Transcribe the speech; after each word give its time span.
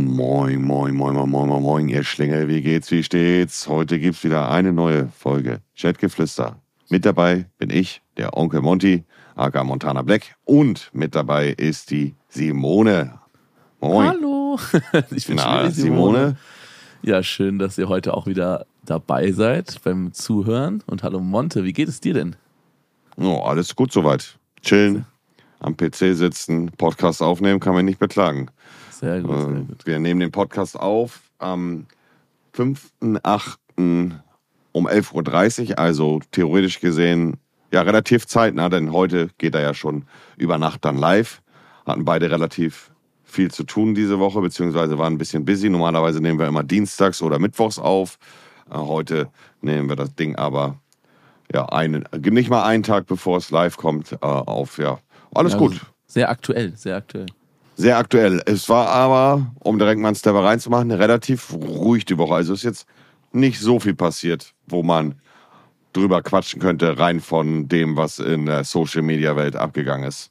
Moin, 0.00 0.62
moin, 0.62 0.94
moin, 0.94 1.14
moin, 1.14 1.28
moin, 1.28 1.48
moin, 1.48 1.62
moin, 1.62 1.88
ihr 1.90 2.04
Schlingel, 2.04 2.48
wie 2.48 2.62
geht's, 2.62 2.90
wie 2.90 3.02
steht's? 3.02 3.68
Heute 3.68 3.98
gibt's 3.98 4.24
wieder 4.24 4.50
eine 4.50 4.72
neue 4.72 5.08
Folge 5.08 5.60
Chatgeflüster. 5.76 6.56
Mit 6.88 7.04
dabei 7.04 7.44
bin 7.58 7.68
ich, 7.68 8.00
der 8.16 8.34
Onkel 8.34 8.62
Monty, 8.62 9.04
aka 9.34 9.62
Montana 9.62 10.00
Black. 10.00 10.36
Und 10.44 10.88
mit 10.94 11.14
dabei 11.14 11.48
ist 11.50 11.90
die 11.90 12.14
Simone. 12.30 13.18
Moin. 13.80 14.08
Hallo. 14.08 14.58
Ich 15.10 15.26
bin 15.26 15.36
Na, 15.36 15.70
Simone. 15.70 15.72
Simone. 15.72 16.36
Ja, 17.02 17.22
schön, 17.22 17.58
dass 17.58 17.76
ihr 17.76 17.90
heute 17.90 18.14
auch 18.14 18.26
wieder 18.26 18.64
dabei 18.86 19.32
seid 19.32 19.82
beim 19.84 20.14
Zuhören. 20.14 20.82
Und 20.86 21.02
hallo 21.02 21.20
Monte, 21.20 21.62
wie 21.62 21.74
geht 21.74 21.88
es 21.88 22.00
dir 22.00 22.14
denn? 22.14 22.36
Oh, 23.18 23.42
alles 23.44 23.76
gut 23.76 23.92
soweit. 23.92 24.38
Chillen, 24.62 25.04
am 25.58 25.76
PC 25.76 26.16
sitzen, 26.16 26.70
Podcast 26.78 27.20
aufnehmen, 27.20 27.60
kann 27.60 27.74
man 27.74 27.84
nicht 27.84 27.98
beklagen. 27.98 28.50
Sehr 29.00 29.22
gut, 29.22 29.40
sehr 29.40 29.48
äh, 29.48 29.60
gut. 29.62 29.86
Wir 29.86 29.98
nehmen 29.98 30.20
den 30.20 30.30
Podcast 30.30 30.78
auf 30.78 31.22
am 31.38 31.86
5.8. 32.54 33.56
um 34.72 34.86
11.30 34.86 35.70
Uhr, 35.70 35.78
also 35.78 36.20
theoretisch 36.32 36.80
gesehen 36.80 37.38
ja 37.72 37.80
relativ 37.80 38.26
zeitnah, 38.26 38.68
denn 38.68 38.92
heute 38.92 39.30
geht 39.38 39.54
er 39.54 39.62
ja 39.62 39.72
schon 39.72 40.04
über 40.36 40.58
Nacht 40.58 40.84
dann 40.84 40.98
live. 40.98 41.40
Hatten 41.86 42.04
beide 42.04 42.30
relativ 42.30 42.90
viel 43.24 43.50
zu 43.50 43.64
tun 43.64 43.94
diese 43.94 44.18
Woche, 44.18 44.42
beziehungsweise 44.42 44.98
waren 44.98 45.14
ein 45.14 45.18
bisschen 45.18 45.46
busy. 45.46 45.70
Normalerweise 45.70 46.20
nehmen 46.20 46.38
wir 46.38 46.46
immer 46.46 46.64
dienstags 46.64 47.22
oder 47.22 47.38
mittwochs 47.38 47.78
auf. 47.78 48.18
Äh, 48.70 48.74
heute 48.74 49.28
nehmen 49.62 49.88
wir 49.88 49.96
das 49.96 50.14
Ding 50.14 50.36
aber 50.36 50.78
ja, 51.50 51.64
einen, 51.66 52.04
nicht 52.18 52.50
mal 52.50 52.64
einen 52.64 52.82
Tag 52.82 53.06
bevor 53.06 53.38
es 53.38 53.50
live 53.50 53.78
kommt, 53.78 54.12
äh, 54.12 54.16
auf. 54.20 54.76
Ja, 54.76 54.98
alles 55.34 55.54
ja, 55.54 55.58
gut. 55.58 55.80
Sehr 56.06 56.28
aktuell, 56.28 56.76
sehr 56.76 56.96
aktuell 56.96 57.26
sehr 57.76 57.98
aktuell. 57.98 58.42
Es 58.46 58.68
war 58.68 58.88
aber, 58.88 59.52
um 59.60 59.78
direkt 59.78 60.00
mal 60.00 60.08
einen 60.08 60.16
Step 60.16 60.34
reinzumachen, 60.34 60.90
relativ 60.90 61.52
ruhig 61.52 62.04
die 62.04 62.18
Woche. 62.18 62.34
Also 62.34 62.52
ist 62.52 62.62
jetzt 62.62 62.86
nicht 63.32 63.60
so 63.60 63.80
viel 63.80 63.94
passiert, 63.94 64.54
wo 64.66 64.82
man 64.82 65.14
drüber 65.92 66.22
quatschen 66.22 66.60
könnte, 66.60 66.98
rein 66.98 67.20
von 67.20 67.68
dem, 67.68 67.96
was 67.96 68.18
in 68.18 68.46
der 68.46 68.64
Social 68.64 69.02
Media 69.02 69.36
Welt 69.36 69.56
abgegangen 69.56 70.06
ist. 70.06 70.30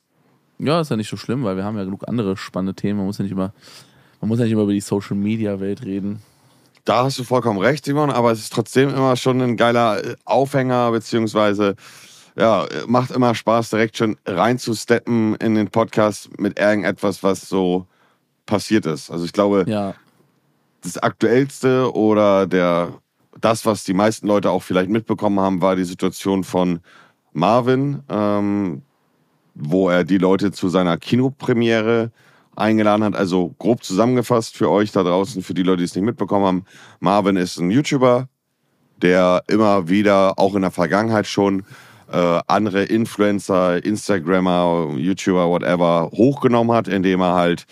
Ja, 0.57 0.81
ist 0.81 0.91
ja 0.91 0.97
nicht 0.97 1.09
so 1.09 1.17
schlimm, 1.17 1.43
weil 1.43 1.55
wir 1.55 1.63
haben 1.63 1.77
ja 1.77 1.83
genug 1.83 2.07
andere 2.07 2.35
spannende 2.37 2.75
Themen. 2.75 2.97
Man 2.97 3.07
muss 3.07 3.17
ja 3.17 3.23
nicht 3.23 3.31
immer, 3.31 3.53
man 4.21 4.27
muss 4.27 4.39
ja 4.39 4.45
nicht 4.45 4.53
immer 4.53 4.63
über 4.63 4.73
die 4.73 4.81
Social 4.81 5.15
Media 5.15 5.59
Welt 5.59 5.83
reden. 5.83 6.21
Da 6.85 7.03
hast 7.03 7.19
du 7.19 7.23
vollkommen 7.23 7.59
recht, 7.59 7.85
Simon, 7.85 8.09
aber 8.09 8.31
es 8.31 8.39
ist 8.39 8.53
trotzdem 8.53 8.89
immer 8.89 9.15
schon 9.15 9.41
ein 9.41 9.57
geiler 9.57 10.01
Aufhänger, 10.25 10.91
beziehungsweise 10.91 11.75
ja, 12.35 12.65
macht 12.87 13.11
immer 13.11 13.35
Spaß, 13.35 13.69
direkt 13.69 13.97
schon 13.97 14.17
reinzusteppen 14.25 15.35
in 15.35 15.55
den 15.55 15.69
Podcast 15.69 16.39
mit 16.39 16.59
irgendetwas, 16.59 17.23
was 17.23 17.47
so 17.47 17.85
passiert 18.45 18.85
ist. 18.85 19.11
Also 19.11 19.25
ich 19.25 19.33
glaube, 19.33 19.65
ja. 19.67 19.93
das 20.81 20.97
Aktuellste 20.97 21.93
oder 21.93 22.47
der, 22.47 22.93
das, 23.39 23.65
was 23.65 23.83
die 23.83 23.93
meisten 23.93 24.27
Leute 24.27 24.49
auch 24.51 24.63
vielleicht 24.63 24.89
mitbekommen 24.89 25.39
haben, 25.39 25.61
war 25.61 25.75
die 25.75 25.83
Situation 25.83 26.43
von 26.43 26.79
Marvin, 27.33 28.01
ähm, 28.09 28.81
wo 29.53 29.89
er 29.89 30.03
die 30.03 30.17
Leute 30.17 30.51
zu 30.51 30.69
seiner 30.69 30.97
Kinopremiere 30.97 32.11
eingeladen 32.55 33.03
hat. 33.03 33.15
Also 33.15 33.55
grob 33.59 33.83
zusammengefasst 33.83 34.55
für 34.55 34.69
euch 34.69 34.91
da 34.91 35.03
draußen, 35.03 35.41
für 35.43 35.53
die 35.53 35.63
Leute, 35.63 35.77
die 35.77 35.85
es 35.85 35.95
nicht 35.95 36.05
mitbekommen 36.05 36.45
haben. 36.45 36.65
Marvin 36.99 37.37
ist 37.37 37.57
ein 37.57 37.71
YouTuber, 37.71 38.27
der 39.01 39.43
immer 39.47 39.89
wieder, 39.89 40.37
auch 40.37 40.55
in 40.55 40.61
der 40.61 40.71
Vergangenheit 40.71 41.27
schon, 41.27 41.63
äh, 42.11 42.39
andere 42.47 42.83
Influencer, 42.83 43.83
Instagrammer, 43.83 44.95
YouTuber, 44.97 45.49
whatever, 45.49 46.09
hochgenommen 46.11 46.75
hat, 46.75 46.87
indem 46.87 47.21
er 47.21 47.35
halt 47.35 47.65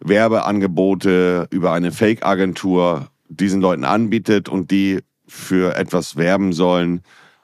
Werbeangebote 0.00 1.48
über 1.50 1.72
eine 1.72 1.92
Fake-Agentur 1.92 3.08
diesen 3.28 3.60
Leuten 3.60 3.84
anbietet 3.84 4.48
und 4.48 4.70
die 4.70 5.00
für 5.26 5.76
etwas 5.76 6.16
werben 6.16 6.52
sollen, 6.52 7.02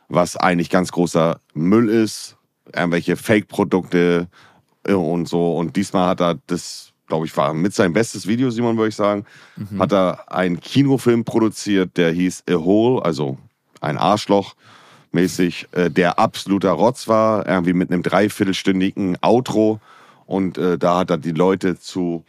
was 0.08 0.36
eigentlich 0.36 0.70
ganz 0.70 0.92
großer 0.92 1.40
Müll 1.54 1.88
ist, 1.88 2.36
irgendwelche 2.74 3.16
Fake-Produkte 3.16 4.28
äh, 4.86 4.92
und 4.92 5.28
so. 5.28 5.56
Und 5.56 5.76
diesmal 5.76 6.08
hat 6.08 6.20
er 6.20 6.38
das, 6.46 6.92
glaube 7.06 7.26
ich, 7.26 7.36
war 7.36 7.54
mit 7.54 7.74
sein 7.74 7.92
bestes 7.92 8.26
Video, 8.26 8.50
Simon, 8.50 8.76
würde 8.76 8.88
ich 8.88 8.96
sagen, 8.96 9.24
mhm. 9.56 9.80
hat 9.80 9.92
er 9.92 10.32
einen 10.32 10.60
Kinofilm 10.60 11.24
produziert, 11.24 11.96
der 11.96 12.12
hieß 12.12 12.44
A 12.48 12.54
Hole, 12.54 13.04
also 13.04 13.38
ein 13.80 13.98
Arschloch 13.98 14.54
mäßig 15.12 15.68
äh, 15.72 15.90
der 15.90 16.18
absoluter 16.18 16.72
Rotz 16.72 17.08
war, 17.08 17.46
irgendwie 17.46 17.72
mit 17.72 17.90
einem 17.90 18.02
dreiviertelstündigen 18.02 19.18
Outro. 19.22 19.80
Und 20.26 20.58
äh, 20.58 20.78
da 20.78 20.98
hat 20.98 21.10
er 21.10 21.18
die 21.18 21.32
Leute 21.32 21.78
zu 21.78 22.24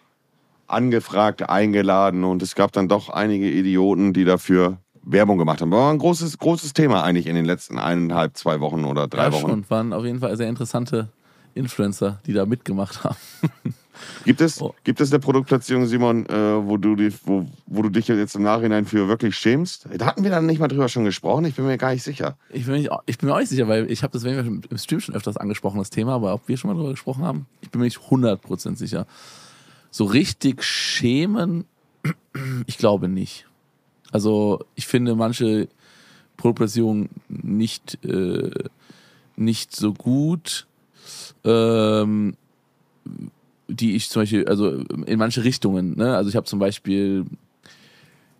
angefragt, 0.67 1.49
eingeladen 1.49 2.23
und 2.23 2.41
es 2.41 2.53
gab 2.55 2.71
dann 2.73 2.87
doch 2.87 3.09
einige 3.09 3.49
Idioten, 3.49 4.13
die 4.13 4.25
dafür 4.25 4.77
Werbung 5.01 5.37
gemacht 5.37 5.61
haben. 5.61 5.71
War 5.71 5.91
ein 5.91 5.97
großes, 5.97 6.37
großes 6.37 6.73
Thema 6.73 7.03
eigentlich 7.03 7.27
in 7.27 7.35
den 7.35 7.45
letzten 7.45 7.79
eineinhalb, 7.79 8.37
zwei 8.37 8.59
Wochen 8.59 8.83
oder 8.83 9.07
drei 9.07 9.25
ja, 9.25 9.31
Wochen. 9.31 9.51
Und 9.51 9.69
waren 9.69 9.93
auf 9.93 10.03
jeden 10.03 10.19
Fall 10.19 10.35
sehr 10.35 10.49
interessante 10.49 11.09
Influencer, 11.55 12.19
die 12.25 12.33
da 12.33 12.45
mitgemacht 12.45 13.03
haben. 13.03 13.15
Gibt 14.25 14.41
es, 14.41 14.61
oh. 14.61 14.73
gibt 14.83 15.01
es 15.01 15.11
eine 15.11 15.19
Produktplatzierung, 15.19 15.85
Simon, 15.85 16.25
äh, 16.27 16.65
wo, 16.65 16.77
du 16.77 16.95
die, 16.95 17.13
wo, 17.23 17.45
wo 17.65 17.81
du 17.81 17.89
dich 17.89 18.07
jetzt 18.07 18.35
im 18.35 18.43
Nachhinein 18.43 18.85
für 18.85 19.07
wirklich 19.07 19.35
schämst? 19.35 19.87
Da 19.97 20.05
hatten 20.05 20.23
wir 20.23 20.31
dann 20.31 20.45
nicht 20.45 20.59
mal 20.59 20.67
drüber 20.67 20.89
schon 20.89 21.05
gesprochen, 21.05 21.45
ich 21.45 21.55
bin 21.55 21.65
mir 21.65 21.77
gar 21.77 21.93
nicht 21.93 22.03
sicher. 22.03 22.37
Ich 22.49 22.65
bin, 22.65 22.81
mir, 22.81 22.99
ich 23.05 23.17
bin 23.17 23.29
mir 23.29 23.35
auch 23.35 23.39
nicht 23.39 23.49
sicher, 23.49 23.67
weil 23.67 23.89
ich 23.91 24.03
habe 24.03 24.13
das 24.13 24.23
im 24.23 24.61
Stream 24.75 24.99
schon 24.99 25.15
öfters 25.15 25.37
angesprochen, 25.37 25.77
das 25.77 25.89
Thema, 25.89 26.15
aber 26.15 26.33
ob 26.33 26.47
wir 26.47 26.57
schon 26.57 26.69
mal 26.69 26.75
drüber 26.75 26.91
gesprochen 26.91 27.23
haben, 27.23 27.45
ich 27.61 27.69
bin 27.69 27.79
mir 27.79 27.85
nicht 27.85 27.99
100% 27.99 28.75
sicher. 28.75 29.07
So 29.91 30.05
richtig 30.05 30.63
schämen, 30.63 31.65
ich 32.67 32.77
glaube 32.77 33.07
nicht. 33.07 33.47
Also 34.11 34.65
ich 34.75 34.87
finde 34.87 35.15
manche 35.15 35.67
Produktplatzierungen 36.37 37.09
nicht, 37.29 38.03
äh, 38.05 38.51
nicht 39.35 39.75
so 39.75 39.93
gut. 39.93 40.67
Ähm, 41.43 42.35
die 43.67 43.95
ich 43.95 44.09
zum 44.09 44.21
Beispiel, 44.21 44.47
also 44.47 44.69
in 44.69 45.19
manche 45.19 45.43
Richtungen, 45.43 45.95
ne? 45.97 46.15
Also 46.15 46.29
ich 46.29 46.35
habe 46.35 46.45
zum 46.45 46.59
Beispiel 46.59 47.25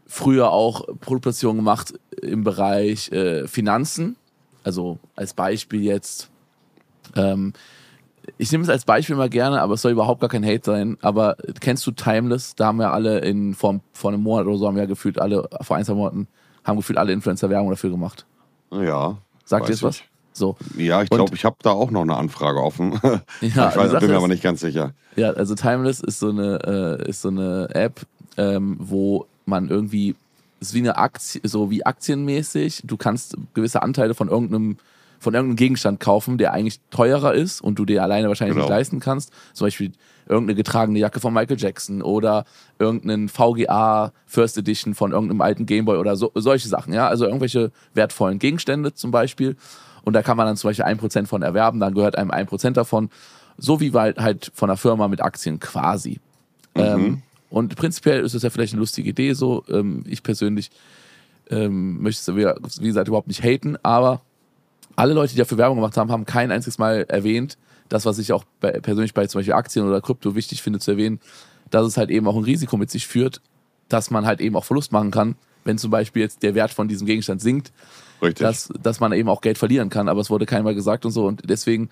früher 0.05 0.51
auch 0.51 0.85
Produktplatzierungen 1.01 1.59
gemacht 1.59 1.93
im 2.21 2.43
Bereich 2.43 3.11
äh, 3.11 3.47
Finanzen. 3.47 4.15
Also 4.63 4.99
als 5.15 5.33
Beispiel 5.33 5.83
jetzt, 5.83 6.29
ähm, 7.15 7.53
ich 8.38 8.51
nehme 8.51 8.63
es 8.63 8.69
als 8.69 8.85
Beispiel 8.85 9.15
mal 9.15 9.29
gerne, 9.29 9.61
aber 9.61 9.75
es 9.75 9.81
soll 9.81 9.91
überhaupt 9.91 10.21
gar 10.21 10.29
kein 10.29 10.45
Hate 10.45 10.63
sein. 10.63 10.97
Aber 11.01 11.38
kennst 11.59 11.85
du 11.88 11.91
Timeless? 11.91 12.55
Da 12.55 12.67
haben 12.67 12.79
wir 12.79 12.94
alle 12.94 13.19
in 13.19 13.53
vor, 13.53 13.79
vor 13.94 14.11
einem 14.11 14.23
Monat 14.23 14.47
oder 14.47 14.57
so 14.57 14.67
haben 14.67 14.75
wir 14.75 14.83
ja 14.83 14.88
gefühlt 14.89 15.19
alle, 15.19 15.47
vor 15.61 15.77
ein, 15.77 15.85
zwei 15.85 15.94
Monaten, 15.94 16.27
haben 16.63 16.77
gefühlt 16.77 16.97
alle 16.97 17.13
Influencer 17.13 17.49
Werbung 17.49 17.69
dafür 17.69 17.89
gemacht. 17.89 18.25
Ja. 18.71 19.17
Sagt 19.45 19.69
ihr 19.69 19.73
es 19.73 19.83
was? 19.83 20.01
So. 20.38 20.56
Ja, 20.78 21.02
ich 21.02 21.09
glaube, 21.09 21.36
ich 21.36 21.46
habe 21.46 21.58
da 21.62 21.72
auch 21.72 21.92
noch 21.92 22.02
eine 22.02 22.16
Anfrage 22.16 22.62
offen. 22.62 23.00
ja, 23.03 23.22
ich 23.42 23.56
weiß, 23.56 24.00
bin 24.00 24.09
mir 24.09 24.18
aber 24.18 24.28
nicht 24.28 24.44
ganz 24.44 24.62
sicher. 24.62 24.94
Ja, 25.16 25.31
also 25.31 25.56
Timeless 25.56 26.00
ist 26.00 26.20
so 26.20 26.30
eine, 26.30 27.00
äh, 27.03 27.09
ist 27.09 27.22
so 27.22 27.30
eine 27.30 27.70
App, 27.74 28.02
ähm, 28.38 28.78
wo 28.80 29.25
man 29.46 29.70
irgendwie, 29.70 30.16
ist 30.59 30.74
wie 30.74 30.80
eine 30.80 30.98
Aktie, 30.98 31.42
so 31.44 31.72
wie 31.72 31.86
aktienmäßig, 31.86 32.84
du 32.86 32.98
kannst 32.98 33.36
gewisse 33.53 33.81
Anteile 33.81 34.14
von 34.14 34.30
irgendeinem 34.30 34.78
von 35.20 35.34
irgendeinem 35.34 35.56
Gegenstand 35.56 36.00
kaufen, 36.00 36.38
der 36.38 36.54
eigentlich 36.54 36.80
teurer 36.92 37.34
ist 37.34 37.59
und 37.62 37.80
du 37.80 37.86
dir 37.86 38.04
alleine 38.04 38.28
wahrscheinlich 38.28 38.56
genau. 38.56 38.68
nicht 38.68 38.75
leisten 38.75 39.00
kannst. 39.00 39.31
Zum 39.54 39.66
Beispiel 39.66 39.92
irgendeine 40.28 40.56
getragene 40.56 41.00
Jacke 41.00 41.19
von 41.19 41.34
Michael 41.34 41.58
Jackson 41.58 42.02
oder 42.02 42.46
irgendeinen 42.80 43.30
VGA 43.30 44.12
First 44.25 44.58
Edition 44.58 44.94
von 44.94 45.12
irgendeinem 45.12 45.42
alten 45.42 45.66
Gameboy 45.66 45.98
oder 45.98 46.16
so, 46.16 46.31
solche 46.36 46.68
Sachen, 46.68 46.94
ja. 46.94 47.08
Also 47.08 47.25
irgendwelche 47.25 47.72
wertvollen 47.94 48.40
Gegenstände 48.40 48.94
zum 48.94 49.12
Beispiel. 49.12 49.56
Und 50.07 50.13
da 50.13 50.23
kann 50.23 50.38
man 50.38 50.45
dann 50.45 50.56
zum 50.56 50.69
Beispiel 50.69 50.85
ein 50.85 50.97
Prozent 50.97 51.28
von 51.28 51.41
erwerben, 51.41 51.81
dann 51.81 51.94
gehört 51.94 52.18
einem 52.18 52.31
ein 52.31 52.47
Prozent 52.47 52.78
davon. 52.78 53.09
So 53.57 53.81
wie 53.81 53.91
halt, 53.91 54.19
halt 54.19 54.53
von 54.53 54.69
der 54.69 54.78
Firma 54.78 55.09
mit 55.09 55.22
Aktien 55.22 55.59
quasi. 55.59 56.22
Mhm. 56.75 56.81
Ähm, 56.81 57.22
und 57.50 57.75
prinzipiell 57.75 58.23
ist 58.23 58.34
es 58.34 58.41
ja 58.41 58.50
vielleicht 58.50 58.72
eine 58.72 58.79
lustige 58.79 59.09
Idee 59.09 59.33
so. 59.33 59.65
Ähm, 59.68 60.06
ich 60.07 60.24
persönlich 60.24 60.71
ähm, 61.50 62.01
möchte 62.01 62.31
es, 62.31 62.81
wie 62.81 62.88
gesagt, 62.88 63.09
überhaupt 63.09 63.27
nicht 63.27 63.44
haten, 63.44 63.75
aber 63.83 64.21
alle 64.95 65.13
Leute, 65.13 65.33
die 65.33 65.39
dafür 65.39 65.57
Werbung 65.57 65.75
gemacht 65.75 65.98
haben, 65.98 66.09
haben 66.09 66.24
kein 66.24 66.51
einziges 66.51 66.77
Mal 66.77 67.06
erwähnt, 67.09 67.57
das, 67.89 68.06
was 68.06 68.18
ich 68.18 68.31
auch 68.31 68.45
bei, 68.62 68.71
persönlich 68.80 69.13
bei 69.13 69.27
zum 69.27 69.39
Beispiel 69.39 69.56
Aktien 69.56 69.86
oder 69.86 70.00
Krypto 70.00 70.36
wichtig 70.36 70.62
finde 70.62 70.80
zu 70.80 70.92
erwähnen, 70.92 71.19
dass 71.69 71.86
es 71.86 71.98
halt 71.98 72.12
eben 72.12 72.30
auch 72.30 72.38
ein 72.38 72.45
Risiko 72.45 72.77
mit 72.77 72.89
sich 72.89 73.07
führt, 73.07 73.42
dass 73.89 74.09
man 74.09 74.25
halt 74.25 74.39
eben 74.39 74.56
auch 74.56 74.63
Verlust 74.63 74.94
machen 74.94 75.12
kann, 75.12 75.36
wenn 75.68 75.78
zum 75.78 75.92
Beispiel 75.92 76.24
jetzt 76.24 76.42
der 76.42 76.56
Wert 76.56 76.72
von 76.72 76.88
diesem 76.88 77.06
Gegenstand 77.06 77.42
sinkt 77.42 77.72
Richtig. 78.22 78.46
Dass, 78.46 78.69
dass 78.81 79.00
man 79.00 79.14
eben 79.14 79.30
auch 79.30 79.42
Geld 79.42 79.58
verlieren 79.58 79.90
kann, 79.90 80.10
aber 80.10 80.22
es 80.22 80.30
wurde 80.30 80.46
keinmal 80.46 80.74
gesagt 80.74 81.06
und 81.06 81.12
so 81.12 81.25
und 81.25 81.48
deswegen. 81.48 81.90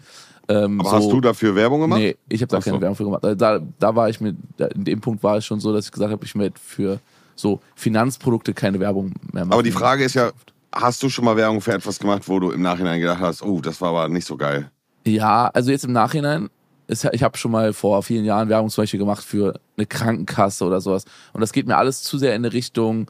Ähm, 0.47 0.79
aber 0.79 0.89
so, 0.89 0.95
hast 0.95 1.11
du 1.11 1.21
dafür 1.21 1.55
Werbung 1.55 1.81
gemacht? 1.81 1.99
Nee, 1.99 2.15
ich 2.29 2.41
habe 2.41 2.49
da 2.49 2.59
keine 2.59 2.77
so. 2.77 2.81
Werbung 2.81 2.95
für 2.95 3.03
gemacht. 3.03 3.23
Da, 3.23 3.59
da 3.79 3.95
war 3.95 4.09
ich 4.09 4.21
mit, 4.21 4.35
in 4.73 4.85
dem 4.85 5.01
Punkt 5.01 5.23
war 5.23 5.37
es 5.37 5.45
schon 5.45 5.59
so, 5.59 5.73
dass 5.73 5.85
ich 5.85 5.91
gesagt 5.91 6.11
habe, 6.11 6.25
ich 6.25 6.35
möchte 6.35 6.59
für 6.59 6.99
so 7.35 7.59
Finanzprodukte 7.75 8.53
keine 8.53 8.79
Werbung 8.79 9.13
mehr 9.31 9.45
machen. 9.45 9.53
Aber 9.53 9.63
die 9.63 9.71
Frage 9.71 10.03
ist 10.03 10.15
ja, 10.15 10.31
hast 10.71 11.01
du 11.03 11.09
schon 11.09 11.25
mal 11.25 11.35
Werbung 11.35 11.61
für 11.61 11.73
etwas 11.73 11.99
gemacht, 11.99 12.23
wo 12.27 12.39
du 12.39 12.51
im 12.51 12.61
Nachhinein 12.61 12.99
gedacht 12.99 13.19
hast, 13.19 13.43
oh, 13.43 13.59
das 13.61 13.81
war 13.81 13.89
aber 13.89 14.09
nicht 14.09 14.25
so 14.25 14.37
geil? 14.37 14.69
Ja, 15.05 15.49
also 15.53 15.71
jetzt 15.71 15.85
im 15.85 15.93
Nachhinein 15.93 16.49
ich 16.87 17.23
habe 17.23 17.35
schon 17.35 17.49
mal 17.49 17.73
vor 17.73 18.03
vielen 18.03 18.25
Jahren 18.25 18.47
Werbung 18.47 18.69
zum 18.69 18.83
Beispiel 18.83 18.99
gemacht 18.99 19.23
für 19.23 19.59
eine 19.75 19.87
Krankenkasse 19.87 20.63
oder 20.63 20.81
sowas. 20.81 21.05
Und 21.33 21.41
das 21.41 21.51
geht 21.51 21.65
mir 21.65 21.77
alles 21.77 22.03
zu 22.03 22.19
sehr 22.19 22.35
in 22.35 22.45
eine 22.45 22.53
Richtung 22.53 23.09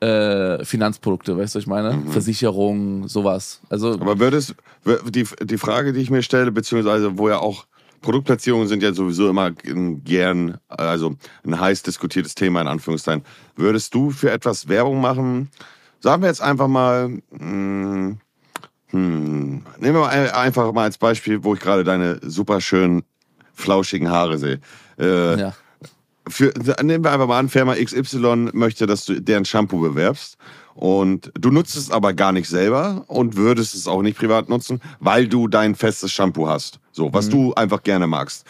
äh, 0.00 0.64
Finanzprodukte, 0.64 1.36
weißt 1.36 1.54
du, 1.54 1.58
ich 1.58 1.66
meine? 1.66 1.92
Mhm. 1.94 2.08
Versicherung, 2.08 3.08
sowas. 3.08 3.60
Also 3.68 3.92
Aber 3.94 4.18
würdest, 4.18 4.54
die, 5.08 5.26
die 5.42 5.58
Frage, 5.58 5.92
die 5.92 6.00
ich 6.00 6.10
mir 6.10 6.22
stelle, 6.22 6.52
beziehungsweise 6.52 7.18
wo 7.18 7.28
ja 7.28 7.38
auch 7.38 7.66
Produktplatzierungen 8.00 8.68
sind 8.68 8.82
ja 8.82 8.92
sowieso 8.92 9.28
immer 9.28 9.50
gern, 9.50 10.58
also 10.68 11.16
ein 11.44 11.58
heiß 11.58 11.82
diskutiertes 11.82 12.34
Thema 12.34 12.60
in 12.60 12.68
Anführungszeichen. 12.68 13.24
Würdest 13.56 13.92
du 13.94 14.10
für 14.10 14.30
etwas 14.30 14.68
Werbung 14.68 15.00
machen? 15.00 15.50
Sagen 16.00 16.22
wir 16.22 16.28
jetzt 16.28 16.42
einfach 16.42 16.68
mal, 16.68 17.08
mh, 17.30 18.16
hm, 18.90 19.62
nehmen 19.78 19.94
wir 19.94 20.00
mal 20.00 20.30
einfach 20.30 20.72
mal 20.72 20.84
als 20.84 20.98
Beispiel, 20.98 21.42
wo 21.42 21.54
ich 21.54 21.60
gerade 21.60 21.84
deine 21.84 22.20
super 22.22 22.60
schönen 22.60 23.02
flauschigen 23.52 24.08
Haare 24.08 24.38
sehe. 24.38 24.60
Äh, 24.98 25.40
ja. 25.40 25.54
Für, 26.28 26.52
nehmen 26.82 27.04
wir 27.04 27.12
einfach 27.12 27.26
mal 27.28 27.38
an, 27.38 27.48
Firma 27.48 27.74
XY 27.74 28.50
möchte, 28.52 28.86
dass 28.86 29.04
du 29.04 29.20
deren 29.20 29.44
Shampoo 29.44 29.80
bewerbst. 29.80 30.36
Und 30.74 31.32
du 31.34 31.50
nutzt 31.50 31.76
es 31.76 31.90
aber 31.90 32.12
gar 32.14 32.30
nicht 32.32 32.48
selber 32.48 33.04
und 33.08 33.36
würdest 33.36 33.74
es 33.74 33.88
auch 33.88 34.00
nicht 34.02 34.16
privat 34.16 34.48
nutzen, 34.48 34.80
weil 35.00 35.26
du 35.26 35.48
dein 35.48 35.74
festes 35.74 36.12
Shampoo 36.12 36.48
hast. 36.48 36.78
So, 36.92 37.12
was 37.12 37.26
Mhm. 37.26 37.30
du 37.30 37.54
einfach 37.54 37.82
gerne 37.82 38.06
magst. 38.06 38.44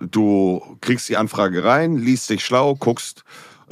Du 0.00 0.60
kriegst 0.80 1.08
die 1.08 1.16
Anfrage 1.16 1.64
rein, 1.64 1.96
liest 1.96 2.30
dich 2.30 2.44
schlau, 2.44 2.74
guckst, 2.74 3.24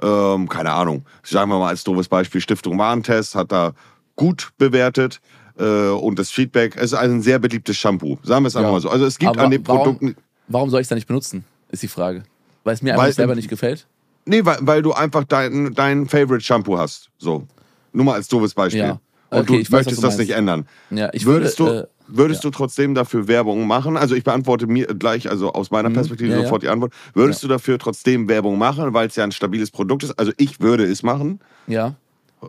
ähm, 0.03 0.49
keine 0.49 0.73
Ahnung, 0.73 1.05
sagen 1.23 1.51
wir 1.51 1.59
mal 1.59 1.69
als 1.69 1.85
doofes 1.85 2.09
Beispiel, 2.09 2.41
Stiftung 2.41 2.79
Warentest 2.79 3.35
hat 3.35 3.51
da 3.53 3.73
gut 4.17 4.51
bewertet 4.59 5.21
äh, 5.59 5.89
und 5.89 6.19
das 6.21 6.31
Feedback 6.31 6.77
es 6.77 6.93
ist 6.93 6.95
ein 6.95 7.21
sehr 7.23 7.39
beliebtes 7.41 7.77
Shampoo. 7.77 8.19
Sagen 8.23 8.45
wir 8.45 8.49
es 8.49 8.55
einfach 8.57 8.69
Ja. 8.69 8.73
mal 8.75 8.81
so. 8.81 8.91
Also 8.91 9.07
es 9.07 9.19
gibt 9.19 9.31
Aber 9.33 9.43
an 9.43 9.51
den 9.51 9.67
warum- 9.67 9.83
Produkten. 9.99 10.17
Warum 10.49 10.71
soll 10.71 10.81
ich 10.81 10.85
es 10.85 10.89
dann 10.89 10.97
nicht 10.99 11.09
benutzen, 11.09 11.45
ist 11.71 11.83
die 11.83 11.89
Frage. 11.89 12.23
Weil 12.65 12.75
es 12.75 12.83
mir 12.83 12.95
Weil- 12.95 13.01
einfach 13.07 13.15
selber 13.17 13.35
nicht 13.35 13.49
gefällt? 13.49 13.87
Nee, 14.25 14.45
weil, 14.45 14.59
weil 14.61 14.83
du 14.83 14.93
einfach 14.93 15.25
dein, 15.25 15.73
dein 15.75 16.07
Favorite 16.07 16.45
Shampoo 16.45 16.77
hast. 16.79 17.09
So. 17.19 17.47
Nur 17.93 18.05
mal 18.05 18.15
als 18.15 18.29
doofes 18.29 18.53
Beispiel. 18.55 18.81
Ja. 18.83 19.01
Und 19.31 19.41
Okay, 19.41 19.47
du 19.47 19.55
ich 19.61 19.71
weiß, 19.73 19.79
möchtest 19.87 20.03
du 20.03 20.07
das 20.07 20.19
nicht 20.19 20.31
ändern. 20.31 20.67
Ja, 20.91 21.09
ich 21.13 21.25
würdest 21.27 21.59
würde, 21.61 21.89
du, 22.09 22.17
würdest 22.17 22.45
du 22.45 22.51
trotzdem 22.51 22.95
dafür 22.95 23.27
Werbung 23.29 23.67
machen? 23.67 23.97
Also 23.97 24.15
ich 24.15 24.25
beantworte 24.25 24.67
mir 24.67 24.87
gleich, 24.87 25.31
also 25.31 25.53
aus 25.53 25.71
meiner 25.71 25.91
Perspektive 25.91 26.31
Mhm. 26.31 26.37
ja, 26.39 26.43
sofort 26.45 26.63
die 26.63 26.69
Antwort. 26.69 26.93
Würdest 27.15 27.43
du 27.43 27.49
dafür 27.49 27.79
trotzdem 27.79 28.29
Werbung 28.29 28.59
machen, 28.59 28.93
weil 28.95 29.09
es 29.09 29.17
ja 29.17 29.25
ein 29.25 29.33
stabiles 29.33 29.71
Produkt 29.71 30.03
ist? 30.03 30.19
Also 30.19 30.33
ich 30.37 30.61
würde 30.61 30.85
es 30.85 31.03
machen, 31.03 31.41
Äh, 31.69 31.73
ja. 31.75 31.95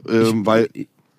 ähm, 0.08 0.46
weil 0.46 0.70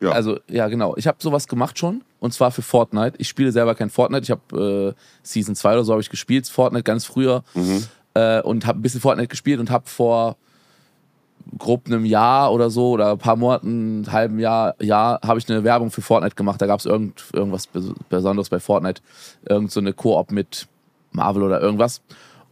ja. 0.02 0.12
Also, 0.12 0.38
ja, 0.48 0.68
genau. 0.68 0.94
Ich 0.96 1.06
habe 1.06 1.18
sowas 1.20 1.46
gemacht 1.46 1.78
schon. 1.78 2.02
Und 2.20 2.32
zwar 2.32 2.50
für 2.52 2.62
Fortnite. 2.62 3.16
Ich 3.18 3.28
spiele 3.28 3.52
selber 3.52 3.74
kein 3.74 3.90
Fortnite. 3.90 4.22
Ich 4.24 4.30
habe 4.30 4.94
äh, 4.96 5.00
Season 5.22 5.54
2 5.54 5.72
oder 5.74 5.84
so 5.84 5.92
habe 5.92 6.00
ich 6.00 6.08
gespielt. 6.08 6.48
Fortnite 6.48 6.84
ganz 6.84 7.04
früher. 7.04 7.44
Mhm. 7.54 7.84
Äh, 8.14 8.40
und 8.42 8.66
habe 8.66 8.78
ein 8.78 8.82
bisschen 8.82 9.00
Fortnite 9.00 9.28
gespielt 9.28 9.60
und 9.60 9.70
habe 9.70 9.88
vor 9.88 10.36
grob 11.58 11.86
einem 11.86 12.04
Jahr 12.04 12.52
oder 12.52 12.70
so 12.70 12.90
oder 12.90 13.12
ein 13.12 13.18
paar 13.18 13.36
Monaten, 13.36 14.04
einem 14.04 14.12
halben 14.12 14.38
Jahr, 14.38 14.74
Jahr, 14.82 15.20
habe 15.24 15.38
ich 15.38 15.48
eine 15.48 15.64
Werbung 15.64 15.90
für 15.90 16.02
Fortnite 16.02 16.36
gemacht. 16.36 16.60
Da 16.60 16.66
gab 16.66 16.80
es 16.80 16.86
irgend, 16.86 17.24
irgendwas 17.32 17.68
Bes- 17.72 17.94
Besonderes 18.08 18.48
bei 18.48 18.60
Fortnite. 18.60 19.00
Irgend 19.48 19.70
so 19.70 19.80
eine 19.80 19.92
Koop 19.92 20.32
mit 20.32 20.66
Marvel 21.12 21.42
oder 21.42 21.60
irgendwas. 21.60 22.02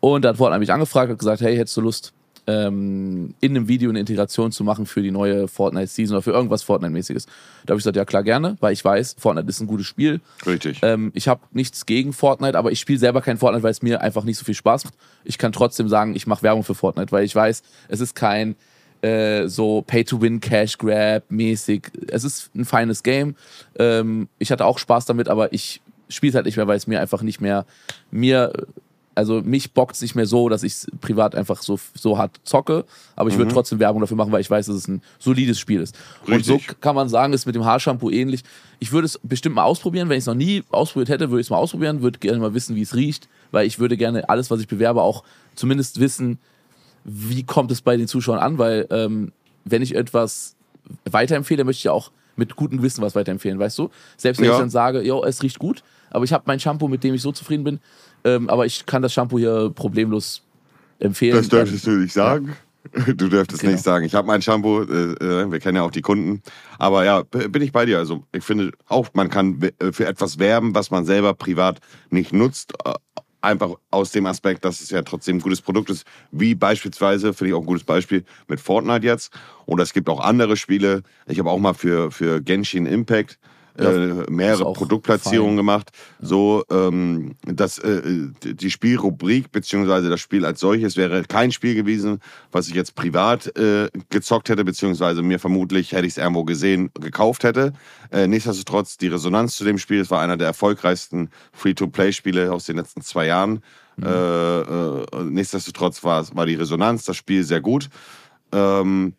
Und 0.00 0.25
da 0.25 0.31
hat 0.31 0.37
Fortnite 0.37 0.60
mich 0.60 0.72
angefragt 0.72 1.10
und 1.10 1.19
gesagt, 1.19 1.40
hey, 1.40 1.56
hättest 1.56 1.76
du 1.76 1.81
Lust, 1.81 2.12
ähm, 2.48 3.34
in 3.40 3.50
einem 3.50 3.68
Video 3.68 3.90
eine 3.90 4.00
Integration 4.00 4.50
zu 4.50 4.64
machen 4.64 4.86
für 4.86 5.02
die 5.02 5.10
neue 5.10 5.48
Fortnite-Season 5.48 6.16
oder 6.16 6.22
für 6.22 6.30
irgendwas 6.30 6.62
Fortnite-mäßiges. 6.62 7.26
Da 7.26 7.72
habe 7.72 7.78
ich 7.78 7.84
gesagt, 7.84 7.96
ja 7.96 8.06
klar, 8.06 8.22
gerne, 8.22 8.56
weil 8.60 8.72
ich 8.72 8.82
weiß, 8.82 9.16
Fortnite 9.18 9.46
ist 9.48 9.60
ein 9.60 9.66
gutes 9.66 9.84
Spiel. 9.86 10.22
richtig. 10.46 10.78
Ähm, 10.82 11.12
ich 11.14 11.28
habe 11.28 11.42
nichts 11.52 11.84
gegen 11.84 12.14
Fortnite, 12.14 12.56
aber 12.56 12.72
ich 12.72 12.80
spiele 12.80 12.98
selber 12.98 13.20
kein 13.20 13.36
Fortnite, 13.36 13.62
weil 13.62 13.70
es 13.70 13.82
mir 13.82 14.00
einfach 14.00 14.24
nicht 14.24 14.38
so 14.38 14.46
viel 14.46 14.54
Spaß 14.54 14.86
macht. 14.86 14.94
Ich 15.24 15.36
kann 15.36 15.52
trotzdem 15.52 15.90
sagen, 15.90 16.16
ich 16.16 16.26
mache 16.26 16.42
Werbung 16.42 16.64
für 16.64 16.74
Fortnite, 16.74 17.12
weil 17.12 17.24
ich 17.24 17.36
weiß, 17.36 17.62
es 17.88 18.00
ist 18.00 18.14
kein 18.14 18.56
äh, 19.02 19.46
so 19.46 19.82
Pay-to-Win-Cash-Grab-mäßig. 19.82 21.82
Es 22.08 22.24
ist 22.24 22.50
ein 22.54 22.64
feines 22.64 23.02
Game. 23.02 23.36
Ähm, 23.78 24.28
ich 24.38 24.50
hatte 24.50 24.64
auch 24.64 24.78
Spaß 24.78 25.04
damit, 25.04 25.28
aber 25.28 25.52
ich 25.52 25.82
spiele 26.08 26.30
es 26.30 26.34
halt 26.34 26.46
nicht 26.46 26.56
mehr, 26.56 26.66
weil 26.66 26.78
es 26.78 26.86
mir 26.86 27.02
einfach 27.02 27.20
nicht 27.20 27.42
mehr 27.42 27.66
mir 28.10 28.54
also 29.18 29.42
mich 29.42 29.72
bockt 29.72 29.96
es 29.96 30.00
nicht 30.02 30.14
mehr 30.14 30.26
so, 30.26 30.48
dass 30.48 30.62
ich 30.62 30.72
es 30.72 30.86
privat 31.00 31.34
einfach 31.34 31.60
so, 31.62 31.78
so 31.94 32.16
hart 32.16 32.40
zocke, 32.44 32.84
aber 33.16 33.28
ich 33.28 33.34
Mhm. 33.34 33.40
würde 33.40 33.52
trotzdem 33.52 33.78
Werbung 33.80 34.00
dafür 34.00 34.16
machen, 34.16 34.32
weil 34.32 34.40
ich 34.40 34.48
weiß, 34.50 34.66
dass 34.66 34.76
es 34.76 34.88
ein 34.88 35.02
solides 35.18 35.58
Spiel 35.58 35.80
ist. 35.80 35.96
Und 36.26 36.44
so 36.44 36.54
Richtig. 36.54 36.80
kann 36.80 36.94
man 36.94 37.08
sagen, 37.08 37.32
ist 37.32 37.44
mit 37.44 37.54
dem 37.54 37.64
Haarshampoo 37.64 38.10
ähnlich. 38.10 38.42
Ich 38.78 38.92
würde 38.92 39.06
es 39.06 39.18
bestimmt 39.22 39.56
mal 39.56 39.64
ausprobieren. 39.64 40.08
Wenn 40.08 40.16
ich 40.18 40.22
es 40.22 40.26
noch 40.26 40.34
nie 40.34 40.62
ausprobiert 40.70 41.08
hätte, 41.08 41.30
würde 41.30 41.40
ich 41.40 41.48
es 41.48 41.50
mal 41.50 41.56
ausprobieren, 41.56 42.00
würde 42.00 42.18
gerne 42.20 42.38
mal 42.38 42.54
wissen, 42.54 42.76
wie 42.76 42.82
es 42.82 42.94
riecht, 42.94 43.28
weil 43.50 43.66
ich 43.66 43.78
würde 43.78 43.96
gerne 43.96 44.28
alles, 44.28 44.50
was 44.50 44.60
ich 44.60 44.68
bewerbe, 44.68 45.02
auch 45.02 45.24
zumindest 45.56 45.98
wissen, 46.00 46.38
wie 47.04 47.42
kommt 47.42 47.70
es 47.70 47.80
bei 47.82 47.96
den 47.96 48.06
Zuschauern 48.08 48.38
an, 48.38 48.58
weil 48.58 48.86
ähm, 48.90 49.32
wenn 49.64 49.82
ich 49.82 49.94
etwas 49.94 50.54
weiterempfehle, 51.10 51.64
möchte 51.64 51.80
ich 51.80 51.84
ja 51.84 51.92
auch 51.92 52.10
mit 52.36 52.54
gutem 52.56 52.78
Gewissen 52.78 53.02
was 53.02 53.14
weiterempfehlen, 53.14 53.58
weißt 53.58 53.78
du? 53.78 53.90
Selbst 54.16 54.38
wenn 54.40 54.46
Ja. 54.46 54.52
ich 54.52 54.58
dann 54.58 54.70
sage, 54.70 55.02
jo, 55.02 55.24
es 55.24 55.42
riecht 55.42 55.58
gut, 55.58 55.82
aber 56.10 56.24
ich 56.24 56.32
habe 56.32 56.44
mein 56.46 56.60
Shampoo, 56.60 56.86
mit 56.88 57.02
dem 57.04 57.14
ich 57.14 57.22
so 57.22 57.32
zufrieden 57.32 57.64
bin, 57.64 57.80
ähm, 58.24 58.48
aber 58.48 58.66
ich 58.66 58.86
kann 58.86 59.02
das 59.02 59.12
Shampoo 59.12 59.38
hier 59.38 59.70
problemlos 59.74 60.42
empfehlen. 60.98 61.36
Das 61.36 61.48
dürftest 61.48 61.86
du 61.86 61.90
nicht 61.92 62.12
sagen. 62.12 62.56
Du 63.06 63.28
dürftest 63.28 63.60
Genau. 63.60 63.72
nicht 63.72 63.84
sagen. 63.84 64.04
Ich 64.06 64.14
habe 64.14 64.26
mein 64.26 64.40
Shampoo, 64.40 64.82
äh, 64.82 65.12
äh, 65.12 65.50
wir 65.52 65.58
kennen 65.60 65.76
ja 65.76 65.82
auch 65.82 65.90
die 65.90 66.00
Kunden. 66.00 66.42
Aber 66.78 67.04
ja, 67.04 67.22
bin 67.22 67.60
ich 67.60 67.72
bei 67.72 67.84
dir. 67.84 67.98
Also 67.98 68.24
ich 68.32 68.44
finde 68.44 68.72
auch, 68.86 69.08
man 69.12 69.28
kann 69.28 69.60
äh, 69.78 69.92
für 69.92 70.06
etwas 70.06 70.38
werben, 70.38 70.74
was 70.74 70.90
man 70.90 71.04
selber 71.04 71.34
privat 71.34 71.80
nicht 72.10 72.32
nutzt. 72.32 72.72
äh, 72.84 72.94
Einfach 73.40 73.70
aus 73.92 74.10
dem 74.10 74.26
Aspekt, 74.26 74.64
dass 74.64 74.80
es 74.80 74.90
ja 74.90 75.02
trotzdem 75.02 75.36
ein 75.36 75.40
gutes 75.40 75.60
Produkt 75.60 75.90
ist. 75.90 76.04
Wie 76.32 76.56
beispielsweise, 76.56 77.32
finde 77.32 77.50
ich 77.50 77.54
auch 77.54 77.60
ein 77.60 77.66
gutes 77.66 77.84
Beispiel, 77.84 78.24
mit 78.48 78.58
Fortnite 78.58 79.06
jetzt. 79.06 79.32
Oder 79.66 79.84
es 79.84 79.92
gibt 79.92 80.08
auch 80.08 80.18
andere 80.20 80.56
Spiele. 80.56 81.02
Ich 81.26 81.38
habe 81.38 81.48
auch 81.50 81.58
mal 81.58 81.74
für, 81.74 82.10
für 82.10 82.40
Genshin 82.42 82.84
Impact 82.86 83.38
Ja, 83.78 83.92
äh, 83.92 84.30
mehrere 84.30 84.72
Produktplatzierungen 84.72 85.50
fein. 85.50 85.56
gemacht. 85.56 85.90
So, 86.20 86.64
ähm, 86.70 87.36
das, 87.42 87.78
äh, 87.78 88.28
die 88.42 88.70
Spielrubrik 88.70 89.52
beziehungsweise 89.52 90.10
das 90.10 90.20
Spiel 90.20 90.44
als 90.44 90.60
solches 90.60 90.96
wäre 90.96 91.22
kein 91.25 91.52
Spiel 91.52 91.75
gewesen, 91.75 92.20
was 92.50 92.69
ich 92.69 92.75
jetzt 92.75 92.94
privat 92.94 93.56
äh, 93.56 93.88
gezockt 94.10 94.48
hätte, 94.48 94.64
beziehungsweise 94.64 95.22
mir 95.22 95.38
vermutlich 95.38 95.92
hätte 95.92 96.06
ich 96.06 96.14
es 96.14 96.19
irgendwo 96.19 96.44
gesehen, 96.44 96.90
gekauft 97.00 97.44
hätte. 97.44 97.72
Äh, 98.10 98.26
nichtsdestotrotz 98.26 98.96
die 98.96 99.08
Resonanz 99.08 99.56
zu 99.56 99.64
dem 99.64 99.78
Spiel, 99.78 100.00
es 100.00 100.10
war 100.10 100.20
einer 100.20 100.36
der 100.36 100.48
erfolgreichsten 100.48 101.30
Free-to-Play-Spiele 101.52 102.52
aus 102.52 102.66
den 102.66 102.76
letzten 102.76 103.02
zwei 103.02 103.26
Jahren. 103.26 103.62
Äh, 104.00 104.60
äh, 104.60 105.06
nichtsdestotrotz 105.25 106.04
war, 106.04 106.25
war 106.36 106.46
die 106.46 106.54
Resonanz, 106.54 107.04
das 107.04 107.16
Spiel 107.16 107.42
sehr 107.42 107.60
gut. 107.60 107.88
Ähm, 108.52 109.14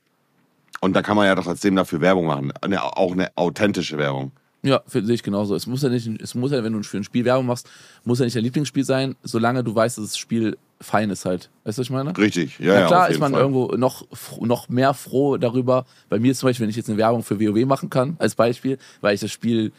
und 0.81 0.95
da 0.95 1.01
kann 1.01 1.17
man 1.17 1.25
ja 1.25 1.35
doch 1.35 1.43
trotzdem 1.43 1.75
dafür 1.75 2.01
Werbung 2.01 2.25
machen. 2.25 2.53
Eine, 2.61 2.83
auch 2.83 3.11
eine 3.11 3.35
authentische 3.35 3.97
Werbung. 3.97 4.31
Ja, 4.61 4.81
für- 4.87 5.05
sehe 5.05 5.15
ich 5.15 5.23
genauso. 5.23 5.55
Es 5.55 5.67
muss 5.67 5.83
ja 5.83 5.89
nicht, 5.89 6.05
es 6.21 6.35
muss 6.35 6.51
ja, 6.51 6.61
wenn 6.63 6.73
du 6.73 6.83
für 6.83 6.97
ein 6.97 7.03
Spiel 7.05 7.23
Werbung 7.23 7.45
machst, 7.45 7.69
muss 8.03 8.19
ja 8.19 8.25
nicht 8.25 8.35
dein 8.35 8.43
Lieblingsspiel 8.43 8.83
sein, 8.83 9.15
solange 9.23 9.63
du 9.63 9.73
weißt, 9.73 9.97
dass 9.97 10.05
das 10.05 10.17
Spiel 10.17 10.57
fein 10.81 11.09
ist 11.09 11.23
halt. 11.25 11.49
Weißt 11.63 11.77
du, 11.77 11.81
was 11.81 11.87
ich 11.87 11.91
meine? 11.91 12.17
Richtig, 12.17 12.59
ja, 12.59 12.73
Ja, 12.73 12.79
ja, 12.81 12.87
klar 12.87 13.03
auf 13.05 13.09
ist 13.11 13.19
man 13.19 13.31
Fall. 13.31 13.41
irgendwo 13.41 13.67
noch, 13.77 14.05
noch 14.41 14.67
mehr 14.67 14.93
froh 14.93 15.37
darüber. 15.37 15.85
Bei 16.09 16.19
mir 16.19 16.33
zum 16.35 16.47
Beispiel, 16.49 16.65
wenn 16.65 16.69
ich 16.71 16.75
jetzt 16.75 16.89
eine 16.89 16.97
Werbung 16.97 17.23
für 17.23 17.39
WoW 17.39 17.65
machen 17.65 17.89
kann, 17.89 18.15
als 18.19 18.35
Beispiel, 18.35 18.77
weil 19.01 19.15
ich 19.15 19.21
das 19.21 19.31
Spiel 19.31 19.71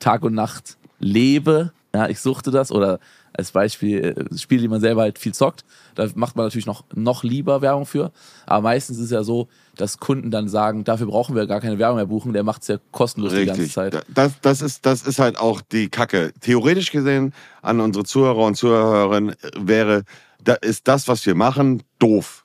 Tag 0.00 0.22
und 0.24 0.34
Nacht 0.34 0.76
lebe, 0.98 1.72
ja, 1.94 2.08
ich 2.08 2.18
suchte 2.20 2.50
das 2.50 2.72
oder 2.72 2.98
als 3.38 3.52
Beispiel 3.52 4.16
äh, 4.32 4.36
Spiele, 4.36 4.62
die 4.62 4.68
man 4.68 4.80
selber 4.80 5.02
halt 5.02 5.18
viel 5.18 5.32
zockt, 5.32 5.64
da 5.94 6.08
macht 6.16 6.36
man 6.36 6.44
natürlich 6.44 6.66
noch, 6.66 6.84
noch 6.94 7.22
lieber 7.22 7.62
Werbung 7.62 7.86
für. 7.86 8.10
Aber 8.46 8.62
meistens 8.62 8.98
ist 8.98 9.04
es 9.04 9.10
ja 9.12 9.22
so, 9.22 9.48
dass 9.76 9.98
Kunden 9.98 10.30
dann 10.30 10.48
sagen, 10.48 10.82
dafür 10.82 11.06
brauchen 11.06 11.36
wir 11.36 11.46
gar 11.46 11.60
keine 11.60 11.78
Werbung 11.78 11.96
mehr 11.96 12.06
buchen, 12.06 12.32
der 12.32 12.42
macht 12.42 12.62
es 12.62 12.68
ja 12.68 12.78
kostenlos 12.90 13.32
die 13.32 13.46
ganze 13.46 13.62
Richtig. 13.62 13.74
Zeit. 13.74 14.04
Das, 14.12 14.32
das, 14.42 14.60
ist, 14.60 14.84
das 14.84 15.02
ist 15.06 15.20
halt 15.20 15.38
auch 15.38 15.60
die 15.60 15.88
Kacke. 15.88 16.32
Theoretisch 16.40 16.90
gesehen, 16.90 17.32
an 17.62 17.80
unsere 17.80 18.04
Zuhörer 18.04 18.44
und 18.44 18.56
Zuhörerinnen 18.56 19.36
wäre, 19.56 20.02
da 20.42 20.54
ist 20.54 20.88
das, 20.88 21.06
was 21.06 21.24
wir 21.24 21.36
machen, 21.36 21.84
doof. 22.00 22.44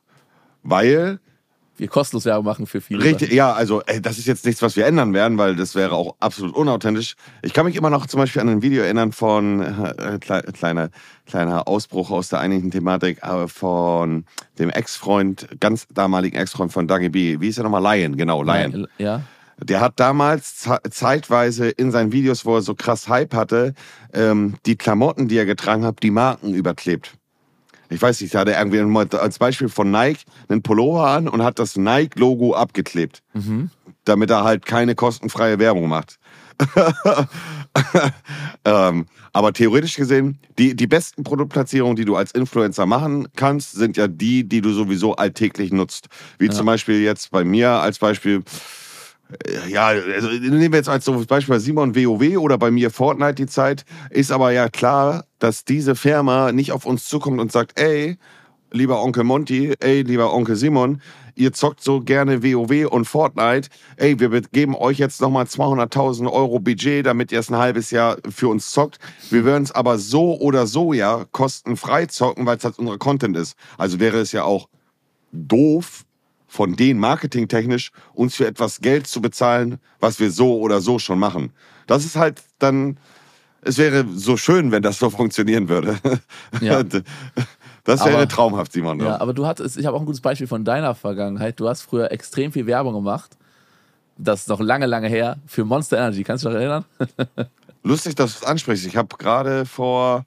Weil, 0.61 1.19
Wir 1.83 1.89
kostenlos 1.89 2.23
Werbung 2.23 2.45
machen 2.45 2.65
für 2.65 2.79
viele. 2.79 3.03
richtig, 3.03 3.33
ja, 3.33 3.51
also 3.51 3.81
ey, 3.81 4.01
das 4.01 4.17
ist 4.17 4.25
jetzt 4.25 4.45
nichts, 4.45 4.61
was 4.61 4.77
wir 4.77 4.85
ändern 4.85 5.13
werden, 5.13 5.37
weil 5.37 5.53
das 5.57 5.75
wäre 5.75 5.91
auch 5.95 6.15
absolut 6.21 6.55
unauthentisch. 6.55 7.15
Ich 7.41 7.51
kann 7.53 7.65
mich 7.65 7.75
immer 7.75 7.89
noch 7.89 8.05
zum 8.07 8.21
Beispiel 8.21 8.41
an 8.41 8.47
ein 8.47 8.61
Video 8.61 8.83
erinnern 8.83 9.11
von, 9.11 9.59
äh, 9.59 10.17
kle 10.21 10.43
kleiner, 10.53 10.91
kleiner 11.25 11.67
Ausbruch 11.67 12.09
aus 12.09 12.29
der 12.29 12.39
eigentlichen 12.39 12.71
Thematik, 12.71 13.21
aber 13.21 13.49
von 13.49 14.23
dem 14.59 14.69
Ex-Freund, 14.69 15.49
ganz 15.59 15.85
damaligen 15.93 16.37
Ex-Freund 16.37 16.71
von 16.71 16.87
Dagi 16.87 17.09
B. 17.09 17.41
Wie 17.41 17.49
ist 17.49 17.57
er 17.57 17.65
nochmal? 17.65 17.83
Lion, 17.99 18.15
genau, 18.15 18.43
Lion. 18.43 18.87
Ja. 18.97 19.23
Der 19.61 19.81
hat 19.81 19.99
damals 19.99 20.59
ze- 20.59 20.79
zeitweise 20.89 21.67
in 21.67 21.91
seinen 21.91 22.13
Videos, 22.13 22.45
wo 22.45 22.55
er 22.55 22.61
so 22.61 22.75
krass 22.75 23.09
Hype 23.09 23.33
hatte, 23.33 23.73
ähm, 24.13 24.55
die 24.65 24.77
Klamotten, 24.77 25.27
die 25.27 25.35
er 25.37 25.45
getragen 25.45 25.83
hat, 25.83 26.01
die 26.01 26.11
Marken 26.11 26.53
überklebt. 26.53 27.11
Ich 27.93 28.01
weiß 28.01 28.21
nicht, 28.21 28.33
da 28.33 28.39
hat 28.39 28.47
er 28.47 28.57
irgendwie 28.59 28.81
mal 28.81 29.07
als 29.11 29.39
Beispiel 29.39 29.69
von 29.69 29.91
Nike 29.91 30.21
einen 30.49 30.61
Pullover 30.63 31.07
an 31.07 31.27
und 31.27 31.43
hat 31.43 31.59
das 31.59 31.75
Nike-Logo 31.77 32.53
abgeklebt, 32.55 33.21
damit 34.05 34.29
er 34.29 34.43
halt 34.43 34.65
keine 34.65 34.95
kostenfreie 34.95 35.59
Werbung 35.59 35.87
macht. 35.87 36.17
ähm, 38.65 39.05
aber 39.31 39.53
theoretisch 39.53 39.95
gesehen, 39.95 40.37
die, 40.59 40.75
die 40.75 40.87
besten 40.87 41.23
Produktplatzierungen, 41.23 41.95
die 41.95 42.05
du 42.05 42.15
als 42.15 42.31
Influencer 42.31 42.85
machen 42.85 43.27
kannst, 43.35 43.73
sind 43.73 43.97
ja 43.97 44.07
die, 44.07 44.47
die 44.47 44.61
du 44.61 44.71
sowieso 44.71 45.15
alltäglich 45.15 45.71
nutzt. 45.71 46.07
Wie 46.37 46.45
Ja. 46.45 46.51
zum 46.51 46.65
Beispiel 46.65 47.01
jetzt 47.01 47.31
bei 47.31 47.43
mir 47.43 47.69
als 47.69 47.99
Beispiel. 47.99 48.43
Ja, 49.67 49.87
also 49.87 50.27
nehmen 50.27 50.71
wir 50.71 50.77
jetzt 50.77 50.89
als 50.89 51.05
Beispiel 51.27 51.59
Simon 51.59 51.95
WoW 51.95 52.37
oder 52.37 52.57
bei 52.57 52.71
mir 52.71 52.91
Fortnite 52.91 53.35
die 53.35 53.47
Zeit, 53.47 53.85
ist 54.09 54.31
aber 54.31 54.51
ja 54.51 54.69
klar, 54.69 55.25
dass 55.39 55.65
diese 55.65 55.95
Firma 55.95 56.51
nicht 56.51 56.71
auf 56.71 56.85
uns 56.85 57.07
zukommt 57.07 57.39
und 57.39 57.51
sagt, 57.51 57.79
ey, 57.79 58.17
lieber 58.71 59.01
Onkel 59.01 59.23
Monty, 59.23 59.73
ey, 59.79 60.01
lieber 60.01 60.33
Onkel 60.33 60.55
Simon, 60.55 61.01
ihr 61.35 61.53
zockt 61.53 61.81
so 61.81 62.01
gerne 62.01 62.43
WoW 62.43 62.87
und 62.91 63.05
Fortnite, 63.05 63.69
ey, 63.97 64.19
wir 64.19 64.29
geben 64.41 64.75
euch 64.75 64.99
jetzt 64.99 65.21
nochmal 65.21 65.45
200.000 65.45 66.31
Euro 66.31 66.59
Budget, 66.59 67.05
damit 67.05 67.31
ihr 67.31 67.39
es 67.39 67.49
ein 67.49 67.57
halbes 67.57 67.91
Jahr 67.91 68.17
für 68.29 68.49
uns 68.49 68.71
zockt. 68.71 68.99
Wir 69.29 69.45
werden 69.45 69.63
es 69.63 69.71
aber 69.71 69.97
so 69.97 70.39
oder 70.39 70.67
so 70.67 70.93
ja 70.93 71.25
kostenfrei 71.31 72.05
zocken, 72.07 72.45
weil 72.45 72.57
es 72.57 72.65
halt 72.65 72.77
unser 72.77 72.97
Content 72.97 73.37
ist. 73.37 73.55
Also 73.77 73.99
wäre 73.99 74.19
es 74.19 74.31
ja 74.31 74.43
auch 74.43 74.67
doof, 75.31 76.03
von 76.53 76.75
denen 76.75 76.99
marketingtechnisch 76.99 77.91
uns 78.13 78.35
für 78.35 78.45
etwas 78.45 78.79
Geld 78.79 79.07
zu 79.07 79.21
bezahlen, 79.21 79.79
was 79.99 80.19
wir 80.19 80.29
so 80.29 80.59
oder 80.59 80.81
so 80.81 80.99
schon 80.99 81.17
machen. 81.17 81.51
Das 81.87 82.05
ist 82.05 82.15
halt 82.15 82.43
dann, 82.59 82.97
es 83.63 83.79
wäre 83.79 84.05
so 84.13 84.37
schön, 84.37 84.71
wenn 84.71 84.83
das 84.83 84.99
so 84.99 85.09
funktionieren 85.09 85.67
würde. 85.67 85.97
Ja. 86.61 86.83
Das 87.85 88.05
wäre 88.05 88.15
Aber- 88.19 88.27
traumhaft, 88.29 88.71
Simon. 88.71 88.97
Ja, 89.01 89.19
aber 89.19 89.33
du 89.33 89.45
hattest, 89.45 89.75
ich 89.75 89.85
habe 89.85 89.97
auch 89.97 89.99
ein 89.99 90.05
gutes 90.05 90.21
Beispiel 90.21 90.47
von 90.47 90.63
deiner 90.63 90.95
Vergangenheit. 90.95 91.59
Du 91.59 91.67
hast 91.67 91.81
früher 91.81 92.13
extrem 92.13 92.53
viel 92.53 92.65
Werbung 92.65 92.93
gemacht. 92.93 93.35
Das 94.17 94.43
ist 94.43 94.47
noch 94.47 94.61
lange, 94.61 94.85
lange 94.85 95.09
her. 95.09 95.35
Für 95.47 95.65
Monster 95.65 95.97
Energy. 95.97 96.23
Kannst 96.23 96.45
du 96.45 96.47
dich 96.49 96.55
noch 96.55 96.61
erinnern? 96.61 96.85
Lustig, 97.83 98.15
dass 98.15 98.39
du 98.39 98.45
es 98.45 98.49
ansprichst. 98.49 98.85
Ich 98.85 98.95
habe 98.95 99.13
gerade 99.17 99.65
vor 99.65 100.23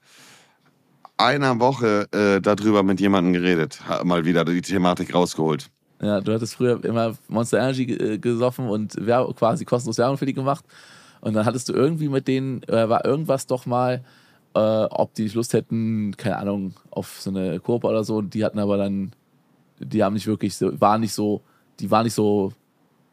einer 1.17 1.59
Woche 1.59 2.05
äh, 2.11 2.39
darüber 2.41 2.83
mit 2.83 2.99
jemandem 2.99 3.33
geredet. 3.33 3.79
Mal 4.03 4.23
wieder 4.23 4.45
die 4.45 4.61
Thematik 4.61 5.15
rausgeholt. 5.15 5.71
Ja, 6.01 6.21
du 6.21 6.33
hattest 6.33 6.55
früher 6.55 6.83
immer 6.85 7.15
Monster 7.27 7.57
Energy 7.57 7.91
äh, 7.93 8.17
gesoffen 8.19 8.67
und 8.69 8.95
quasi 9.35 9.65
kostenlos 9.65 9.97
Werbung 9.97 10.17
für 10.17 10.25
die 10.27 10.33
gemacht. 10.33 10.63
Und 11.21 11.33
dann 11.33 11.45
hattest 11.45 11.69
du 11.69 11.73
irgendwie 11.73 12.09
mit 12.09 12.27
denen, 12.27 12.61
äh, 12.63 12.87
war 12.87 13.03
irgendwas 13.05 13.47
doch 13.47 13.65
mal, 13.65 14.03
äh, 14.53 14.59
ob 14.59 15.13
die 15.15 15.27
Lust 15.29 15.53
hätten, 15.53 16.15
keine 16.15 16.37
Ahnung, 16.37 16.73
auf 16.91 17.19
so 17.19 17.31
eine 17.31 17.59
Koop 17.59 17.83
oder 17.83 18.03
so. 18.03 18.17
Und 18.17 18.33
die 18.33 18.45
hatten 18.45 18.59
aber 18.59 18.77
dann, 18.77 19.11
die 19.79 20.03
haben 20.03 20.13
nicht 20.13 20.27
wirklich 20.27 20.55
so, 20.55 20.79
waren 20.79 21.01
nicht 21.01 21.13
so, 21.13 21.41
die 21.79 21.89
waren 21.89 22.03
nicht 22.03 22.13
so 22.13 22.53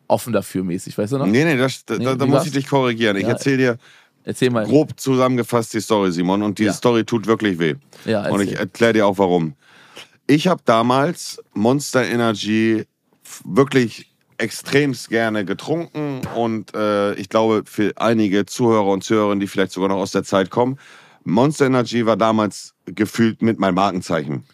offen 0.06 0.32
dafür 0.32 0.62
mäßig, 0.62 0.96
weißt 0.96 1.14
du 1.14 1.18
noch? 1.18 1.26
Nee, 1.26 1.44
nee, 1.44 1.56
das, 1.56 1.84
da, 1.86 1.96
Nee, 1.96 2.04
da 2.04 2.26
muss 2.26 2.36
war's? 2.36 2.46
ich 2.46 2.52
dich 2.52 2.68
korrigieren. 2.68 3.16
Ich 3.16 3.22
Ja. 3.22 3.30
erzähle 3.30 3.56
dir 3.56 3.78
Erzähl 4.26 4.50
grob 4.50 4.98
zusammengefasst 4.98 5.74
die 5.74 5.80
Story, 5.80 6.10
Simon. 6.10 6.42
Und 6.42 6.58
die 6.58 6.64
Ja. 6.64 6.72
Story 6.72 7.04
tut 7.04 7.26
wirklich 7.26 7.58
weh. 7.58 7.74
Ja, 8.06 8.26
Und 8.30 8.40
ich 8.40 8.56
erkläre 8.56 8.94
dir 8.94 9.06
auch 9.06 9.18
warum. 9.18 9.54
Ich 10.26 10.48
habe 10.48 10.62
damals 10.64 11.42
Monster 11.52 12.04
Energy 12.04 12.86
wirklich 13.44 14.10
extremst 14.38 15.10
gerne 15.10 15.44
getrunken 15.44 16.22
und 16.34 16.74
äh, 16.74 17.14
ich 17.14 17.28
glaube 17.28 17.62
für 17.66 17.92
einige 17.96 18.46
Zuhörer 18.46 18.86
und 18.86 19.04
Zuhörerinnen, 19.04 19.40
die 19.40 19.46
vielleicht 19.46 19.72
sogar 19.72 19.90
noch 19.90 19.98
aus 19.98 20.12
der 20.12 20.24
Zeit 20.24 20.50
kommen, 20.50 20.78
Monster 21.24 21.66
Energy 21.66 22.06
war 22.06 22.16
damals 22.16 22.74
gefühlt 22.86 23.42
mit 23.42 23.58
meinem 23.58 23.74
Markenzeichen. 23.74 24.44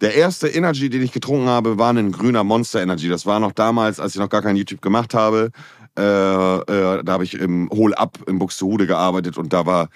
Der 0.00 0.14
erste 0.14 0.48
Energy, 0.48 0.88
den 0.88 1.02
ich 1.02 1.12
getrunken 1.12 1.48
habe, 1.48 1.78
war 1.78 1.92
ein 1.92 2.10
grüner 2.10 2.42
Monster 2.42 2.82
Energy. 2.82 3.08
Das 3.08 3.26
war 3.26 3.38
noch 3.38 3.52
damals, 3.52 4.00
als 4.00 4.14
ich 4.14 4.20
noch 4.20 4.30
gar 4.30 4.40
kein 4.40 4.56
YouTube 4.56 4.80
gemacht 4.80 5.12
habe. 5.12 5.50
Äh, 5.98 6.02
äh, 6.02 7.04
da 7.04 7.12
habe 7.12 7.24
ich 7.24 7.34
im 7.34 7.68
Hol 7.70 7.92
Up 7.94 8.18
in 8.26 8.38
Buxtehude 8.38 8.86
gearbeitet 8.86 9.36
und 9.36 9.52
da 9.52 9.66
war, 9.66 9.90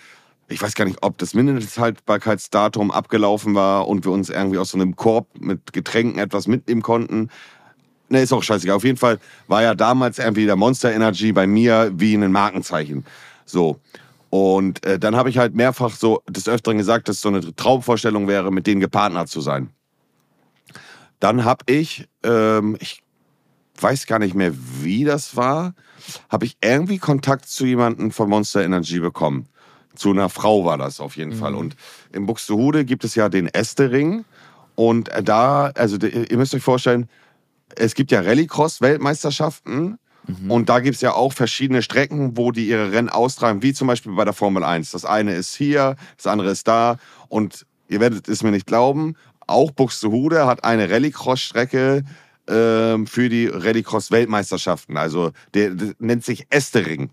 ich 0.48 0.60
weiß 0.60 0.74
gar 0.74 0.84
nicht, 0.84 0.98
ob 1.02 1.18
das 1.18 1.34
Mindesthaltbarkeitsdatum 1.34 2.90
abgelaufen 2.90 3.54
war 3.54 3.88
und 3.88 4.04
wir 4.04 4.12
uns 4.12 4.28
irgendwie 4.28 4.58
aus 4.58 4.70
so 4.70 4.78
einem 4.78 4.94
Korb 4.96 5.28
mit 5.38 5.72
Getränken 5.72 6.18
etwas 6.18 6.46
mitnehmen 6.46 6.82
konnten. 6.82 7.30
Ne, 8.10 8.20
ist 8.20 8.32
auch 8.32 8.42
scheißegal. 8.42 8.76
Auf 8.76 8.84
jeden 8.84 8.98
Fall 8.98 9.18
war 9.48 9.62
ja 9.62 9.74
damals 9.74 10.18
irgendwie 10.18 10.44
der 10.44 10.56
Monster 10.56 10.92
Energy 10.92 11.32
bei 11.32 11.46
mir 11.46 11.90
wie 11.94 12.14
ein 12.14 12.32
Markenzeichen. 12.32 13.04
So. 13.46 13.80
Und 14.28 14.84
äh, 14.84 14.98
dann 14.98 15.16
habe 15.16 15.30
ich 15.30 15.38
halt 15.38 15.54
mehrfach 15.54 15.94
so 15.94 16.22
des 16.28 16.48
Öfteren 16.48 16.76
gesagt, 16.76 17.08
dass 17.08 17.16
es 17.16 17.22
so 17.22 17.28
eine 17.28 17.54
Traumvorstellung 17.54 18.28
wäre, 18.28 18.50
mit 18.50 18.66
denen 18.66 18.80
gepartnert 18.80 19.28
zu 19.28 19.40
sein. 19.40 19.70
Dann 21.20 21.44
habe 21.44 21.64
ich, 21.72 22.06
ähm, 22.22 22.76
ich 22.80 23.02
weiß 23.80 24.06
gar 24.06 24.18
nicht 24.18 24.34
mehr, 24.34 24.52
wie 24.54 25.04
das 25.04 25.36
war, 25.36 25.74
habe 26.28 26.44
ich 26.44 26.56
irgendwie 26.62 26.98
Kontakt 26.98 27.48
zu 27.48 27.64
jemandem 27.64 28.10
von 28.10 28.28
Monster 28.28 28.62
Energy 28.62 29.00
bekommen. 29.00 29.48
Zu 29.94 30.10
einer 30.10 30.28
Frau 30.28 30.64
war 30.64 30.78
das 30.78 31.00
auf 31.00 31.16
jeden 31.16 31.32
Fall. 31.32 31.54
Und 31.54 31.76
in 32.12 32.26
Buxtehude 32.26 32.84
gibt 32.84 33.04
es 33.04 33.14
ja 33.14 33.28
den 33.28 33.46
Estering. 33.46 34.24
Und 34.74 35.10
da, 35.22 35.66
also 35.74 35.96
ihr 35.96 36.36
müsst 36.36 36.54
euch 36.54 36.62
vorstellen, 36.62 37.08
es 37.76 37.94
gibt 37.94 38.10
ja 38.10 38.20
Rallycross-Weltmeisterschaften. 38.20 39.98
Und 40.48 40.70
da 40.70 40.80
gibt 40.80 40.94
es 40.94 41.02
ja 41.02 41.12
auch 41.12 41.34
verschiedene 41.34 41.82
Strecken, 41.82 42.38
wo 42.38 42.50
die 42.50 42.66
ihre 42.66 42.92
Rennen 42.92 43.10
austragen, 43.10 43.62
wie 43.62 43.74
zum 43.74 43.88
Beispiel 43.88 44.12
bei 44.12 44.24
der 44.24 44.32
Formel 44.32 44.64
1. 44.64 44.90
Das 44.92 45.04
eine 45.04 45.34
ist 45.34 45.54
hier, 45.54 45.96
das 46.16 46.26
andere 46.26 46.50
ist 46.50 46.66
da. 46.66 46.96
Und 47.28 47.66
ihr 47.88 48.00
werdet 48.00 48.26
es 48.28 48.42
mir 48.42 48.50
nicht 48.50 48.66
glauben, 48.66 49.16
auch 49.46 49.70
Buxtehude 49.70 50.46
hat 50.46 50.64
eine 50.64 50.90
Rallycross-Strecke 50.90 52.04
ähm, 52.48 53.06
für 53.06 53.28
die 53.28 53.46
Rallycross-Weltmeisterschaften. 53.46 54.96
Also 54.96 55.32
der, 55.52 55.70
der 55.70 55.94
nennt 55.98 56.24
sich 56.24 56.46
Estering. 56.50 57.10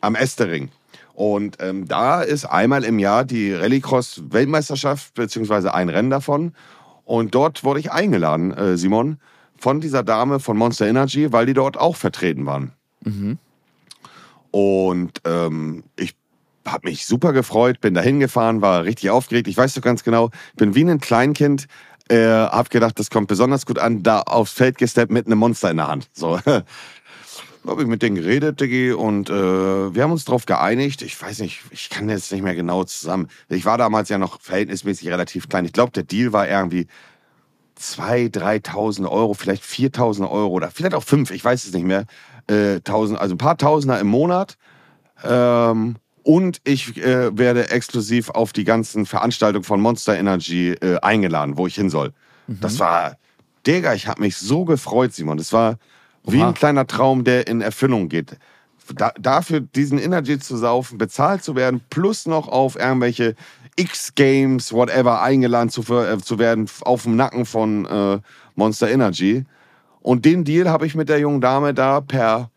Am 0.00 0.14
Estering. 0.14 0.70
Und 1.14 1.58
ähm, 1.60 1.86
da 1.86 2.22
ist 2.22 2.44
einmal 2.46 2.84
im 2.84 2.98
Jahr 2.98 3.24
die 3.24 3.52
Rallycross-Weltmeisterschaft, 3.52 5.14
beziehungsweise 5.14 5.74
ein 5.74 5.88
Rennen 5.88 6.10
davon. 6.10 6.54
Und 7.04 7.34
dort 7.34 7.64
wurde 7.64 7.80
ich 7.80 7.92
eingeladen, 7.92 8.52
äh, 8.52 8.76
Simon, 8.76 9.18
von 9.58 9.80
dieser 9.80 10.02
Dame 10.02 10.40
von 10.40 10.56
Monster 10.56 10.86
Energy, 10.86 11.32
weil 11.32 11.46
die 11.46 11.54
dort 11.54 11.76
auch 11.76 11.96
vertreten 11.96 12.46
waren. 12.46 12.72
Und 14.50 15.20
ähm, 15.24 15.84
ich 15.96 16.14
habe 16.66 16.88
mich 16.88 17.06
super 17.06 17.32
gefreut, 17.32 17.80
bin 17.80 17.94
da 17.94 18.00
hingefahren, 18.00 18.62
war 18.62 18.84
richtig 18.84 19.10
aufgeregt. 19.10 19.48
Ich 19.48 19.56
weiß 19.56 19.74
doch 19.74 19.82
ganz 19.82 20.04
genau, 20.04 20.30
bin 20.56 20.74
wie 20.74 20.84
ein 20.84 21.00
Kleinkind, 21.00 21.66
äh, 22.08 22.26
hab 22.26 22.70
gedacht, 22.70 22.98
das 22.98 23.10
kommt 23.10 23.28
besonders 23.28 23.66
gut 23.66 23.78
an, 23.78 24.02
da 24.02 24.20
aufs 24.20 24.52
Feld 24.52 24.78
gesteppt 24.78 25.12
mit 25.12 25.26
einem 25.26 25.38
Monster 25.38 25.70
in 25.70 25.78
der 25.78 25.88
Hand. 25.88 26.08
So. 26.12 26.38
habe 27.66 27.82
ich 27.82 27.88
mit 27.88 28.02
denen 28.02 28.16
geredet, 28.16 28.60
Diggi, 28.60 28.92
und 28.92 29.30
äh, 29.30 29.94
wir 29.94 30.02
haben 30.02 30.12
uns 30.12 30.24
darauf 30.24 30.46
geeinigt. 30.46 31.02
Ich 31.02 31.20
weiß 31.20 31.38
nicht, 31.40 31.62
ich 31.70 31.90
kann 31.90 32.08
jetzt 32.08 32.32
nicht 32.32 32.42
mehr 32.42 32.54
genau 32.54 32.84
zusammen. 32.84 33.28
Ich 33.48 33.64
war 33.64 33.78
damals 33.78 34.08
ja 34.08 34.18
noch 34.18 34.40
verhältnismäßig 34.40 35.08
relativ 35.08 35.48
klein. 35.48 35.64
Ich 35.64 35.72
glaube, 35.72 35.92
der 35.92 36.02
Deal 36.02 36.32
war 36.32 36.48
irgendwie 36.48 36.86
2.000, 37.78 38.32
3.000 38.32 39.10
Euro, 39.10 39.34
vielleicht 39.34 39.62
4.000 39.62 40.30
Euro 40.30 40.48
oder 40.48 40.70
vielleicht 40.70 40.94
auch 40.94 41.04
5, 41.04 41.30
ich 41.30 41.44
weiß 41.44 41.64
es 41.64 41.72
nicht 41.72 41.86
mehr. 41.86 42.06
Äh, 42.48 42.76
1000, 42.76 43.18
also 43.18 43.34
ein 43.34 43.38
paar 43.38 43.56
Tausender 43.56 43.98
im 44.00 44.08
Monat. 44.08 44.56
Ähm, 45.24 45.96
und 46.24 46.60
ich 46.64 46.96
äh, 46.98 47.36
werde 47.36 47.70
exklusiv 47.70 48.30
auf 48.30 48.52
die 48.52 48.64
ganzen 48.64 49.06
Veranstaltungen 49.06 49.64
von 49.64 49.80
Monster 49.80 50.16
Energy 50.16 50.72
äh, 50.72 50.98
eingeladen, 51.00 51.56
wo 51.56 51.66
ich 51.66 51.74
hin 51.74 51.90
soll. 51.90 52.12
Das 52.48 52.78
war, 52.78 53.16
Digga, 53.66 53.94
ich 53.94 54.08
habe 54.08 54.20
mich 54.20 54.36
so 54.36 54.64
gefreut, 54.64 55.12
Simon. 55.14 55.38
Das 55.38 55.52
war 55.52 55.78
wie 56.24 56.38
Oha. 56.38 56.48
ein 56.48 56.54
kleiner 56.54 56.86
Traum, 56.86 57.24
der 57.24 57.46
in 57.46 57.60
Erfüllung 57.60 58.08
geht. 58.08 58.36
Da, 58.94 59.12
dafür 59.18 59.60
diesen 59.60 59.98
Energy 59.98 60.38
zu 60.38 60.56
saufen, 60.56 60.98
bezahlt 60.98 61.44
zu 61.44 61.54
werden, 61.54 61.80
plus 61.90 62.26
noch 62.26 62.48
auf 62.48 62.76
irgendwelche 62.76 63.34
X-Games, 63.76 64.72
whatever, 64.72 65.22
eingeladen 65.22 65.70
zu, 65.70 65.82
äh, 65.94 66.18
zu 66.18 66.38
werden 66.38 66.68
auf 66.82 67.04
dem 67.04 67.16
Nacken 67.16 67.46
von 67.46 67.86
äh, 67.86 68.20
Monster 68.54 68.90
Energy. 68.90 69.44
Und 70.00 70.24
den 70.24 70.44
Deal 70.44 70.68
habe 70.68 70.86
ich 70.86 70.94
mit 70.94 71.08
der 71.08 71.20
jungen 71.20 71.40
Dame 71.40 71.74
da 71.74 72.00
per 72.00 72.50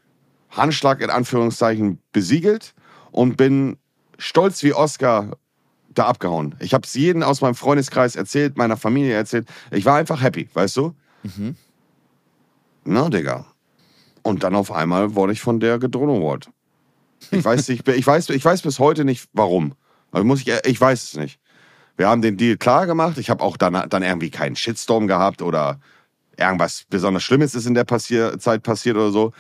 Handschlag 0.49 1.01
in 1.01 1.09
Anführungszeichen 1.09 1.99
besiegelt 2.11 2.73
und 3.11 3.37
bin 3.37 3.77
stolz 4.17 4.63
wie 4.63 4.73
Oscar 4.73 5.37
da 5.89 6.07
abgehauen. 6.07 6.55
Ich 6.59 6.73
habe 6.73 6.85
es 6.85 6.93
jedem 6.93 7.23
aus 7.23 7.41
meinem 7.41 7.55
Freundeskreis 7.55 8.15
erzählt, 8.15 8.57
meiner 8.57 8.77
Familie 8.77 9.13
erzählt. 9.13 9.47
Ich 9.71 9.85
war 9.85 9.95
einfach 9.97 10.21
happy, 10.21 10.49
weißt 10.53 10.75
du? 10.77 10.93
Na, 12.83 13.09
Digga. 13.09 13.45
Und 14.25 14.41
dann 14.43 14.55
auf 14.55 14.71
einmal 14.71 15.13
wurde 15.13 15.33
ich 15.33 15.41
von 15.41 15.59
der 15.59 15.77
gedroht. 15.77 16.49
Ich 17.29 17.45
weiß 17.45 17.69
nicht, 17.69 17.87
ich 17.87 18.07
weiß, 18.07 18.29
ich 18.31 18.43
weiß 18.43 18.63
bis 18.63 18.79
heute 18.79 19.05
nicht, 19.05 19.29
warum. 19.33 19.73
Also 20.11 20.25
muss 20.25 20.41
ich, 20.41 20.51
ich 20.65 20.81
weiß 20.81 21.03
es 21.03 21.15
nicht. 21.15 21.39
Wir 21.95 22.09
haben 22.09 22.23
den 22.23 22.35
Deal 22.35 22.57
klar 22.57 22.87
gemacht. 22.87 23.19
Ich 23.19 23.29
habe 23.29 23.43
auch 23.43 23.55
dann, 23.55 23.87
dann 23.87 24.01
irgendwie 24.01 24.31
keinen 24.31 24.55
Shitstorm 24.55 25.05
gehabt 25.07 25.43
oder 25.43 25.79
irgendwas 26.37 26.85
besonders 26.89 27.21
Schlimmes 27.21 27.53
ist 27.53 27.67
in 27.67 27.75
der 27.75 27.83
Passier 27.83 28.39
Zeit 28.39 28.63
passiert 28.63 28.95
oder 28.97 29.11
so. 29.11 29.31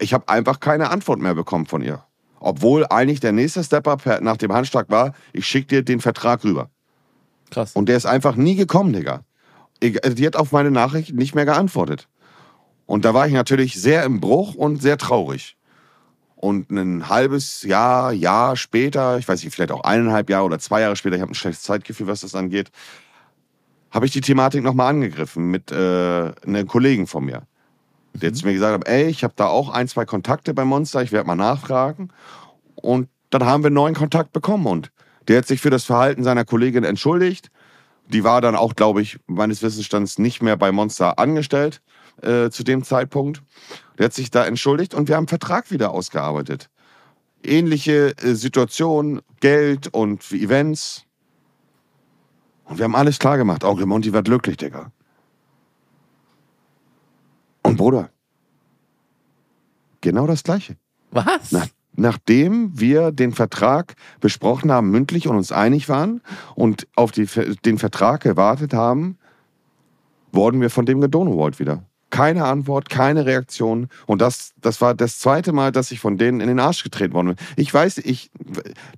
Ich 0.00 0.12
habe 0.12 0.28
einfach 0.28 0.58
keine 0.58 0.90
Antwort 0.90 1.20
mehr 1.20 1.34
bekommen 1.34 1.66
von 1.66 1.80
ihr. 1.80 2.02
Obwohl 2.40 2.84
eigentlich 2.90 3.20
der 3.20 3.32
nächste 3.32 3.62
Step-Up 3.62 4.20
nach 4.20 4.36
dem 4.36 4.52
Handschlag 4.52 4.90
war, 4.90 5.14
ich 5.32 5.46
schicke 5.46 5.68
dir 5.68 5.82
den 5.84 6.00
Vertrag 6.00 6.42
rüber. 6.42 6.70
Krass. 7.50 7.72
Und 7.76 7.88
der 7.88 7.96
ist 7.96 8.06
einfach 8.06 8.34
nie 8.34 8.56
gekommen, 8.56 8.92
Digga. 8.92 9.20
Ich- 9.78 10.02
also 10.02 10.16
Die 10.16 10.26
hat 10.26 10.34
auf 10.34 10.50
meine 10.50 10.72
Nachricht 10.72 11.14
nicht 11.14 11.36
mehr 11.36 11.44
geantwortet. 11.44 12.08
Und 12.86 13.04
da 13.04 13.14
war 13.14 13.26
ich 13.26 13.32
natürlich 13.32 13.74
sehr 13.80 14.04
im 14.04 14.20
Bruch 14.20 14.54
und 14.54 14.82
sehr 14.82 14.98
traurig. 14.98 15.56
Und 16.36 16.70
ein 16.70 17.08
halbes 17.08 17.62
Jahr, 17.62 18.12
Jahr 18.12 18.56
später, 18.56 19.18
ich 19.18 19.26
weiß 19.26 19.42
nicht, 19.42 19.54
vielleicht 19.54 19.72
auch 19.72 19.84
eineinhalb 19.84 20.28
Jahre 20.28 20.44
oder 20.44 20.58
zwei 20.58 20.82
Jahre 20.82 20.96
später, 20.96 21.16
ich 21.16 21.22
habe 21.22 21.32
ein 21.32 21.36
schlechtes 21.36 21.62
Zeitgefühl, 21.62 22.06
was 22.06 22.20
das 22.20 22.34
angeht, 22.34 22.70
habe 23.90 24.04
ich 24.04 24.12
die 24.12 24.20
Thematik 24.20 24.62
nochmal 24.62 24.90
angegriffen 24.90 25.50
mit 25.50 25.72
äh, 25.72 26.32
einem 26.44 26.66
Kollegen 26.66 27.06
von 27.06 27.24
mir. 27.24 27.46
Der 28.12 28.30
mhm. 28.30 28.34
zu 28.34 28.46
mir 28.46 28.52
gesagt 28.52 28.74
hat, 28.74 28.88
ey, 28.88 29.06
ich 29.06 29.24
habe 29.24 29.32
da 29.36 29.46
auch 29.46 29.70
ein, 29.70 29.88
zwei 29.88 30.04
Kontakte 30.04 30.52
bei 30.52 30.64
Monster, 30.66 31.02
ich 31.02 31.12
werde 31.12 31.26
mal 31.26 31.34
nachfragen. 31.34 32.10
Und 32.74 33.08
dann 33.30 33.44
haben 33.46 33.62
wir 33.62 33.68
einen 33.68 33.76
neuen 33.76 33.94
Kontakt 33.94 34.32
bekommen 34.32 34.66
und 34.66 34.90
der 35.28 35.38
hat 35.38 35.46
sich 35.46 35.60
für 35.60 35.70
das 35.70 35.84
Verhalten 35.84 36.24
seiner 36.24 36.44
Kollegin 36.44 36.84
entschuldigt. 36.84 37.50
Die 38.08 38.22
war 38.22 38.42
dann 38.42 38.54
auch, 38.54 38.76
glaube 38.76 39.00
ich, 39.00 39.18
meines 39.26 39.62
Wissensstands 39.62 40.18
nicht 40.18 40.42
mehr 40.42 40.58
bei 40.58 40.70
Monster 40.72 41.18
angestellt 41.18 41.80
äh, 42.22 42.50
zu 42.50 42.64
dem 42.64 42.82
Zeitpunkt. 42.84 43.42
Der 43.98 44.06
hat 44.06 44.12
sich 44.12 44.30
da 44.30 44.44
entschuldigt 44.44 44.94
und 44.94 45.08
wir 45.08 45.16
haben 45.16 45.22
einen 45.22 45.28
Vertrag 45.28 45.70
wieder 45.70 45.90
ausgearbeitet. 45.90 46.70
Ähnliche 47.42 48.16
äh, 48.18 48.34
Situation, 48.34 49.22
Geld 49.40 49.88
und 49.88 50.30
Events. 50.32 51.04
Und 52.64 52.78
wir 52.78 52.84
haben 52.84 52.96
alles 52.96 53.18
klar 53.18 53.36
gemacht. 53.36 53.64
Onkel 53.64 53.86
Monty 53.86 54.12
war 54.12 54.22
glücklich, 54.22 54.56
Digga. 54.56 54.90
Und 57.62 57.76
Bruder, 57.76 58.10
genau 60.00 60.26
das 60.26 60.42
Gleiche. 60.42 60.76
Was? 61.10 61.52
Nach, 61.52 61.66
nachdem 61.96 62.78
wir 62.78 63.12
den 63.12 63.32
Vertrag 63.32 63.94
besprochen 64.20 64.70
haben, 64.72 64.90
mündlich 64.90 65.28
und 65.28 65.36
uns 65.36 65.52
einig 65.52 65.88
waren 65.88 66.20
und 66.54 66.86
auf 66.96 67.12
die, 67.12 67.26
den 67.64 67.78
Vertrag 67.78 68.22
gewartet 68.22 68.74
haben, 68.74 69.18
wurden 70.32 70.60
wir 70.60 70.70
von 70.70 70.86
dem 70.86 71.00
gedonowalt 71.00 71.58
wieder. 71.58 71.84
Keine 72.14 72.44
Antwort, 72.44 72.90
keine 72.90 73.26
Reaktion. 73.26 73.88
Und 74.06 74.22
das, 74.22 74.52
das 74.60 74.80
war 74.80 74.94
das 74.94 75.18
zweite 75.18 75.50
Mal, 75.50 75.72
dass 75.72 75.90
ich 75.90 75.98
von 75.98 76.16
denen 76.16 76.40
in 76.40 76.46
den 76.46 76.60
Arsch 76.60 76.84
getreten 76.84 77.12
worden 77.12 77.34
bin. 77.34 77.36
Ich 77.56 77.74
weiß, 77.74 77.98
ich, 77.98 78.30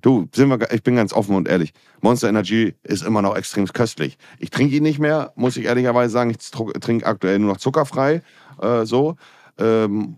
du, 0.03 0.27
sind 0.35 0.49
wir, 0.49 0.71
ich 0.71 0.83
bin 0.83 0.97
ganz 0.97 1.13
offen 1.13 1.35
und 1.35 1.47
ehrlich. 1.47 1.73
Monster 2.01 2.29
Energy 2.29 2.75
ist 2.83 3.03
immer 3.03 3.23
noch 3.23 3.35
extrem 3.35 3.65
köstlich. 3.65 4.19
Ich 4.37 4.51
trinke 4.51 4.75
ihn 4.75 4.83
nicht 4.83 4.99
mehr, 4.99 5.33
muss 5.35 5.57
ich 5.57 5.65
ehrlicherweise 5.65 6.11
sagen. 6.11 6.29
Ich 6.29 6.37
trinke 6.79 7.07
aktuell 7.07 7.39
nur 7.39 7.53
noch 7.53 7.57
zuckerfrei, 7.57 8.21
äh, 8.61 8.85
so. 8.85 9.15
Ähm, 9.57 10.17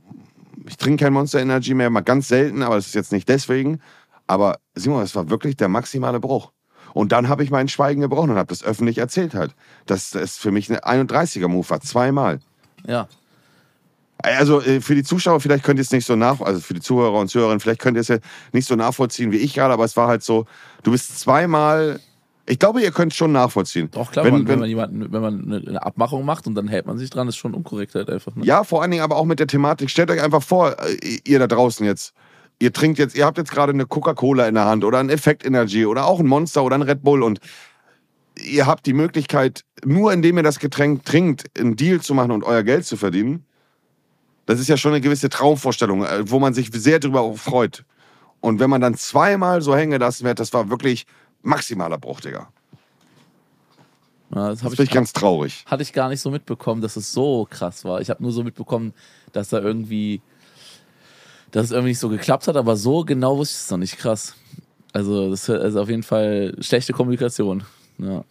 ich 0.67 0.75
trinke 0.75 1.05
kein 1.05 1.13
Monster 1.13 1.39
Energy 1.39 1.75
mehr, 1.75 1.89
mal 1.89 2.01
ganz 2.01 2.27
selten, 2.27 2.63
aber 2.63 2.75
das 2.75 2.87
ist 2.87 2.95
jetzt 2.95 3.13
nicht 3.13 3.29
deswegen. 3.29 3.79
Aber 4.27 4.59
Simon, 4.75 4.99
das 4.99 5.15
war 5.15 5.29
wirklich 5.29 5.55
der 5.55 5.69
maximale 5.69 6.19
Bruch. 6.19 6.51
Und 6.93 7.13
dann 7.13 7.29
habe 7.29 7.45
ich 7.45 7.49
mein 7.49 7.69
Schweigen 7.69 8.01
gebrochen 8.01 8.31
und 8.31 8.35
habe 8.35 8.49
das 8.49 8.61
öffentlich 8.61 8.97
erzählt 8.97 9.35
halt. 9.35 9.55
Dass 9.85 10.09
das 10.09 10.35
für 10.35 10.51
mich 10.51 10.69
ein 10.69 11.05
31er-Move 11.05 11.69
war, 11.69 11.79
zweimal. 11.79 12.41
Ja. 12.87 13.07
Also 14.21 14.61
äh, 14.61 14.81
für 14.81 14.95
die 14.95 15.03
Zuschauer, 15.03 15.39
vielleicht 15.39 15.63
könnt 15.63 15.79
ihr 15.79 15.83
es 15.83 15.91
nicht 15.91 16.05
so 16.05 16.15
nach, 16.15 16.41
also 16.41 16.59
für 16.59 16.73
die 16.73 16.81
Zuhörer 16.81 17.19
und 17.19 17.29
Zuhörerinnen, 17.29 17.61
vielleicht 17.61 17.79
könnt 17.79 17.95
ihr 17.95 18.01
es 18.01 18.09
ja 18.09 18.17
nicht 18.51 18.67
so 18.67 18.75
nachvollziehen 18.75 19.31
wie 19.31 19.37
ich 19.37 19.53
gerade, 19.53 19.73
aber 19.73 19.85
es 19.85 19.95
war 19.95 20.07
halt 20.07 20.23
so, 20.23 20.45
du 20.83 20.91
bist 20.91 21.19
zweimal, 21.19 22.01
ich 22.45 22.59
glaube, 22.59 22.81
ihr 22.81 22.91
könnt 22.91 23.13
es 23.13 23.17
schon 23.17 23.31
nachvollziehen. 23.31 23.89
Doch, 23.91 24.11
klar, 24.11 24.25
wenn, 24.25 24.33
man, 24.33 24.41
wenn, 24.41 24.47
wenn 24.47 24.59
man 24.59 24.69
jemanden, 24.69 25.13
wenn 25.13 25.21
man 25.21 25.63
eine 25.67 25.83
Abmachung 25.83 26.25
macht 26.25 26.47
und 26.47 26.55
dann 26.55 26.67
hält 26.67 26.85
man 26.85 26.97
sich 26.97 27.09
dran, 27.09 27.29
ist 27.29 27.37
schon 27.37 27.53
Unkorrektheit 27.53 28.09
einfach. 28.09 28.35
Ne? 28.35 28.43
Ja, 28.43 28.65
vor 28.65 28.81
allen 28.81 28.91
Dingen 28.91 29.03
aber 29.03 29.15
auch 29.15 29.25
mit 29.25 29.39
der 29.39 29.47
Thematik. 29.47 29.89
Stellt 29.89 30.11
euch 30.11 30.21
einfach 30.21 30.43
vor, 30.43 30.75
äh, 30.83 31.19
ihr 31.23 31.39
da 31.39 31.47
draußen 31.47 31.85
jetzt, 31.85 32.13
ihr 32.59 32.73
trinkt 32.73 32.99
jetzt, 32.99 33.15
ihr 33.15 33.25
habt 33.25 33.37
jetzt 33.37 33.51
gerade 33.51 33.71
eine 33.71 33.85
Coca-Cola 33.85 34.47
in 34.47 34.55
der 34.55 34.65
Hand 34.65 34.83
oder 34.83 34.97
ein 34.97 35.09
Effekt 35.09 35.45
Energy 35.45 35.85
oder 35.85 36.05
auch 36.05 36.19
ein 36.19 36.27
Monster 36.27 36.63
oder 36.63 36.75
ein 36.75 36.81
Red 36.81 37.03
Bull 37.03 37.23
und 37.23 37.39
ihr 38.45 38.65
habt 38.65 38.85
die 38.85 38.93
Möglichkeit, 38.93 39.63
nur 39.83 40.13
indem 40.13 40.37
ihr 40.37 40.43
das 40.43 40.59
Getränk 40.59 41.05
trinkt, 41.05 41.45
einen 41.57 41.75
Deal 41.75 42.01
zu 42.01 42.13
machen 42.13 42.31
und 42.31 42.43
euer 42.43 42.63
Geld 42.63 42.85
zu 42.85 42.97
verdienen. 42.97 43.45
Das 44.45 44.59
ist 44.59 44.67
ja 44.67 44.77
schon 44.77 44.93
eine 44.93 45.01
gewisse 45.01 45.29
Traumvorstellung, 45.29 46.03
äh, 46.03 46.29
wo 46.29 46.39
man 46.39 46.53
sich 46.53 46.69
sehr 46.73 46.99
darüber 46.99 47.33
freut. 47.35 47.85
Und 48.41 48.59
wenn 48.59 48.69
man 48.69 48.81
dann 48.81 48.95
zweimal 48.95 49.61
so 49.61 49.75
hängen 49.75 49.99
lassen 49.99 50.25
wird, 50.25 50.39
das 50.39 50.53
war 50.53 50.69
wirklich 50.69 51.05
maximaler 51.41 51.97
Bruch, 51.97 52.21
Digga. 52.21 52.49
Ja, 54.33 54.49
das, 54.49 54.61
das 54.61 54.75
bin 54.75 54.85
ich 54.85 54.91
ganz 54.91 55.11
traurig. 55.13 55.65
Hatte 55.65 55.83
ich 55.83 55.91
gar 55.93 56.09
nicht 56.09 56.21
so 56.21 56.29
mitbekommen, 56.29 56.81
dass 56.81 56.95
es 56.95 57.11
so 57.11 57.47
krass 57.49 57.83
war. 57.83 57.99
Ich 58.01 58.09
habe 58.09 58.21
nur 58.21 58.31
so 58.31 58.43
mitbekommen, 58.43 58.93
dass 59.33 59.49
da 59.49 59.59
irgendwie, 59.59 60.21
dass 61.51 61.65
es 61.65 61.71
irgendwie 61.71 61.89
nicht 61.89 61.99
so 61.99 62.09
geklappt 62.09 62.47
hat, 62.47 62.55
aber 62.55 62.75
so 62.75 63.03
genau 63.03 63.37
wusste 63.37 63.55
ich 63.55 63.63
es 63.63 63.71
noch 63.71 63.77
nicht. 63.77 63.97
Krass. 63.97 64.35
Also, 64.93 65.29
das 65.29 65.49
ist 65.49 65.75
auf 65.75 65.89
jeden 65.89 66.03
Fall 66.03 66.55
schlechte 66.59 66.93
Kommunikation. 66.93 67.63
Ja. 67.97 68.23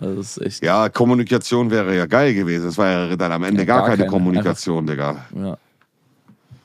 Also 0.00 0.16
das 0.16 0.36
ist 0.36 0.46
echt. 0.46 0.64
Ja, 0.64 0.88
Kommunikation 0.88 1.70
wäre 1.70 1.96
ja 1.96 2.06
geil 2.06 2.34
gewesen. 2.34 2.68
Es 2.68 2.78
war 2.78 2.88
ja 2.88 3.16
dann 3.16 3.32
am 3.32 3.42
Ende 3.44 3.62
ja, 3.62 3.66
gar, 3.66 3.78
gar, 3.78 3.88
keine, 3.88 3.98
keine 3.98 4.10
Kommunikation, 4.10 4.88
Einfach, 4.88 5.24
Digga. 5.32 5.48
Ja. 5.48 5.58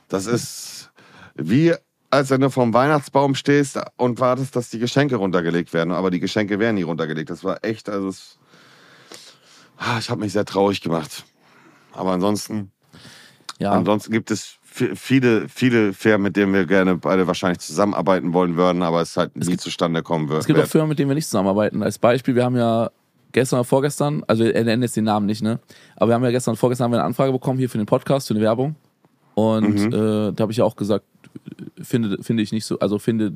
Das 0.09 0.25
ist 0.25 0.91
wie, 1.35 1.73
als 2.09 2.29
wenn 2.29 2.41
du 2.41 2.49
vorm 2.49 2.73
Weihnachtsbaum 2.73 3.35
stehst 3.35 3.79
und 3.97 4.19
wartest, 4.19 4.55
dass 4.55 4.69
die 4.69 4.79
Geschenke 4.79 5.15
runtergelegt 5.15 5.73
werden. 5.73 5.91
Aber 5.91 6.11
die 6.11 6.19
Geschenke 6.19 6.59
werden 6.59 6.75
nie 6.75 6.81
runtergelegt. 6.81 7.29
Das 7.29 7.43
war 7.43 7.63
echt, 7.63 7.89
also 7.89 8.09
es, 8.09 8.37
ah, 9.77 9.97
ich 9.99 10.09
habe 10.09 10.21
mich 10.21 10.33
sehr 10.33 10.45
traurig 10.45 10.81
gemacht. 10.81 11.23
Aber 11.93 12.11
ansonsten, 12.11 12.71
ja. 13.59 13.71
ansonsten 13.71 14.11
gibt 14.11 14.31
es 14.31 14.57
viele, 14.63 15.49
viele 15.49 15.93
Firmen, 15.93 16.23
mit 16.23 16.35
denen 16.35 16.53
wir 16.53 16.65
gerne 16.65 16.95
beide 16.95 17.27
wahrscheinlich 17.27 17.59
zusammenarbeiten 17.59 18.33
wollen 18.33 18.55
würden, 18.55 18.81
aber 18.83 19.01
es 19.01 19.17
halt 19.17 19.31
es 19.35 19.47
nie 19.47 19.53
gibt, 19.53 19.61
zustande 19.61 20.01
kommen 20.01 20.29
wird. 20.29 20.41
Es 20.41 20.47
gibt 20.47 20.59
auch 20.59 20.65
Firmen, 20.65 20.89
mit 20.89 20.99
denen 20.99 21.09
wir 21.09 21.15
nicht 21.15 21.27
zusammenarbeiten. 21.27 21.83
Als 21.83 21.99
Beispiel, 21.99 22.35
wir 22.35 22.45
haben 22.45 22.55
ja 22.55 22.89
gestern 23.31 23.59
oder 23.59 23.65
vorgestern, 23.65 24.23
also 24.27 24.43
er 24.43 24.63
nennt 24.63 24.83
jetzt 24.83 24.95
den 24.95 25.05
Namen 25.05 25.25
nicht, 25.25 25.41
ne? 25.41 25.59
Aber 25.95 26.09
wir 26.09 26.15
haben 26.15 26.23
ja 26.23 26.31
gestern 26.31 26.51
und 26.51 26.57
vorgestern 26.57 26.85
haben 26.85 26.91
wir 26.91 26.97
eine 26.97 27.05
Anfrage 27.05 27.31
bekommen 27.31 27.59
hier 27.59 27.69
für 27.69 27.77
den 27.77 27.87
Podcast, 27.87 28.27
für 28.27 28.33
eine 28.33 28.41
Werbung. 28.41 28.75
Und 29.35 29.79
mhm. 29.79 29.93
äh, 29.93 30.31
da 30.33 30.41
habe 30.41 30.51
ich 30.51 30.57
ja 30.57 30.65
auch 30.65 30.75
gesagt, 30.75 31.05
finde, 31.81 32.21
finde 32.21 32.43
ich 32.43 32.51
nicht 32.51 32.65
so, 32.65 32.79
also 32.79 32.99
finde 32.99 33.33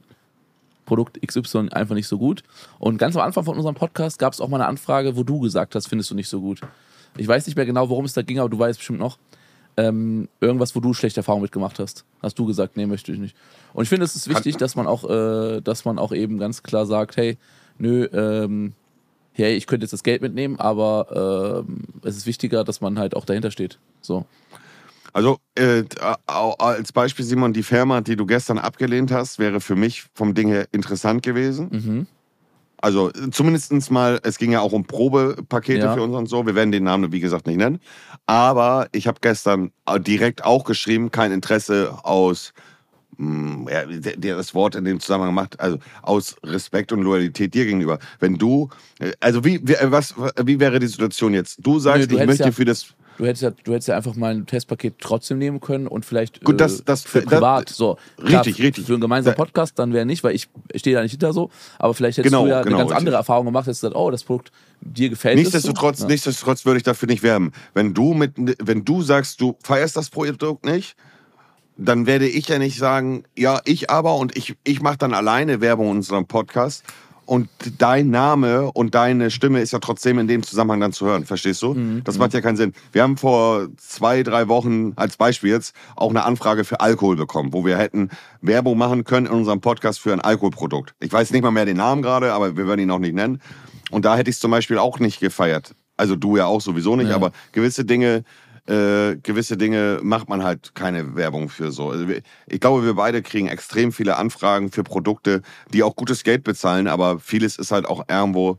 Produkt 0.86 1.19
XY 1.25 1.69
einfach 1.71 1.95
nicht 1.95 2.08
so 2.08 2.17
gut. 2.17 2.43
Und 2.79 2.97
ganz 2.97 3.15
am 3.15 3.21
Anfang 3.23 3.43
von 3.43 3.55
unserem 3.55 3.75
Podcast 3.75 4.19
gab 4.19 4.34
es 4.34 4.41
auch 4.41 4.49
mal 4.49 4.58
eine 4.58 4.67
Anfrage, 4.67 5.15
wo 5.17 5.23
du 5.23 5.39
gesagt 5.39 5.75
hast, 5.75 5.88
findest 5.88 6.12
du 6.12 6.15
nicht 6.15 6.29
so 6.29 6.41
gut. 6.41 6.62
Ich 7.17 7.27
weiß 7.27 7.45
nicht 7.47 7.55
mehr 7.55 7.65
genau, 7.65 7.89
worum 7.89 8.05
es 8.05 8.13
da 8.13 8.21
ging, 8.21 8.39
aber 8.39 8.49
du 8.49 8.60
weißt 8.60 8.77
bestimmt 8.77 8.99
noch 8.99 9.17
ähm, 9.77 10.29
irgendwas, 10.39 10.75
wo 10.75 10.79
du 10.79 10.93
schlechte 10.93 11.19
Erfahrungen 11.19 11.43
mitgemacht 11.43 11.79
hast. 11.79 12.05
Hast 12.21 12.39
du 12.39 12.45
gesagt, 12.45 12.77
nee, 12.77 12.86
möchte 12.86 13.12
ich 13.12 13.19
nicht. 13.19 13.36
Und 13.73 13.84
ich 13.84 13.89
finde, 13.89 14.05
es 14.05 14.15
ist 14.15 14.29
wichtig, 14.29 14.58
dass 14.58 14.75
man 14.75 14.88
auch, 14.88 15.10
äh, 15.10 15.62
dass 15.62 15.86
man 15.86 15.99
auch 15.99 16.13
eben 16.13 16.38
ganz 16.38 16.63
klar 16.63 16.86
sagt, 16.86 17.17
hey, 17.17 17.38
nö, 17.77 18.05
ähm, 18.13 18.73
hey, 19.36 19.56
ich 19.56 19.67
könnte 19.67 19.84
jetzt 19.84 19.93
das 19.93 20.04
Geld 20.04 20.21
mitnehmen, 20.21 20.60
aber 20.60 21.63
ähm, 21.67 21.84
es 22.04 22.17
ist 22.17 22.26
wichtiger, 22.26 22.63
dass 22.63 22.82
man 22.82 22.98
halt 22.98 23.15
auch 23.15 23.26
dahinter 23.26 23.52
steht. 23.52 23.80
So. 24.02 24.26
Also 25.13 25.38
äh, 25.56 25.84
als 26.28 26.91
Beispiel, 26.91 27.24
Simon, 27.24 27.54
die 27.54 27.63
Firma, 27.63 28.02
die 28.02 28.15
du 28.15 28.26
gestern 28.26 28.58
abgelehnt 28.58 29.12
hast, 29.12 29.39
wäre 29.39 29.62
für 29.62 29.76
mich 29.76 30.06
vom 30.13 30.34
Ding 30.34 30.50
her 30.50 30.67
interessant 30.71 31.24
gewesen. 31.24 31.69
Mhm. 31.71 32.08
Also 32.78 33.10
zumindest 33.32 33.91
mal, 33.91 34.19
es 34.24 34.38
ging 34.38 34.52
ja 34.52 34.60
auch 34.60 34.74
um 34.74 34.86
Probepakete 34.86 35.86
ja. 35.86 35.93
für 35.93 36.02
uns 36.02 36.15
und 36.15 36.28
so. 36.28 36.45
Wir 36.45 36.54
werden 36.54 36.71
den 36.71 36.84
Namen, 36.84 37.12
wie 37.12 37.19
gesagt, 37.19 37.48
nicht 37.48 37.58
nennen. 37.58 37.80
Aber 38.26 38.88
ich 38.91 39.08
habe 39.08 39.19
gestern 39.21 39.71
äh, 39.86 40.00
direkt 40.00 40.43
auch 40.43 40.65
geschrieben, 40.65 41.12
kein 41.12 41.32
Interesse 41.32 41.98
aus, 42.04 42.54
ja, 43.17 43.86
der 43.86 44.36
das 44.36 44.54
Wort 44.54 44.75
in 44.75 44.86
dem 44.86 44.99
Zusammenhang 44.99 45.34
macht, 45.34 45.60
also 45.60 45.78
aus 46.01 46.36
Respekt 46.43 46.91
und 46.91 47.01
Loyalität 47.01 47.54
dir 47.54 47.65
gegenüber. 47.65 47.99
Wenn 48.19 48.38
du, 48.38 48.69
äh, 48.99 49.12
also 49.19 49.43
wie, 49.43 49.60
wie, 49.67 49.75
was, 49.84 50.15
wie 50.43 50.60
wäre 50.60 50.80
die 50.80 50.88
Situation 50.88 51.34
jetzt? 51.34 51.60
Du 51.62 51.80
sagst, 51.80 52.01
nee, 52.01 52.08
du 52.08 52.19
ich 52.19 52.25
möchte 52.25 52.43
ja 52.43 52.51
für 52.51 52.65
das 52.65 52.95
Du 53.17 53.25
hättest, 53.25 53.43
ja, 53.43 53.51
du 53.51 53.73
hättest 53.73 53.88
ja 53.88 53.95
einfach 53.95 54.15
mal 54.15 54.34
ein 54.34 54.45
Testpaket 54.45 54.95
trotzdem 54.99 55.38
nehmen 55.38 55.62
können 55.62 55.88
und 55.88 56.06
vielleicht 56.06 56.43
Gut, 56.43 56.60
das, 56.60 56.82
äh, 56.82 56.84
das, 56.86 57.04
für 57.04 57.21
privat. 57.21 57.69
Das, 57.69 57.78
so, 57.78 57.97
richtig, 58.17 58.56
klar, 58.56 58.65
richtig. 58.67 58.86
Für 58.86 58.93
einen 58.93 59.01
gemeinsamen 59.01 59.38
Podcast 59.38 59.80
dann 59.80 59.93
wäre 59.93 60.06
nicht, 60.06 60.23
weil 60.23 60.36
ich 60.36 60.49
stehe 60.75 60.95
da 60.95 61.01
nicht 61.01 61.12
hinter 61.12 61.32
so. 61.32 61.49
Aber 61.80 61.93
vielleicht 61.93 62.17
hättest 62.17 62.34
genau, 62.34 62.43
du 62.43 62.49
ja 62.49 62.62
genau, 62.62 62.75
eine 62.75 62.78
ganz 62.78 62.89
richtig. 62.89 62.97
andere 62.97 63.15
Erfahrung 63.15 63.45
gemacht, 63.45 63.67
hättest 63.67 63.82
gesagt, 63.82 63.95
oh, 63.95 64.12
das 64.12 64.23
Produkt 64.23 64.51
dir 64.82 65.10
gefällt 65.10 65.38
nichtsdestotrotz, 65.38 65.99
so. 65.99 66.08
Nichtsdestotrotz 66.08 66.65
würde 66.65 66.78
ich 66.78 66.84
dafür 66.84 67.08
nicht 67.08 67.23
werben. 67.23 67.54
Wenn 67.73 67.93
du, 67.93 68.13
mit, 68.13 68.34
wenn 68.36 68.84
du 68.84 69.01
sagst, 69.01 69.39
du 69.39 69.56
feierst 69.63 69.95
das 69.95 70.10
Produkt 70.10 70.65
nicht, 70.65 70.95
dann 71.78 72.06
werde 72.06 72.28
ich 72.28 72.48
ja 72.48 72.60
nicht 72.60 72.78
sagen, 72.78 73.24
ja, 73.38 73.60
ich 73.66 73.90
aber 73.90 74.16
und 74.16 74.38
ich, 74.38 74.56
ich 74.64 74.82
mache 74.82 74.98
dann 74.98 75.14
alleine 75.14 75.62
Werbung 75.62 75.92
in 75.92 75.98
unserem 75.98 76.26
Podcast 76.26 76.84
und 77.26 77.50
dein 77.80 78.12
Name 78.12 78.72
und 78.72 78.94
deine 78.94 79.32
Stimme 79.32 79.60
ist 79.60 79.74
ja 79.74 79.80
trotzdem 79.80 80.20
in 80.20 80.28
dem 80.28 80.44
Zusammenhang 80.44 80.80
dann 80.80 80.94
zu 80.94 81.06
hören, 81.06 81.26
verstehst 81.26 81.62
du? 81.62 81.74
Mhm. 81.74 82.04
Das 82.04 82.18
macht 82.18 82.34
ja 82.34 82.42
keinen 82.42 82.56
Sinn. 82.56 82.74
Wir 82.92 83.02
haben 83.02 83.18
vor 83.18 83.68
zwei, 83.78 84.24
drei 84.24 84.48
Wochen 84.48 84.94
als 84.96 85.18
Beispiel 85.18 85.52
jetzt 85.52 85.76
auch 85.96 86.12
eine 86.12 86.24
Anfrage 86.24 86.64
für 86.64 86.82
Alkohol 86.82 87.16
bekommen, 87.16 87.52
wo 87.52 87.66
wir 87.66 87.78
hätten 87.78 88.10
Werbung 88.42 88.78
machen 88.78 89.04
können 89.04 89.26
in 89.26 89.34
unserem 89.34 89.60
Podcast 89.60 90.00
für 90.00 90.14
ein 90.14 90.22
Alkoholprodukt. 90.22 90.94
Ich 91.00 91.12
weiß 91.12 91.32
nicht 91.32 91.42
mal 91.42 91.52
mehr 91.52 91.66
den 91.66 91.78
Namen 91.78 92.02
gerade, 92.02 92.32
aber 92.34 92.56
wir 92.56 92.68
werden 92.68 92.82
ihn 92.82 92.92
auch 92.92 93.00
nicht 93.00 93.16
nennen. 93.16 93.42
Und 93.90 94.06
da 94.06 94.16
hätte 94.16 94.30
ich 94.30 94.36
es 94.36 94.40
zum 94.40 94.52
Beispiel 94.52 94.78
auch 94.78 95.00
nicht 95.00 95.20
gefeiert. 95.20 95.74
Also 95.98 96.16
du 96.16 96.38
ja 96.38 96.46
auch 96.46 96.62
sowieso 96.62 96.96
nicht, 96.96 97.10
ja. 97.10 97.16
aber 97.16 97.32
gewisse 97.54 97.86
Dinge 97.86 98.24
äh, 98.67 99.17
gewisse 99.17 99.58
Dinge 99.58 99.99
macht 100.01 100.28
man 100.28 100.43
halt 100.43 100.73
keine 100.73 101.15
Werbung 101.15 101.49
für 101.49 101.71
so. 101.71 101.89
Also 101.89 102.06
ich 102.47 102.60
glaube, 102.60 102.84
wir 102.84 102.95
beide 102.95 103.21
kriegen 103.21 103.47
extrem 103.47 103.91
viele 103.91 104.17
Anfragen 104.17 104.71
für 104.71 104.84
Produkte, 104.84 105.41
die 105.71 105.84
auch 105.84 105.95
gutes 105.95 106.23
Geld 106.23 106.43
bezahlen, 106.43 106.88
aber 106.88 107.19
vieles 107.19 107.58
ist 107.58 107.71
halt 107.71 107.86
auch 107.86 108.06
irgendwo 108.10 108.58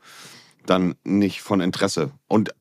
dann 0.65 0.95
nicht 1.05 1.43
von 1.43 1.61
Interesse. 1.61 2.11
Und 2.29 2.55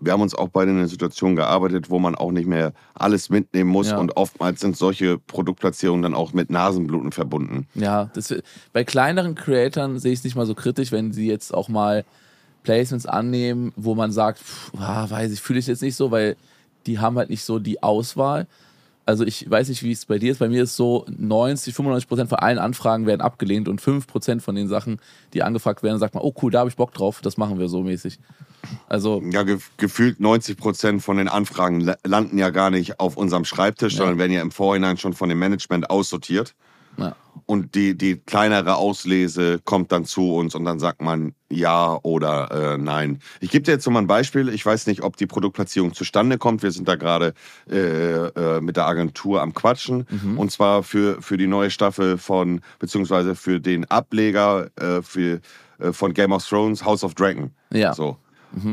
wir 0.00 0.12
haben 0.12 0.20
uns 0.20 0.34
auch 0.34 0.48
beide 0.48 0.70
in 0.70 0.78
einer 0.78 0.88
Situation 0.88 1.36
gearbeitet, 1.36 1.90
wo 1.90 1.98
man 1.98 2.14
auch 2.14 2.30
nicht 2.30 2.46
mehr 2.46 2.72
alles 2.94 3.30
mitnehmen 3.30 3.70
muss. 3.70 3.90
Ja. 3.90 3.98
Und 3.98 4.16
oftmals 4.16 4.60
sind 4.60 4.76
solche 4.76 5.18
Produktplatzierungen 5.18 6.02
dann 6.02 6.14
auch 6.14 6.32
mit 6.32 6.50
Nasenbluten 6.50 7.12
verbunden. 7.12 7.66
Ja, 7.74 8.10
das, 8.14 8.34
bei 8.72 8.84
kleineren 8.84 9.34
Creatoren 9.34 9.98
sehe 9.98 10.12
ich 10.12 10.20
es 10.20 10.24
nicht 10.24 10.36
mal 10.36 10.46
so 10.46 10.54
kritisch, 10.54 10.92
wenn 10.92 11.12
sie 11.12 11.26
jetzt 11.26 11.52
auch 11.52 11.68
mal 11.68 12.04
Placements 12.62 13.06
annehmen, 13.06 13.72
wo 13.76 13.94
man 13.94 14.12
sagt, 14.12 14.38
pff, 14.40 14.72
ah, 14.78 15.08
weiß 15.08 15.32
ich, 15.32 15.40
fühle 15.40 15.58
ich 15.58 15.66
jetzt 15.66 15.82
nicht 15.82 15.96
so, 15.96 16.10
weil 16.10 16.36
die 16.86 16.98
haben 16.98 17.16
halt 17.18 17.30
nicht 17.30 17.44
so 17.44 17.58
die 17.58 17.82
Auswahl. 17.82 18.46
Also 19.06 19.24
ich 19.24 19.48
weiß 19.48 19.70
nicht, 19.70 19.82
wie 19.82 19.92
es 19.92 20.04
bei 20.04 20.18
dir 20.18 20.32
ist. 20.32 20.38
Bei 20.38 20.50
mir 20.50 20.62
ist 20.64 20.76
so 20.76 21.06
90, 21.08 21.74
95 21.74 22.08
Prozent 22.08 22.28
von 22.28 22.38
allen 22.38 22.58
Anfragen 22.58 23.06
werden 23.06 23.22
abgelehnt 23.22 23.66
und 23.68 23.80
5 23.80 24.06
Prozent 24.06 24.42
von 24.42 24.54
den 24.54 24.68
Sachen, 24.68 25.00
die 25.32 25.42
angefragt 25.42 25.82
werden, 25.82 25.98
sagt 25.98 26.14
man, 26.14 26.22
oh 26.22 26.34
cool, 26.42 26.50
da 26.50 26.58
habe 26.60 26.68
ich 26.68 26.76
Bock 26.76 26.92
drauf, 26.92 27.20
das 27.22 27.38
machen 27.38 27.58
wir 27.58 27.68
so 27.68 27.82
mäßig. 27.82 28.18
Also 28.86 29.22
Ja, 29.30 29.44
ge 29.44 29.58
gefühlt 29.78 30.20
90 30.20 30.58
Prozent 30.58 31.02
von 31.02 31.16
den 31.16 31.28
Anfragen 31.28 31.80
la- 31.80 31.96
landen 32.04 32.36
ja 32.36 32.50
gar 32.50 32.68
nicht 32.70 33.00
auf 33.00 33.16
unserem 33.16 33.46
Schreibtisch, 33.46 33.94
Ja. 33.94 33.98
sondern 34.00 34.18
werden 34.18 34.32
ja 34.32 34.42
im 34.42 34.50
Vorhinein 34.50 34.98
schon 34.98 35.14
von 35.14 35.30
dem 35.30 35.38
Management 35.38 35.88
aussortiert. 35.88 36.54
Und 37.50 37.74
die, 37.74 37.96
die 37.96 38.16
kleinere 38.16 38.76
Auslese 38.76 39.58
kommt 39.64 39.90
dann 39.90 40.04
zu 40.04 40.34
uns 40.34 40.54
und 40.54 40.66
dann 40.66 40.78
sagt 40.78 41.00
man 41.00 41.32
ja 41.48 41.98
oder 42.02 42.74
äh, 42.74 42.76
nein. 42.76 43.20
Ich 43.40 43.48
gebe 43.48 43.62
dir 43.64 43.72
jetzt 43.72 43.88
mal 43.88 44.00
ein 44.00 44.06
Beispiel. 44.06 44.50
Ich 44.50 44.66
weiß 44.66 44.86
nicht, 44.86 45.02
ob 45.02 45.16
die 45.16 45.24
Produktplatzierung 45.24 45.94
zustande 45.94 46.36
kommt. 46.36 46.62
Wir 46.62 46.72
sind 46.72 46.86
da 46.86 46.96
gerade 46.96 47.32
äh, 47.70 47.78
äh, 47.78 48.60
mit 48.60 48.76
der 48.76 48.86
Agentur 48.86 49.40
am 49.40 49.54
Quatschen. 49.54 50.06
Und 50.36 50.52
zwar 50.52 50.82
für, 50.82 51.22
für 51.22 51.38
die 51.38 51.46
neue 51.46 51.70
Staffel 51.70 52.18
von, 52.18 52.60
beziehungsweise 52.80 53.34
für 53.34 53.60
den 53.60 53.90
Ableger 53.90 54.68
äh, 54.76 55.00
für, 55.00 55.40
äh, 55.78 55.92
von 55.92 56.12
Game 56.12 56.32
of 56.32 56.46
Thrones, 56.46 56.84
House 56.84 57.02
of 57.02 57.14
Dragon. 57.14 57.50
Ja. 57.72 57.94
So. 57.94 58.18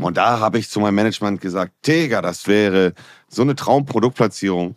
Und 0.01 0.17
da 0.17 0.41
habe 0.41 0.57
ich 0.57 0.69
zu 0.69 0.81
meinem 0.81 0.95
Management 0.95 1.39
gesagt, 1.39 1.71
Digga, 1.87 2.21
das 2.21 2.45
wäre 2.45 2.93
so 3.29 3.41
eine 3.41 3.55
Traumproduktplatzierung, 3.55 4.75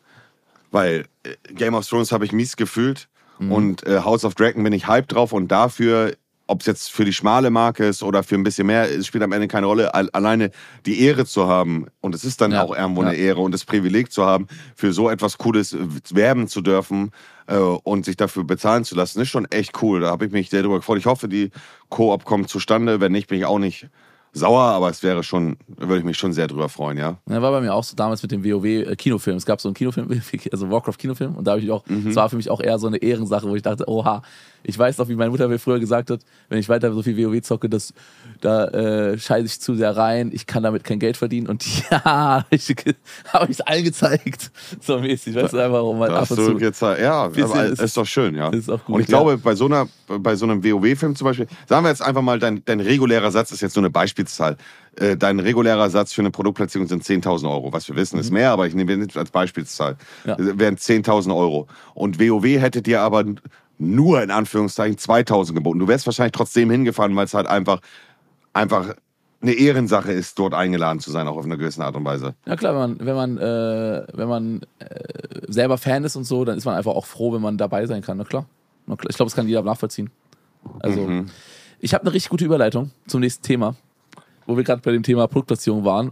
weil 0.70 1.06
äh, 1.24 1.34
Game 1.52 1.74
of 1.74 1.84
Thrones 1.84 2.12
habe 2.12 2.24
ich 2.24 2.30
mies 2.30 2.56
gefühlt 2.56 3.08
und 3.38 3.86
äh, 3.86 4.00
House 4.00 4.24
of 4.24 4.34
Dragon 4.34 4.62
bin 4.64 4.72
ich 4.72 4.86
hype 4.86 5.08
drauf 5.08 5.32
und 5.32 5.48
dafür, 5.48 6.12
ob 6.46 6.60
es 6.60 6.66
jetzt 6.66 6.90
für 6.90 7.04
die 7.04 7.12
schmale 7.12 7.50
Marke 7.50 7.84
ist 7.86 8.02
oder 8.02 8.22
für 8.22 8.34
ein 8.34 8.42
bisschen 8.42 8.66
mehr, 8.66 8.90
es 8.90 9.06
spielt 9.06 9.22
am 9.22 9.32
Ende 9.32 9.48
keine 9.48 9.66
Rolle. 9.66 9.94
Al- 9.94 10.08
Alleine 10.12 10.50
die 10.86 11.02
Ehre 11.02 11.26
zu 11.26 11.46
haben 11.46 11.86
und 12.00 12.14
es 12.14 12.24
ist 12.24 12.40
dann 12.40 12.52
Ja, 12.52 12.62
auch 12.62 12.74
irgendwo 12.74 13.02
ja. 13.02 13.08
eine 13.08 13.18
Ehre 13.18 13.40
und 13.40 13.52
das 13.52 13.64
Privileg 13.66 14.10
zu 14.10 14.24
haben, 14.24 14.46
für 14.74 14.92
so 14.92 15.10
etwas 15.10 15.36
Cooles 15.38 15.74
äh, 15.74 15.78
werben 16.10 16.48
zu 16.48 16.62
dürfen 16.62 17.10
äh, 17.48 17.56
und 17.58 18.06
sich 18.06 18.16
dafür 18.16 18.44
bezahlen 18.44 18.84
zu 18.84 18.94
lassen, 18.94 19.20
ist 19.20 19.28
schon 19.28 19.44
echt 19.50 19.82
cool. 19.82 20.00
Da 20.00 20.08
habe 20.10 20.24
ich 20.26 20.32
mich 20.32 20.48
sehr 20.48 20.62
drüber 20.62 20.76
gefreut. 20.76 20.98
Ich 20.98 21.06
hoffe, 21.06 21.28
die 21.28 21.50
Koop 21.90 22.24
kommt 22.24 22.48
zustande. 22.48 23.00
Wenn 23.00 23.12
nicht, 23.12 23.28
bin 23.28 23.38
ich 23.38 23.44
auch 23.44 23.58
nicht 23.58 23.88
sauer, 24.32 24.60
aber 24.60 24.90
es 24.90 25.02
wäre 25.02 25.22
schon, 25.22 25.56
würde 25.66 25.98
ich 25.98 26.04
mich 26.04 26.18
schon 26.18 26.32
sehr 26.32 26.46
drüber 26.46 26.68
freuen, 26.68 26.98
ja. 26.98 27.18
Ja, 27.28 27.42
war 27.42 27.50
bei 27.50 27.60
mir 27.60 27.74
auch 27.74 27.84
so 27.84 27.96
damals 27.96 28.22
mit 28.22 28.30
dem 28.30 28.44
WoW-Kinofilm. 28.44 29.36
Es 29.36 29.46
gab 29.46 29.60
so 29.60 29.68
einen 29.68 29.74
Kinofilm, 29.74 30.08
also 30.52 30.70
Warcraft-Kinofilm, 30.70 31.36
und 31.36 31.46
da 31.46 31.52
habe 31.52 31.60
ich 31.60 31.70
auch, 31.70 31.84
es 32.08 32.16
war 32.16 32.28
für 32.28 32.36
mich 32.36 32.50
auch 32.50 32.60
eher 32.60 32.78
so 32.78 32.86
eine 32.86 32.98
Ehrensache, 32.98 33.48
wo 33.48 33.54
ich 33.54 33.62
dachte, 33.62 33.88
oha, 33.88 34.22
ich 34.62 34.78
weiß 34.78 34.98
noch, 34.98 35.08
wie 35.08 35.14
meine 35.14 35.30
Mutter 35.30 35.48
mir 35.48 35.58
früher 35.58 35.78
gesagt 35.78 36.10
hat, 36.10 36.20
wenn 36.48 36.58
ich 36.58 36.68
weiter 36.68 36.92
so 36.92 37.02
viel 37.02 37.16
WoW 37.16 37.40
zocke, 37.42 37.68
das, 37.68 37.92
da 38.40 38.66
äh, 38.68 39.18
scheiße 39.18 39.46
ich 39.46 39.60
zu 39.60 39.74
sehr 39.74 39.96
rein, 39.96 40.30
ich 40.32 40.46
kann 40.46 40.62
damit 40.62 40.84
kein 40.84 40.98
Geld 40.98 41.16
verdienen. 41.16 41.46
Und 41.46 41.64
ja, 41.90 42.44
ich 42.50 42.74
habe 43.32 43.44
ich 43.46 43.50
es 43.50 43.60
allen 43.60 43.84
gezeigt. 43.84 44.50
So 44.80 44.98
mäßig, 45.00 45.34
weißt 45.34 45.54
du, 45.54 45.58
einfach 45.58 45.82
um 45.82 45.98
Da 46.00 46.20
ab 46.20 46.30
und 46.30 46.36
zu. 46.36 46.58
jetzt, 46.58 46.80
ja, 46.82 47.24
aber 47.24 47.64
ist- 47.64 47.80
ist, 47.80 47.96
doch 47.96 48.06
schön, 48.06 48.34
ja. 48.34 48.48
ist 48.50 48.70
auch 48.70 48.84
gut, 48.84 48.96
und 48.96 49.00
ich 49.02 49.08
ja. 49.08 49.18
glaube, 49.18 49.38
bei 49.38 49.54
so 49.54 49.66
einer, 49.66 49.88
bei 50.06 50.36
so 50.36 50.44
einem 50.46 50.62
WoW-Film 50.64 51.16
zum 51.16 51.24
Beispiel, 51.24 51.46
sagen 51.66 51.84
wir 51.84 51.90
jetzt 51.90 52.02
einfach 52.02 52.22
mal, 52.22 52.38
dein, 52.38 52.62
dein 52.64 52.80
regulärer 52.80 53.30
Satz 53.30 53.50
ist 53.52 53.60
jetzt 53.60 53.76
nur 53.76 53.82
eine 53.82 53.90
Beispielszahl. 53.90 54.56
Äh, 54.96 55.16
Dein 55.16 55.38
regulärer 55.38 55.90
Satz 55.90 56.12
für 56.12 56.22
eine 56.22 56.30
Produktplatzierung 56.30 56.88
sind 56.88 57.04
10.000 57.04 57.48
Euro. 57.48 57.72
Was 57.72 57.88
wir 57.88 57.94
wissen, 57.94 58.18
ist 58.18 58.32
mehr, 58.32 58.50
aber 58.50 58.66
ich 58.66 58.74
nehme 58.74 58.94
jetzt 58.94 59.16
als 59.16 59.30
Beispielszahl. 59.30 59.92
Mhm. 60.24 60.28
Ja. 60.30 60.34
Das 60.36 60.58
wären 60.58 60.76
10.000 60.76 61.36
Euro. 61.36 61.68
Und 61.94 62.18
WoW 62.18 62.44
hätte 62.44 62.82
dir 62.82 63.02
aber 63.02 63.24
nur 63.78 64.22
in 64.22 64.30
Anführungszeichen 64.30 64.96
2.000 64.96 65.54
geboten. 65.54 65.78
Du 65.78 65.88
wärst 65.88 66.06
wahrscheinlich 66.06 66.32
trotzdem 66.32 66.70
hingefahren, 66.70 67.14
weil 67.16 67.24
es 67.26 67.34
halt 67.34 67.46
einfach, 67.46 67.80
einfach 68.52 68.94
eine 69.40 69.52
Ehrensache 69.52 70.10
ist, 70.12 70.38
dort 70.38 70.52
eingeladen 70.54 70.98
zu 70.98 71.12
sein, 71.12 71.28
auch 71.28 71.36
auf 71.36 71.44
eine 71.44 71.56
gewisse 71.56 71.84
Art 71.84 71.94
und 71.94 72.04
Weise. 72.04 72.34
Ja 72.44 72.56
klar, 72.56 72.72
wenn 72.74 72.80
man, 72.96 73.06
wenn 73.06 73.14
man, 73.14 73.38
äh, 73.38 74.06
wenn 74.14 74.28
man 74.28 74.60
äh, 74.80 74.86
selber 75.46 75.78
Fan 75.78 76.02
ist 76.04 76.16
und 76.16 76.24
so, 76.24 76.44
dann 76.44 76.58
ist 76.58 76.64
man 76.64 76.74
einfach 76.74 76.92
auch 76.92 77.06
froh, 77.06 77.32
wenn 77.32 77.40
man 77.42 77.56
dabei 77.56 77.86
sein 77.86 78.02
kann. 78.02 78.16
Na 78.18 78.24
klar. 78.24 78.46
Na 78.86 78.96
klar. 78.96 79.10
Ich 79.10 79.16
glaube, 79.16 79.28
das 79.30 79.36
kann 79.36 79.46
jeder 79.46 79.62
nachvollziehen. 79.62 80.10
Also, 80.80 81.02
Mhm. 81.02 81.26
ich 81.78 81.94
habe 81.94 82.02
eine 82.02 82.12
richtig 82.12 82.30
gute 82.30 82.44
Überleitung 82.44 82.90
zum 83.06 83.20
nächsten 83.20 83.44
Thema, 83.44 83.76
wo 84.46 84.56
wir 84.56 84.64
gerade 84.64 84.82
bei 84.82 84.90
dem 84.90 85.04
Thema 85.04 85.28
Produktplatzierung 85.28 85.84
waren. 85.84 86.10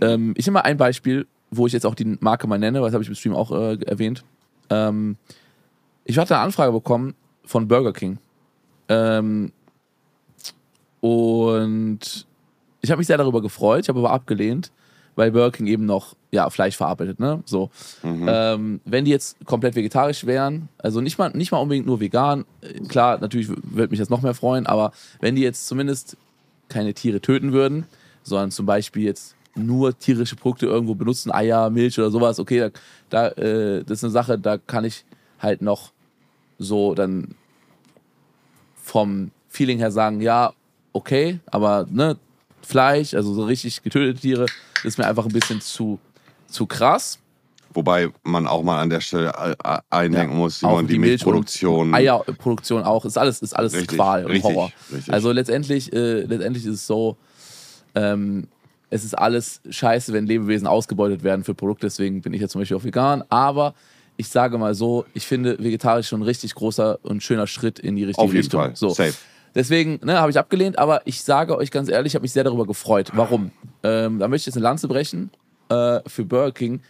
Ähm, 0.00 0.34
ich 0.36 0.46
nehme 0.46 0.54
mal 0.54 0.60
ein 0.60 0.76
Beispiel, 0.76 1.26
wo 1.50 1.66
ich 1.66 1.72
jetzt 1.72 1.84
auch 1.84 1.96
die 1.96 2.16
Marke 2.20 2.46
mal 2.46 2.58
nenne, 2.60 2.80
weil 2.80 2.86
das 2.88 2.94
habe 2.94 3.02
ich 3.02 3.08
im 3.08 3.16
Stream 3.16 3.34
auch 3.34 3.50
äh, 3.50 3.74
erwähnt. 3.84 4.24
Ähm, 4.70 5.16
ich 6.04 6.18
hatte 6.18 6.34
eine 6.34 6.44
Anfrage 6.44 6.72
bekommen 6.72 7.14
von 7.44 7.68
Burger 7.68 7.92
King. 7.92 8.18
Ähm, 8.88 9.52
und 11.00 12.26
ich 12.80 12.90
habe 12.90 12.98
mich 12.98 13.06
sehr 13.06 13.18
darüber 13.18 13.42
gefreut, 13.42 13.82
ich 13.82 13.88
habe 13.88 13.98
aber 13.98 14.12
abgelehnt, 14.12 14.72
weil 15.14 15.30
Burger 15.30 15.50
King 15.50 15.66
eben 15.66 15.86
noch 15.86 16.14
ja, 16.30 16.48
Fleisch 16.50 16.76
verarbeitet, 16.76 17.20
ne? 17.20 17.42
So. 17.44 17.70
Ähm, 18.28 18.80
wenn 18.84 19.04
die 19.04 19.10
jetzt 19.10 19.36
komplett 19.44 19.74
vegetarisch 19.74 20.26
wären, 20.26 20.68
also 20.78 21.00
nicht 21.00 21.18
mal, 21.18 21.30
nicht 21.34 21.52
mal 21.52 21.58
unbedingt 21.58 21.86
nur 21.86 22.00
vegan, 22.00 22.44
äh, 22.60 22.80
klar, 22.88 23.18
natürlich 23.18 23.48
würde 23.48 23.90
mich 23.90 23.98
das 23.98 24.10
noch 24.10 24.22
mehr 24.22 24.34
freuen, 24.34 24.66
aber 24.66 24.92
wenn 25.20 25.36
die 25.36 25.42
jetzt 25.42 25.66
zumindest 25.66 26.16
keine 26.68 26.94
Tiere 26.94 27.20
töten 27.20 27.52
würden, 27.52 27.86
sondern 28.22 28.50
zum 28.50 28.66
Beispiel 28.66 29.04
jetzt 29.04 29.36
nur 29.54 29.98
tierische 29.98 30.36
Produkte 30.36 30.66
irgendwo 30.66 30.94
benutzen, 30.94 31.30
Eier, 31.30 31.68
Milch 31.68 31.98
oder 31.98 32.10
sowas, 32.10 32.38
okay, 32.38 32.58
da, 32.58 32.70
da 33.10 33.28
äh, 33.42 33.84
das 33.84 33.98
ist 33.98 34.04
eine 34.04 34.12
Sache, 34.12 34.38
da 34.38 34.56
kann 34.56 34.84
ich 34.84 35.04
halt 35.42 35.62
noch 35.62 35.92
so 36.58 36.94
dann 36.94 37.34
vom 38.82 39.30
Feeling 39.48 39.78
her 39.78 39.90
sagen, 39.90 40.20
ja, 40.20 40.52
okay, 40.92 41.40
aber 41.46 41.86
ne, 41.90 42.16
Fleisch, 42.62 43.14
also 43.14 43.34
so 43.34 43.44
richtig 43.44 43.82
getötete 43.82 44.20
Tiere, 44.20 44.46
ist 44.84 44.98
mir 44.98 45.06
einfach 45.06 45.26
ein 45.26 45.32
bisschen 45.32 45.60
zu, 45.60 45.98
zu 46.48 46.66
krass. 46.66 47.18
Wobei 47.74 48.10
man 48.22 48.46
auch 48.46 48.62
mal 48.62 48.80
an 48.80 48.90
der 48.90 49.00
Stelle 49.00 49.32
äh, 49.64 49.78
eindenken 49.88 50.36
muss, 50.36 50.60
Simon, 50.60 50.86
die, 50.86 50.94
Milch- 50.94 51.00
Milchproduktion. 51.00 51.94
Eierproduktion 51.94 52.82
auch, 52.82 53.04
ist 53.04 53.16
alles, 53.16 53.40
ist 53.40 53.54
alles 53.54 53.72
Richtig, 53.72 53.96
Qual 53.96 54.24
und 54.26 54.30
richtig, 54.30 54.54
Horror. 54.54 54.70
richtig. 54.92 55.12
Also 55.12 55.32
letztendlich, 55.32 55.92
äh, 55.92 56.20
letztendlich 56.22 56.66
ist 56.66 56.74
es 56.74 56.86
so, 56.86 57.16
ähm, 57.94 58.46
es 58.90 59.04
ist 59.04 59.16
alles 59.16 59.62
scheiße, 59.70 60.12
wenn 60.12 60.26
Lebewesen 60.26 60.66
ausgebeutet 60.66 61.24
werden 61.24 61.44
für 61.44 61.54
Produkte, 61.54 61.86
deswegen 61.86 62.20
bin 62.20 62.34
ich 62.34 62.42
jetzt 62.42 62.52
zum 62.52 62.60
Beispiel 62.60 62.76
auch 62.76 62.84
vegan, 62.84 63.24
aber 63.30 63.74
ich 64.16 64.28
sage 64.28 64.58
mal 64.58 64.74
so, 64.74 65.04
ich 65.14 65.26
finde 65.26 65.58
vegetarisch 65.58 66.08
schon 66.08 66.20
ein 66.20 66.24
richtig 66.24 66.54
großer 66.54 66.98
und 67.02 67.22
schöner 67.22 67.46
Schritt 67.46 67.78
in 67.78 67.96
die 67.96 68.04
richtige 68.04 68.22
Auf 68.24 68.30
jeden 68.32 68.42
Richtung. 68.44 68.60
Fall, 68.60 68.76
So. 68.76 68.90
safe. 68.90 69.14
Deswegen 69.54 70.00
ne, 70.02 70.18
habe 70.18 70.30
ich 70.30 70.38
abgelehnt, 70.38 70.78
aber 70.78 71.02
ich 71.06 71.22
sage 71.22 71.56
euch 71.58 71.70
ganz 71.70 71.90
ehrlich, 71.90 72.12
ich 72.12 72.14
habe 72.14 72.22
mich 72.22 72.32
sehr 72.32 72.44
darüber 72.44 72.66
gefreut. 72.66 73.10
Warum? 73.14 73.50
Ähm, 73.82 74.18
da 74.18 74.28
möchte 74.28 74.42
ich 74.42 74.46
jetzt 74.46 74.56
eine 74.56 74.62
Lanze 74.64 74.88
brechen 74.88 75.30
äh, 75.68 76.00
für 76.06 76.24
Burger 76.24 76.52
King. 76.52 76.80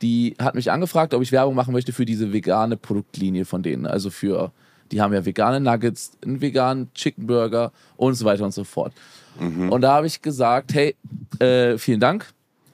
Die 0.00 0.34
hat 0.40 0.54
mich 0.54 0.70
angefragt, 0.70 1.12
ob 1.12 1.20
ich 1.22 1.32
Werbung 1.32 1.54
machen 1.54 1.72
möchte 1.74 1.92
für 1.92 2.06
diese 2.06 2.32
vegane 2.32 2.76
Produktlinie 2.78 3.44
von 3.44 3.62
denen. 3.62 3.84
Also 3.86 4.08
für, 4.10 4.52
die 4.90 5.02
haben 5.02 5.12
ja 5.12 5.26
vegane 5.26 5.60
Nuggets, 5.60 6.12
einen 6.24 6.40
veganen 6.40 6.92
Chicken 6.94 7.26
Burger 7.26 7.72
und 7.96 8.14
so 8.14 8.24
weiter 8.24 8.44
und 8.44 8.54
so 8.54 8.64
fort. 8.64 8.92
Und 9.70 9.80
da 9.82 9.92
habe 9.92 10.06
ich 10.06 10.20
gesagt, 10.22 10.72
hey, 10.74 10.96
äh, 11.40 11.78
vielen 11.78 12.00
Dank. 12.00 12.26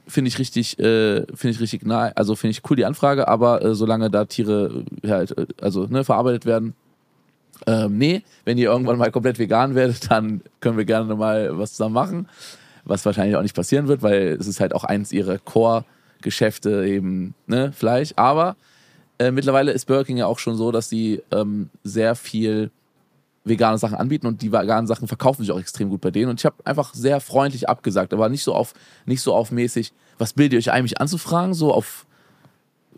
Finde 0.07 0.29
ich 0.29 0.38
richtig, 0.38 0.79
äh, 0.79 1.25
finde 1.35 1.55
ich 1.55 1.61
richtig 1.61 1.87
nahe, 1.87 2.14
also 2.17 2.35
finde 2.35 2.53
ich 2.53 2.62
cool 2.69 2.77
die 2.77 2.85
Anfrage, 2.85 3.27
aber 3.27 3.64
äh, 3.64 3.75
solange 3.75 4.11
da 4.11 4.27
Tiere 4.27 4.85
äh, 5.03 5.09
halt, 5.09 5.37
äh, 5.38 5.47
also 5.61 5.87
ne, 5.87 6.05
verarbeitet 6.05 6.45
werden, 6.45 6.75
ähm, 7.67 7.97
nee, 7.99 8.23
wenn 8.45 8.59
ihr 8.59 8.71
irgendwann 8.71 8.99
mal 8.99 9.11
komplett 9.11 9.38
vegan 9.38 9.75
werdet, 9.75 10.11
dann 10.11 10.43
können 10.61 10.77
wir 10.77 10.85
gerne 10.85 11.14
mal 11.14 11.59
was 11.59 11.73
zusammen 11.73 11.95
machen. 11.95 12.29
Was 12.85 13.07
wahrscheinlich 13.07 13.37
auch 13.37 13.43
nicht 13.43 13.57
passieren 13.57 13.88
wird, 13.88 14.03
weil 14.03 14.37
es 14.38 14.47
ist 14.47 14.61
halt 14.61 14.75
auch 14.75 14.85
eins 14.85 15.11
ihrer 15.11 15.38
Core-Geschäfte, 15.38 16.85
eben 16.87 17.35
ne, 17.47 17.73
Fleisch. 17.73 18.12
Aber 18.17 18.57
äh, 19.19 19.31
mittlerweile 19.31 19.73
ist 19.73 19.87
Burger 19.87 20.05
King 20.05 20.19
ja 20.19 20.27
auch 20.27 20.38
schon 20.38 20.57
so, 20.57 20.71
dass 20.71 20.90
sie 20.90 21.23
ähm, 21.31 21.71
sehr 21.83 22.14
viel 22.14 22.71
vegane 23.45 23.79
Sachen 23.79 23.97
anbieten 23.97 24.27
und 24.27 24.43
die 24.43 24.53
veganen 24.53 24.87
Sachen 24.87 25.07
verkaufen 25.07 25.43
sich 25.43 25.53
auch 25.53 25.61
extrem 25.61 25.91
gut 25.91 26.01
bei 26.01 26.11
denen. 26.11 26.31
Und 26.31 26.41
ich 26.41 26.47
habe 26.47 26.57
einfach 26.65 26.95
sehr 26.95 27.21
freundlich 27.21 27.69
abgesagt, 27.69 28.13
aber 28.13 28.29
nicht 28.29 28.43
so 28.43 28.55
auf, 28.55 28.75
nicht 29.05 29.21
so 29.21 29.35
auf 29.35 29.51
mäßig, 29.51 29.93
was 30.19 30.33
bildet 30.33 30.55
ihr 30.55 30.59
euch 30.59 30.71
ein, 30.73 30.83
mich 30.83 31.01
anzufragen, 31.01 31.55
so 31.55 31.73
auf 31.73 32.07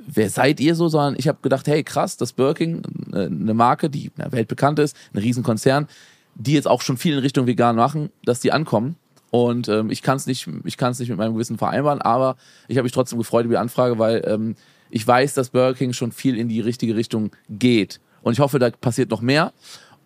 wer 0.06 0.30
seid 0.30 0.60
ihr 0.60 0.74
so, 0.74 0.88
sondern 0.88 1.16
ich 1.18 1.26
habe 1.26 1.38
gedacht, 1.42 1.66
hey 1.66 1.82
krass, 1.82 2.16
das 2.16 2.32
Burger 2.32 2.54
King, 2.54 2.82
äh, 3.12 3.26
eine 3.26 3.54
Marke, 3.54 3.90
die 3.90 4.12
weltbekannt 4.16 4.78
ist, 4.78 4.96
ein 5.12 5.18
Riesenkonzern, 5.18 5.88
die 6.34 6.52
jetzt 6.52 6.68
auch 6.68 6.82
schon 6.82 6.96
viel 6.96 7.14
in 7.14 7.20
Richtung 7.20 7.46
vegan 7.46 7.76
machen, 7.76 8.10
dass 8.24 8.40
die 8.40 8.52
ankommen. 8.52 8.96
Und 9.30 9.68
ähm, 9.68 9.90
ich 9.90 10.02
kann 10.02 10.16
es 10.16 10.26
nicht, 10.26 10.48
ich 10.64 10.76
kann 10.76 10.94
nicht 10.96 11.08
mit 11.08 11.18
meinem 11.18 11.34
Gewissen 11.34 11.58
vereinbaren, 11.58 12.00
aber 12.00 12.36
ich 12.68 12.76
habe 12.76 12.84
mich 12.84 12.92
trotzdem 12.92 13.18
gefreut 13.18 13.44
über 13.44 13.54
die 13.54 13.58
Anfrage, 13.58 13.98
weil 13.98 14.22
ähm, 14.26 14.54
ich 14.90 15.06
weiß, 15.06 15.34
dass 15.34 15.50
Burger 15.50 15.92
schon 15.92 16.12
viel 16.12 16.38
in 16.38 16.48
die 16.48 16.60
richtige 16.60 16.94
Richtung 16.94 17.32
geht. 17.48 18.00
Und 18.22 18.32
ich 18.32 18.40
hoffe, 18.40 18.58
da 18.58 18.70
passiert 18.70 19.10
noch 19.10 19.20
mehr. 19.20 19.52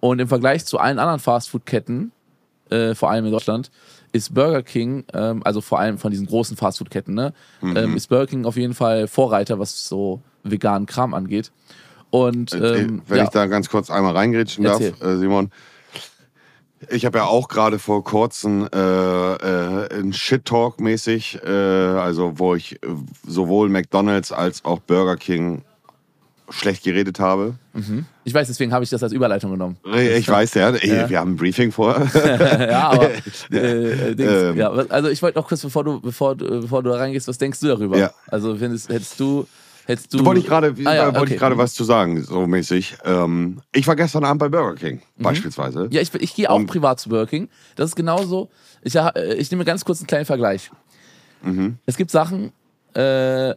Und 0.00 0.18
im 0.18 0.28
Vergleich 0.28 0.64
zu 0.64 0.78
allen 0.78 0.98
anderen 0.98 1.20
Fastfood-Ketten, 1.20 2.12
äh, 2.70 2.94
vor 2.94 3.10
allem 3.10 3.26
in 3.26 3.32
Deutschland, 3.32 3.70
ist 4.12 4.34
Burger 4.34 4.62
King, 4.62 5.04
ähm, 5.12 5.42
also 5.44 5.60
vor 5.60 5.78
allem 5.78 5.98
von 5.98 6.10
diesen 6.10 6.26
großen 6.26 6.56
Fastfood-Ketten, 6.56 7.14
ne, 7.14 7.32
ähm, 7.62 7.96
ist 7.96 8.08
Burger 8.08 8.26
King 8.26 8.44
auf 8.44 8.56
jeden 8.56 8.74
Fall 8.74 9.06
Vorreiter, 9.06 9.58
was 9.58 9.86
so 9.86 10.20
veganen 10.42 10.86
Kram 10.86 11.14
angeht. 11.14 11.52
Und 12.10 12.52
Äh, 12.52 12.80
ähm, 12.80 13.02
Wenn 13.06 13.18
ja, 13.18 13.24
ich 13.24 13.30
da 13.30 13.46
ganz 13.46 13.68
kurz 13.68 13.90
einmal 13.90 14.16
reingrätschen 14.16 14.64
darf, 14.64 14.80
äh, 14.80 15.16
Simon. 15.16 15.50
Ich 16.88 17.04
habe 17.04 17.18
ja 17.18 17.24
auch 17.26 17.48
gerade 17.48 17.78
vor 17.78 18.02
kurzem 18.02 18.66
äh, 18.72 18.78
äh, 18.78 20.00
ein 20.00 20.12
Shit-Talk 20.14 20.80
mäßig, 20.80 21.38
äh, 21.44 21.48
also 21.50 22.38
wo 22.38 22.54
ich 22.54 22.80
sowohl 23.26 23.68
McDonalds 23.68 24.32
als 24.32 24.64
auch 24.64 24.80
Burger 24.80 25.16
King 25.16 25.62
schlecht 26.50 26.84
geredet 26.84 27.18
habe. 27.20 27.54
ich 28.24 28.34
weiß, 28.34 28.48
deswegen 28.48 28.72
habe 28.72 28.84
ich 28.84 28.90
das 28.90 29.02
als 29.02 29.12
Überleitung 29.12 29.50
genommen. 29.52 29.76
Ich 29.94 30.28
weiß 30.28 30.54
ja, 30.54 30.74
ich, 30.74 30.84
Ja. 30.84 31.08
wir 31.08 31.18
haben 31.20 31.32
ein 31.32 31.36
Briefing 31.36 31.72
vor. 31.72 31.96
ja, 32.14 32.90
aber 32.90 33.10
äh, 33.52 33.56
äh, 33.56 34.50
Ähm. 34.50 34.56
ja, 34.56 34.70
also 34.70 35.08
ich 35.08 35.22
wollte 35.22 35.38
noch 35.38 35.46
kurz, 35.48 35.62
bevor 35.62 35.84
du, 35.84 36.00
bevor, 36.00 36.34
du- 36.36 36.60
bevor 36.60 36.82
du 36.82 36.90
da 36.90 36.96
reingehst, 36.96 37.28
was 37.28 37.38
denkst 37.38 37.60
du 37.60 37.68
darüber? 37.68 37.96
Ja. 37.98 38.10
Also 38.28 38.56
findest, 38.56 38.88
hättest 38.88 39.18
du, 39.20 39.46
hättest 39.86 40.12
du. 40.12 40.18
Da 40.18 40.24
wollte 40.24 40.40
ich 40.40 40.46
gerade 40.46 40.74
Ah, 40.84 40.94
ja, 40.94 41.04
wollte 41.06 41.20
okay. 41.20 41.32
ich 41.34 41.38
gerade 41.38 41.56
was 41.58 41.74
zu 41.74 41.84
sagen, 41.84 42.22
so 42.22 42.46
mäßig. 42.46 42.96
Ähm, 43.04 43.60
ich 43.72 43.86
war 43.86 43.96
gestern 43.96 44.24
Abend 44.24 44.40
bei 44.40 44.48
Burger 44.48 44.74
King, 44.76 45.02
beispielsweise. 45.18 45.84
Mhm. 45.84 45.90
Ja, 45.92 46.00
ich, 46.00 46.12
ich 46.14 46.34
gehe 46.34 46.50
auch 46.50 46.56
Und- 46.56 46.66
privat 46.66 47.00
zu 47.00 47.08
Burger 47.08 47.26
King. 47.26 47.48
Das 47.76 47.90
ist 47.90 47.96
genauso. 47.96 48.50
Ich, 48.82 48.94
äh, 48.96 49.34
ich 49.34 49.50
nehme 49.50 49.64
ganz 49.64 49.84
kurz 49.84 50.00
einen 50.00 50.06
kleinen 50.08 50.24
Vergleich. 50.26 50.70
Mhm. 51.42 51.78
Es 51.86 51.96
gibt 51.96 52.10
Sachen, 52.10 52.52
äh, 52.94 53.54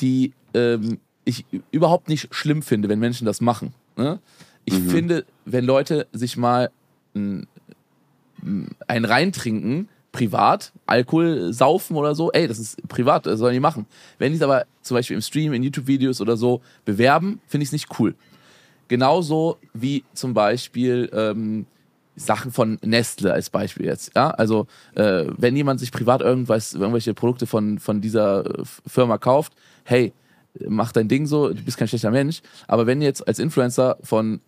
die 0.00 0.32
ähm, 0.54 0.98
ich 1.24 1.44
überhaupt 1.70 2.08
nicht 2.08 2.34
schlimm 2.34 2.62
finde, 2.62 2.88
wenn 2.88 2.98
Menschen 2.98 3.24
das 3.26 3.40
machen. 3.40 3.74
Ne? 3.96 4.18
Ich 4.64 4.74
Mhm. 4.74 4.88
finde, 4.90 5.24
wenn 5.44 5.64
Leute 5.64 6.06
sich 6.12 6.36
mal 6.36 6.70
ein, 7.14 7.46
ein 8.88 9.04
reintrinken, 9.04 9.88
privat, 10.10 10.72
Alkohol 10.86 11.52
saufen 11.52 11.96
oder 11.96 12.14
so, 12.14 12.30
ey, 12.32 12.46
das 12.46 12.58
ist 12.58 12.86
privat, 12.88 13.24
das 13.26 13.38
sollen 13.38 13.54
die 13.54 13.60
machen. 13.60 13.86
Wenn 14.18 14.32
die 14.32 14.36
es 14.36 14.42
aber 14.42 14.66
zum 14.82 14.96
Beispiel 14.96 15.16
im 15.16 15.22
Stream, 15.22 15.52
in 15.54 15.62
YouTube-Videos 15.62 16.20
oder 16.20 16.36
so 16.36 16.60
bewerben, 16.84 17.40
finde 17.46 17.62
ich 17.62 17.68
es 17.68 17.72
nicht 17.72 17.98
cool. 17.98 18.14
Genauso 18.88 19.56
wie 19.72 20.04
zum 20.12 20.34
Beispiel 20.34 21.08
ähm, 21.14 21.64
Sachen 22.14 22.52
von 22.52 22.78
Nestle 22.82 23.32
als 23.32 23.48
Beispiel 23.48 23.86
jetzt. 23.86 24.12
Ja? 24.14 24.30
Also 24.32 24.66
äh, 24.96 25.24
wenn 25.38 25.56
jemand 25.56 25.80
sich 25.80 25.90
privat 25.92 26.20
irgendwas, 26.20 26.74
irgendwelche 26.74 27.14
Produkte 27.14 27.46
von, 27.46 27.78
von 27.78 28.02
dieser 28.02 28.44
äh, 28.44 28.64
Firma 28.86 29.16
kauft, 29.16 29.54
hey, 29.84 30.12
mach 30.68 30.92
dein 30.92 31.08
Ding 31.08 31.26
so, 31.26 31.48
du 31.48 31.62
bist 31.62 31.76
kein 31.76 31.88
schlechter 31.88 32.10
Mensch. 32.10 32.42
Aber 32.68 32.86
wenn 32.86 33.00
du 33.00 33.06
jetzt 33.06 33.26
als 33.26 33.38
Influencer 33.38 33.96
von, 34.02 34.40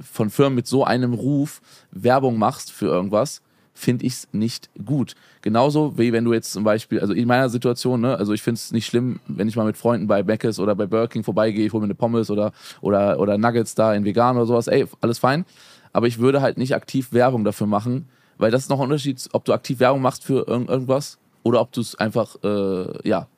von 0.00 0.30
Firmen 0.30 0.56
mit 0.56 0.66
so 0.66 0.84
einem 0.84 1.14
Ruf 1.14 1.60
Werbung 1.90 2.38
machst 2.38 2.72
für 2.72 2.86
irgendwas, 2.86 3.42
finde 3.76 4.06
ich 4.06 4.14
es 4.14 4.28
nicht 4.32 4.70
gut. 4.84 5.14
Genauso 5.42 5.98
wie 5.98 6.12
wenn 6.12 6.24
du 6.24 6.32
jetzt 6.32 6.52
zum 6.52 6.64
Beispiel, 6.64 6.98
also 6.98 7.12
in 7.12 7.28
meiner 7.28 7.50
Situation, 7.50 8.00
ne, 8.00 8.16
also 8.16 8.32
ich 8.32 8.42
finde 8.42 8.58
es 8.58 8.72
nicht 8.72 8.86
schlimm, 8.86 9.20
wenn 9.28 9.48
ich 9.48 9.56
mal 9.56 9.66
mit 9.66 9.76
Freunden 9.76 10.06
bei 10.06 10.22
Mc's 10.22 10.58
oder 10.58 10.74
bei 10.74 10.86
Burger 10.86 11.22
vorbeigehe, 11.22 11.66
ich 11.66 11.72
hole 11.72 11.82
mir 11.82 11.86
eine 11.86 11.94
Pommes 11.94 12.30
oder, 12.30 12.52
oder, 12.80 13.20
oder 13.20 13.36
Nuggets 13.36 13.74
da 13.74 13.92
in 13.94 14.04
vegan 14.04 14.36
oder 14.36 14.46
sowas, 14.46 14.66
ey, 14.66 14.86
alles 15.02 15.18
fein. 15.18 15.44
Aber 15.92 16.06
ich 16.06 16.18
würde 16.18 16.40
halt 16.40 16.56
nicht 16.58 16.74
aktiv 16.74 17.12
Werbung 17.12 17.44
dafür 17.44 17.66
machen, 17.66 18.08
weil 18.38 18.50
das 18.50 18.62
ist 18.62 18.70
noch 18.70 18.78
ein 18.78 18.84
Unterschied, 18.84 19.28
ob 19.32 19.44
du 19.44 19.52
aktiv 19.52 19.78
Werbung 19.78 20.00
machst 20.00 20.24
für 20.24 20.46
irgend, 20.46 20.70
irgendwas 20.70 21.18
oder 21.42 21.60
ob 21.60 21.72
du 21.72 21.82
es 21.82 21.94
einfach, 21.96 22.36
äh, 22.42 23.08
ja, 23.08 23.28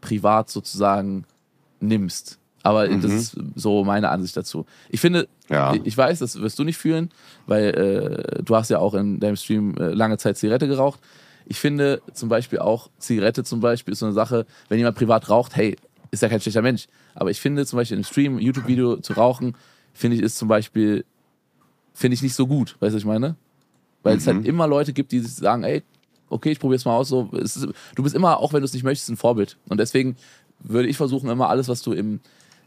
privat 0.00 0.50
sozusagen 0.50 1.24
nimmst. 1.80 2.38
Aber 2.62 2.88
das 2.88 3.12
ist 3.12 3.38
so 3.54 3.84
meine 3.84 4.08
Ansicht 4.08 4.36
dazu. 4.36 4.66
Ich 4.88 5.00
finde, 5.00 5.28
Ja. 5.48 5.74
ich 5.84 5.96
weiß, 5.96 6.18
das 6.18 6.40
wirst 6.40 6.58
du 6.58 6.64
nicht 6.64 6.76
fühlen, 6.76 7.10
weil 7.46 7.64
äh, 8.38 8.42
du 8.42 8.56
hast 8.56 8.70
ja 8.70 8.80
auch 8.80 8.94
in 8.94 9.20
deinem 9.20 9.36
Stream 9.36 9.76
äh, 9.76 9.90
lange 9.92 10.18
Zeit 10.18 10.36
Zigarette 10.36 10.66
geraucht. 10.66 10.98
Ich 11.46 11.60
finde 11.60 12.02
zum 12.12 12.28
Beispiel 12.28 12.58
auch, 12.58 12.90
Zigarette 12.98 13.44
zum 13.44 13.60
Beispiel 13.60 13.92
ist 13.92 14.00
so 14.00 14.06
eine 14.06 14.14
Sache, 14.14 14.46
wenn 14.68 14.78
jemand 14.78 14.96
privat 14.96 15.28
raucht, 15.30 15.54
hey, 15.54 15.76
ist 16.10 16.22
ja 16.22 16.28
kein 16.28 16.40
schlechter 16.40 16.62
Mensch. 16.62 16.86
Aber 17.14 17.30
ich 17.30 17.40
finde 17.40 17.64
zum 17.66 17.76
Beispiel 17.76 17.98
im 17.98 18.04
Stream, 18.04 18.38
YouTube-Video 18.40 18.96
zu 18.96 19.12
rauchen, 19.12 19.54
finde 19.92 20.16
ich 20.16 20.22
ist 20.24 20.36
zum 20.36 20.48
Beispiel, 20.48 21.04
finde 21.94 22.14
ich 22.14 22.22
nicht 22.22 22.34
so 22.34 22.48
gut. 22.48 22.76
Weißt 22.80 22.92
du, 22.92 22.96
was 22.96 23.02
ich 23.02 23.06
meine? 23.06 23.36
Weil 24.02 24.16
es 24.16 24.26
halt 24.26 24.44
immer 24.44 24.66
Leute 24.66 24.92
gibt, 24.92 25.12
die 25.12 25.20
sagen, 25.20 25.62
ey, 25.62 25.82
okay, 26.30 26.50
ich 26.50 26.58
probiere 26.58 26.76
es 26.76 26.84
mal 26.84 26.96
aus. 26.96 27.08
So, 27.08 27.30
ist, 27.32 27.68
du 27.94 28.02
bist 28.02 28.14
immer, 28.16 28.38
auch 28.38 28.52
wenn 28.52 28.60
du 28.60 28.64
es 28.64 28.72
nicht 28.74 28.82
möchtest, 28.82 29.08
ein 29.08 29.16
Vorbild. 29.16 29.56
Und 29.68 29.78
deswegen 29.78 30.16
würde 30.60 30.88
ich 30.88 30.96
versuchen, 30.96 31.30
immer 31.30 31.48
alles, 31.48 31.68
was 31.68 31.82
du 31.82 31.92
im, 31.92 32.20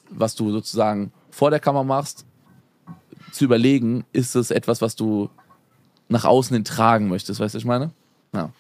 was 0.10 0.36
du 0.36 0.52
sozusagen 0.52 1.12
vor 1.32 1.52
der 1.52 1.60
Kamera 1.60 1.84
machst, 1.84 2.26
zu 3.32 3.46
überlegen, 3.46 4.06
ist 4.12 4.36
es 4.36 4.52
etwas, 4.52 4.82
was 4.82 4.96
du 4.96 5.30
nach 6.08 6.26
außen 6.26 6.56
hin 6.56 6.66
tragen 6.66 7.08
möchtest, 7.08 7.40
weißt 7.40 7.54
du, 7.54 7.58
was 7.58 7.62
ich 7.62 7.68
meine? 7.68 7.92
Ja. 8.34 8.52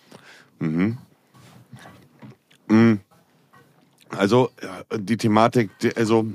Also 4.09 4.49
äh, 4.89 4.99
die 4.99 5.17
Thematik, 5.17 5.71
also 5.95 6.27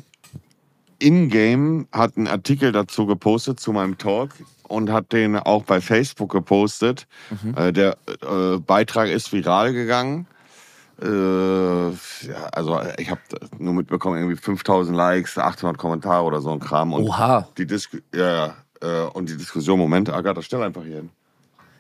InGame 0.98 1.86
hat 1.92 2.16
einen 2.16 2.28
Artikel 2.28 2.72
dazu 2.72 3.06
gepostet 3.06 3.60
zu 3.60 3.72
meinem 3.72 3.98
Talk 3.98 4.30
und 4.68 4.90
hat 4.90 5.12
den 5.12 5.36
auch 5.36 5.64
bei 5.64 5.80
Facebook 5.80 6.32
gepostet. 6.32 7.06
Äh, 7.56 7.72
der 7.72 7.96
äh, 8.22 8.58
Beitrag 8.58 9.08
ist 9.08 9.32
viral 9.32 9.72
gegangen. 9.72 10.26
Äh, 11.02 11.88
ja, 11.88 12.46
also 12.52 12.80
ich 12.98 13.10
habe 13.10 13.20
nur 13.58 13.74
mitbekommen, 13.74 14.18
irgendwie 14.18 14.36
5000 14.36 14.96
Likes, 14.96 15.38
800 15.38 15.76
Kommentare 15.76 16.24
oder 16.24 16.40
so 16.40 16.50
ein 16.50 16.60
Kram. 16.60 16.92
Und 16.92 17.04
Oha. 17.04 17.48
die 17.58 17.66
Disku 17.66 17.98
ja, 18.14 18.54
ja, 18.80 19.04
äh, 19.06 19.08
und 19.12 19.28
die 19.28 19.36
Diskussion, 19.36 19.78
Moment, 19.78 20.10
Agatha, 20.10 20.42
stell 20.42 20.62
einfach 20.62 20.82
hier 20.82 20.96
hin. 20.96 21.10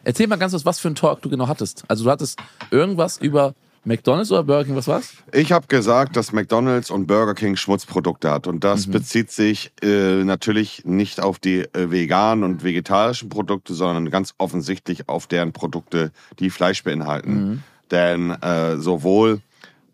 Erzähl 0.04 0.26
mal 0.26 0.36
ganz 0.36 0.52
kurz, 0.52 0.66
was 0.66 0.80
für 0.80 0.88
ein 0.88 0.94
Talk 0.94 1.22
du 1.22 1.30
genau 1.30 1.48
hattest. 1.48 1.84
Also 1.88 2.04
du 2.04 2.10
hattest 2.10 2.38
irgendwas 2.70 3.18
über 3.18 3.54
McDonalds 3.84 4.32
oder 4.32 4.42
Burger 4.42 4.64
King, 4.64 4.76
was 4.76 4.88
war's? 4.88 5.14
Ich 5.32 5.52
habe 5.52 5.66
gesagt, 5.66 6.16
dass 6.16 6.32
McDonald's 6.32 6.90
und 6.90 7.06
Burger 7.06 7.34
King 7.34 7.56
Schmutzprodukte 7.56 8.30
hat. 8.30 8.46
Und 8.46 8.64
das 8.64 8.86
bezieht 8.86 9.30
sich 9.30 9.72
äh, 9.82 10.24
natürlich 10.24 10.84
nicht 10.84 11.22
auf 11.22 11.38
die 11.38 11.60
äh, 11.60 11.90
veganen 11.90 12.44
und 12.44 12.64
vegetarischen 12.64 13.28
Produkte, 13.28 13.74
sondern 13.74 14.10
ganz 14.10 14.34
offensichtlich 14.38 15.08
auf 15.08 15.26
deren 15.26 15.52
Produkte, 15.52 16.12
die 16.38 16.50
Fleisch 16.50 16.82
beinhalten. 16.82 17.62
Denn 17.94 18.32
äh, 18.42 18.76
sowohl 18.76 19.40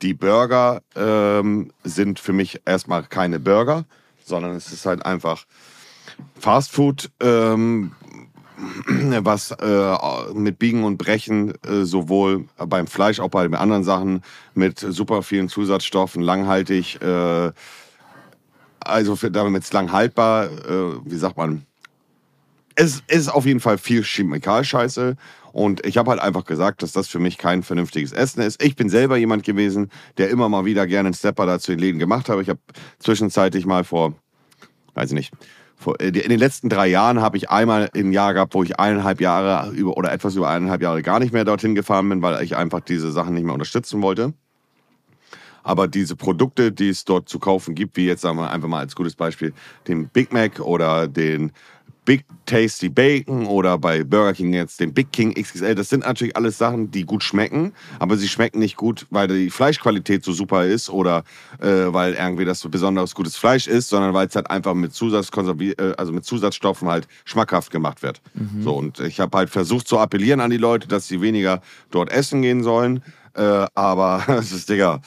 die 0.01 0.15
Burger 0.15 0.81
ähm, 0.97 1.71
sind 1.85 2.19
für 2.19 2.33
mich 2.33 2.63
erstmal 2.65 3.03
keine 3.03 3.39
Burger, 3.39 3.85
sondern 4.25 4.57
es 4.57 4.73
ist 4.73 4.87
halt 4.87 5.05
einfach 5.05 5.45
Fastfood, 6.39 7.11
ähm, 7.21 7.93
was 8.87 9.51
äh, 9.51 9.97
mit 10.33 10.59
Biegen 10.59 10.85
und 10.85 10.97
Brechen 10.97 11.53
äh, 11.63 11.85
sowohl 11.85 12.47
beim 12.57 12.87
Fleisch, 12.87 13.21
auch 13.21 13.29
bei 13.29 13.43
den 13.43 13.55
anderen 13.55 13.85
Sachen 13.85 14.23
mit 14.55 14.79
super 14.79 15.23
vielen 15.23 15.51
Zusatzstoffen, 15.51 16.23
langhaltig, 16.23 17.03
äh, 17.03 17.53
also 18.81 19.15
damit 19.29 19.65
es 19.65 19.73
lang 19.75 19.93
haltbar, 19.93 20.47
äh, 20.47 20.95
wie 21.05 21.17
sagt 21.17 21.37
man, 21.37 21.67
es 22.81 23.03
ist 23.09 23.29
auf 23.29 23.45
jeden 23.45 23.61
Fall 23.61 23.77
viel 23.77 24.03
Chemikalscheiße. 24.03 25.17
Und 25.53 25.85
ich 25.85 25.99
habe 25.99 26.11
halt 26.11 26.21
einfach 26.21 26.45
gesagt, 26.45 26.83
dass 26.83 26.93
das 26.93 27.09
für 27.09 27.19
mich 27.19 27.37
kein 27.37 27.63
vernünftiges 27.63 28.13
Essen 28.13 28.41
ist. 28.41 28.63
Ich 28.63 28.75
bin 28.75 28.89
selber 28.89 29.19
jemand 29.19 29.45
gewesen, 29.45 29.91
der 30.17 30.31
immer 30.31 30.49
mal 30.49 30.65
wieder 30.65 30.87
gerne 30.87 31.09
einen 31.09 31.15
Stepper 31.15 31.45
dazu 31.45 31.73
in 31.73 31.79
Läden 31.79 31.99
gemacht 31.99 32.31
habe. 32.31 32.41
Ich 32.41 32.49
habe 32.49 32.61
zwischenzeitlich 32.99 33.67
mal 33.67 33.85
vor, 33.85 34.15
weiß 34.95 35.11
ich 35.11 35.15
nicht, 35.15 35.33
äh, 35.99 36.07
in 36.07 36.31
den 36.31 36.39
letzten 36.39 36.71
drei 36.71 36.87
Jahren 36.87 37.21
habe 37.21 37.37
ich 37.37 37.51
einmal 37.51 37.91
ein 37.95 38.13
Jahr 38.13 38.33
gehabt, 38.33 38.55
wo 38.55 38.63
ich 38.63 38.81
eineinhalb 38.81 39.21
Jahre 39.21 39.71
über 39.73 39.99
oder 39.99 40.11
etwas 40.11 40.37
über 40.37 40.49
eineinhalb 40.49 40.81
Jahre 40.81 41.03
gar 41.03 41.19
nicht 41.19 41.35
mehr 41.35 41.45
dorthin 41.45 41.75
gefahren 41.75 42.09
bin, 42.09 42.23
weil 42.23 42.43
ich 42.43 42.57
einfach 42.57 42.81
diese 42.81 43.13
Sachen 43.13 43.35
nicht 43.35 43.45
mehr 43.45 43.55
unterstützen 43.55 44.01
wollte. 44.01 44.33
Aber 45.63 45.87
diese 45.87 46.17
Produkte, 46.17 46.73
die 46.73 46.89
es 46.89 47.05
dort 47.05 47.29
zu 47.29 47.39
kaufen 47.39 47.75
gibt, 47.75 47.99
wie 47.99 48.07
jetzt 48.07 48.23
sagen 48.23 48.39
wir 48.39 48.51
einfach 48.51 48.69
mal 48.69 48.79
als 48.79 48.97
gutes 48.97 49.15
Beispiel 49.15 49.53
den 49.87 50.09
Big 50.09 50.33
Mac 50.33 50.61
oder 50.61 51.07
den 51.07 51.53
Big 52.05 52.25
Tasty 52.47 52.89
Bacon 52.89 53.47
oder 53.47 53.79
bei 53.79 54.03
Burger 54.03 54.33
King 54.33 54.53
jetzt 54.53 54.81
den 54.81 54.93
Big 54.93 55.13
King 55.13 55.35
XXL, 55.35 55.75
das 55.75 55.89
sind 55.89 56.05
natürlich 56.05 56.37
alles 56.37 56.59
Sachen, 56.59 56.91
die 56.91 57.05
gut 57.05 57.23
schmecken, 57.23 57.73
aber 57.99 58.17
sie 58.17 58.29
schmecken 58.29 58.59
nicht 58.59 58.77
gut, 58.77 59.07
weil 59.11 59.29
die 59.29 59.51
Fleischqualität 59.51 60.25
so 60.25 60.33
super 60.33 60.65
ist 60.65 60.91
oder 60.91 61.25
äh, 61.61 61.93
weil 61.93 62.15
irgendwie 62.15 62.45
das 62.45 62.61
so 62.61 62.69
besonders 62.69 63.15
gutes 63.15 63.37
Fleisch 63.37 63.67
ist, 63.67 63.89
sondern 63.89 64.15
weil 64.15 64.27
es 64.27 64.35
halt 64.35 64.51
einfach 64.51 64.75
mit 64.75 64.93
Zusatzkonservi 64.95 65.73
äh, 65.73 65.95
also 65.97 66.13
mit 66.13 66.25
Zusatzstoffen 66.25 66.89
halt 66.89 67.07
schmackhaft 67.25 67.71
gemacht 67.71 68.03
wird. 68.03 68.21
So 68.63 68.75
und 68.77 69.01
ich 69.01 69.21
habe 69.21 69.37
halt 69.37 69.51
versucht 69.51 69.87
zu 69.87 69.99
appellieren 69.99 70.41
an 70.41 70.51
die 70.51 70.57
Leute, 70.57 70.89
dass 70.89 71.07
sie 71.07 71.21
weniger 71.21 71.61
dort 71.91 72.11
essen 72.11 72.43
gehen 72.43 72.63
sollen, 72.63 73.03
äh, 73.35 73.67
aber 73.75 74.25
es 74.39 74.53
ist 74.53 74.69
Digga. 74.69 75.01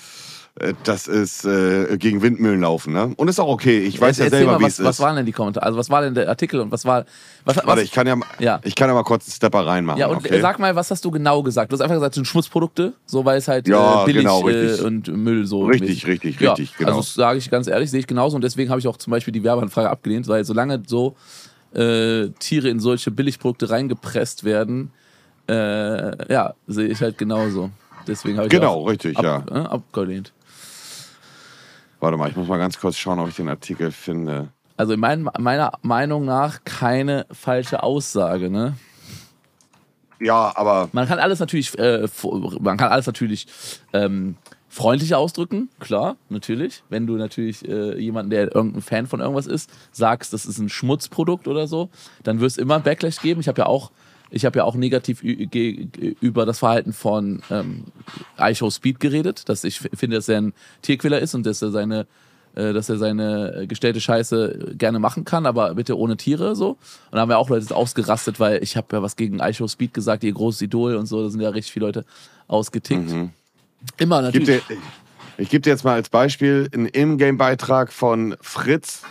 Äh, 0.59 0.73
Das 0.83 1.07
ist 1.07 1.45
äh, 1.45 1.97
gegen 1.97 2.21
Windmühlen 2.21 2.61
laufen, 2.61 2.93
ne? 2.93 3.13
Und 3.17 3.27
ist 3.27 3.39
auch 3.39 3.47
okay. 3.47 3.79
Ich 3.79 3.99
weiß 3.99 4.17
ja 4.17 4.25
Erzähl 4.25 4.39
selber, 4.39 4.59
wie 4.59 4.63
was, 4.63 4.73
es 4.73 4.79
ist. 4.79 4.85
was 4.85 4.99
waren 4.99 5.15
denn 5.15 5.25
die 5.25 5.31
Kommentare? 5.31 5.65
Also 5.65 5.77
was 5.79 5.89
war 5.89 6.01
denn 6.01 6.13
der 6.13 6.29
Artikel 6.29 6.59
und 6.59 6.71
was 6.71 6.85
war. 6.85 7.05
Was, 7.45 7.57
was, 7.57 7.65
Warte, 7.65 7.81
ich 7.81 7.91
kann 7.91 8.05
ja, 8.07 8.15
Ja. 8.39 8.59
ich 8.63 8.75
kann 8.75 8.87
ja 8.87 8.93
mal 8.93 9.03
kurz 9.03 9.25
einen 9.27 9.33
Stepper 9.33 9.65
reinmachen. 9.65 9.99
ja, 9.99 10.07
und 10.07 10.17
okay? 10.17 10.39
sag 10.41 10.59
mal, 10.59 10.75
was 10.75 10.91
hast 10.91 11.03
du 11.05 11.11
genau 11.11 11.41
gesagt? 11.43 11.71
Du 11.71 11.75
hast 11.75 11.81
einfach 11.81 11.95
gesagt, 11.95 12.13
es 12.13 12.15
sind 12.15 12.25
Schmutzprodukte, 12.27 12.93
so 13.05 13.25
weil 13.25 13.37
es 13.37 13.47
halt 13.47 13.67
Ja, 13.67 14.03
äh, 14.03 14.05
billig 14.05 14.21
genau, 14.23 14.47
äh, 14.47 14.79
und 14.81 15.07
Müll 15.07 15.45
so. 15.45 15.65
Richtig, 15.65 15.89
mäßig. 15.89 16.07
richtig, 16.07 16.39
ja, 16.39 16.53
richtig, 16.53 16.77
genau. 16.77 16.97
Also 16.97 17.01
sage 17.01 17.39
ich 17.39 17.49
ganz 17.49 17.67
ehrlich, 17.67 17.89
sehe 17.91 17.99
ich 18.01 18.07
genauso 18.07 18.35
und 18.35 18.43
deswegen 18.43 18.69
habe 18.69 18.79
ich 18.79 18.87
auch 18.87 18.97
zum 18.97 19.11
Beispiel 19.11 19.31
die 19.33 19.43
Werbeanfrage 19.43 19.89
abgelehnt, 19.89 20.27
weil 20.27 20.43
solange 20.45 20.81
so 20.85 21.15
äh, 21.73 22.27
Tiere 22.39 22.69
in 22.69 22.79
solche 22.79 23.09
Billigprodukte 23.09 23.69
reingepresst 23.69 24.43
werden, 24.43 24.91
Äh, 25.45 26.31
ja, 26.31 26.53
sehe 26.67 26.87
ich 26.87 27.01
halt 27.01 27.17
genauso. 27.17 27.69
Deswegen 28.07 28.37
habe 28.37 28.47
ich 28.47 28.51
Genau, 28.51 28.83
richtig, 28.83 29.17
ab, 29.17 29.23
ja. 29.25 29.43
äh, 29.51 29.65
abgelehnt. 29.65 30.31
Warte 32.03 32.17
mal, 32.17 32.29
ich 32.29 32.35
muss 32.35 32.49
mal 32.49 32.57
ganz 32.57 32.77
kurz 32.77 32.97
schauen, 32.97 33.17
ob 33.19 33.29
ich 33.29 33.37
den 33.37 33.47
Artikel 33.47 33.89
finde. 33.89 34.49
Also 34.75 34.91
in 34.91 34.99
mein, 34.99 35.25
meiner 35.39 35.71
Meinung 35.83 36.25
nach 36.25 36.65
keine 36.65 37.25
falsche 37.31 37.81
Aussage, 37.81 38.49
ne? 38.49 38.75
Ja, 40.19 40.51
aber 40.53 40.89
Man 40.91 41.07
kann 41.07 41.19
alles 41.19 41.39
natürlich, 41.39 41.79
äh, 41.79 42.05
man 42.59 42.75
kann 42.75 42.91
alles 42.91 43.07
natürlich 43.07 43.47
ähm, 43.93 44.35
freundlich 44.67 45.15
ausdrücken, 45.15 45.69
klar, 45.79 46.17
natürlich. 46.27 46.83
Wenn 46.89 47.07
du 47.07 47.15
natürlich 47.15 47.65
äh, 47.69 47.97
jemanden, 47.97 48.31
der 48.31 48.53
irgendein 48.53 48.81
Fan 48.81 49.07
von 49.07 49.21
irgendwas 49.21 49.47
ist, 49.47 49.71
sagst, 49.93 50.33
das 50.33 50.45
ist 50.45 50.57
ein 50.57 50.67
Schmutzprodukt 50.67 51.47
oder 51.47 51.67
so, 51.67 51.89
dann 52.23 52.41
wirst 52.41 52.57
du 52.57 52.63
immer 52.63 52.81
Backlash 52.81 53.21
geben. 53.21 53.39
Ich 53.39 53.47
habe 53.47 53.61
ja 53.61 53.67
auch, 53.67 53.91
ich 54.29 54.45
habe 54.45 54.59
ja 54.59 54.63
auch 54.63 54.75
negativ 54.75 55.21
über 55.21 56.45
das 56.45 56.59
Verhalten 56.59 56.93
von 56.93 57.41
ähm, 57.51 57.85
iShow 58.39 58.69
Speed 58.71 58.99
geredet, 58.99 59.47
dass 59.47 59.63
ich 59.63 59.79
finde, 59.79 60.15
dass 60.15 60.27
er 60.27 60.41
ein 60.41 60.53
Tierquäler 60.81 61.19
ist 61.19 61.35
und 61.35 61.45
dass 61.45 61.61
er 61.61 61.71
seine 61.71 62.07
äh, 62.55 62.71
dass 62.71 62.87
er 62.87 62.97
seine 62.97 63.55
äh, 63.55 63.67
gestellte 63.67 63.99
Scheiße 63.99 64.75
gerne 64.77 64.99
machen 64.99 65.25
kann, 65.25 65.47
aber 65.47 65.73
bitte 65.73 65.97
ohne 65.97 66.17
Tiere 66.17 66.55
so. 66.55 66.69
Und 66.69 66.77
da 67.13 67.21
haben 67.21 67.31
ja 67.31 67.37
auch 67.37 67.49
Leute 67.49 67.75
ausgerastet, 67.75 68.39
weil 68.39 68.61
ich 68.61 68.77
habe 68.77 68.95
ja 68.95 69.01
was 69.01 69.15
gegen 69.15 69.39
iShow 69.39 69.67
Speed 69.67 69.91
gesagt, 69.91 70.23
ihr 70.23 70.33
großes 70.33 70.61
Idol 70.61 70.95
und 70.95 71.07
so, 71.07 71.23
da 71.23 71.31
sind 71.31 71.41
ja 71.41 71.49
richtig 71.49 71.73
viele 71.73 71.87
Leute 71.87 72.05
ausgetickt. 72.47 73.11
Immer 73.97 74.27
ich 74.27 74.33
gebe 74.33 74.45
natürlich. 74.45 74.67
dir, 74.67 74.77
ich 75.39 75.49
geb 75.49 75.63
dir 75.63 75.71
jetzt 75.71 75.83
mal 75.83 75.93
als 75.93 76.09
Beispiel 76.09 76.69
einen 76.71 76.85
Ingame-Beitrag 76.85 77.91
von 77.91 78.35
Fritz 78.39 79.01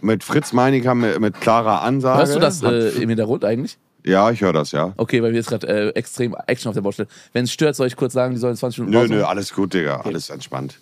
mit 0.00 0.22
Fritz 0.22 0.52
Meininger 0.52 0.94
mit, 0.94 1.18
mit 1.18 1.40
klarer 1.40 1.82
Ansage. 1.82 2.18
Hörst 2.18 2.36
du 2.36 2.38
das 2.38 2.62
äh, 2.62 3.02
im 3.02 3.08
Hintergrund 3.08 3.44
eigentlich? 3.44 3.76
Ja, 4.08 4.30
ich 4.30 4.40
höre 4.40 4.52
das, 4.52 4.72
ja. 4.72 4.92
Okay, 4.96 5.22
weil 5.22 5.32
wir 5.32 5.38
jetzt 5.38 5.48
gerade 5.48 5.66
äh, 5.66 5.88
extrem 5.90 6.34
Action 6.46 6.68
auf 6.70 6.74
der 6.74 6.82
Baustelle. 6.82 7.08
Wenn 7.32 7.44
es 7.44 7.52
stört, 7.52 7.76
soll 7.76 7.86
ich 7.86 7.96
kurz 7.96 8.12
sagen, 8.12 8.34
die 8.34 8.40
sollen 8.40 8.56
20 8.56 8.80
Minuten 8.80 8.94
Nö, 8.94 9.02
Pause 9.02 9.14
nö, 9.14 9.24
alles 9.24 9.54
gut, 9.54 9.74
Digga, 9.74 10.00
alles 10.00 10.30
entspannt. 10.30 10.78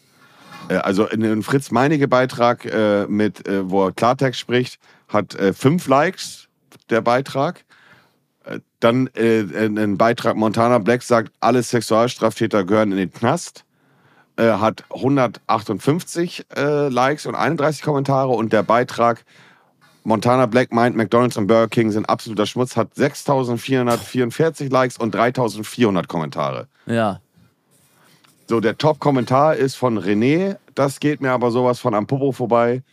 Äh, 0.68 0.76
Also 0.76 1.06
in 1.06 1.24
einem 1.24 1.42
Fritz 1.42 1.70
Meinige 1.70 2.08
Beitrag 2.08 2.64
äh, 2.64 3.06
mit, 3.06 3.46
äh, 3.48 3.68
wo 3.68 3.86
er 3.86 3.92
Klartext 3.92 4.40
spricht, 4.40 4.78
hat 5.08 5.34
äh, 5.34 5.52
fünf 5.52 5.86
Likes 5.88 6.48
der 6.90 7.00
Beitrag. 7.00 7.64
Äh, 8.44 8.60
Dann 8.80 9.08
äh, 9.14 9.40
ein 9.40 9.98
Beitrag 9.98 10.36
Montana 10.36 10.78
Black 10.78 11.02
sagt, 11.02 11.32
alle 11.40 11.62
Sexualstraftäter 11.62 12.64
gehören 12.64 12.92
in 12.92 12.98
den 12.98 13.12
Knast. 13.12 13.64
Hat 14.38 14.84
158 14.90 16.44
äh, 16.54 16.88
Likes 16.88 17.24
und 17.24 17.34
31 17.34 17.80
Kommentare 17.80 18.32
und 18.32 18.52
der 18.52 18.62
Beitrag 18.62 19.24
Montana 20.06 20.46
Black 20.46 20.72
meint, 20.72 20.94
McDonald's 20.94 21.36
und 21.36 21.48
Burger 21.48 21.66
King 21.66 21.90
sind 21.90 22.08
absoluter 22.08 22.46
Schmutz, 22.46 22.76
hat 22.76 22.94
6444 22.94 24.70
Likes 24.70 24.96
und 24.98 25.12
3400 25.12 26.06
Kommentare. 26.06 26.68
Ja. 26.86 27.20
So, 28.46 28.60
der 28.60 28.78
Top-Kommentar 28.78 29.56
ist 29.56 29.74
von 29.74 29.98
René. 29.98 30.58
Das 30.76 31.00
geht 31.00 31.20
mir 31.20 31.32
aber 31.32 31.50
sowas 31.50 31.80
von 31.80 31.92
am 31.92 32.06
Popo 32.06 32.30
vorbei, 32.30 32.84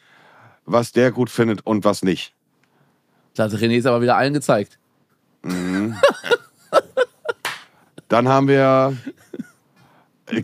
was 0.65 0.91
der 0.91 1.11
gut 1.11 1.29
findet 1.29 1.63
und 1.67 1.85
was 1.85 2.01
nicht. 2.01 2.33
Das 3.35 3.53
hat 3.53 3.59
René 3.61 3.77
ist 3.77 3.85
aber 3.85 4.01
wieder 4.01 4.17
allen 4.17 4.33
gezeigt. 4.33 4.79
Dann 8.07 8.27
haben 8.27 8.47
wir 8.47 8.97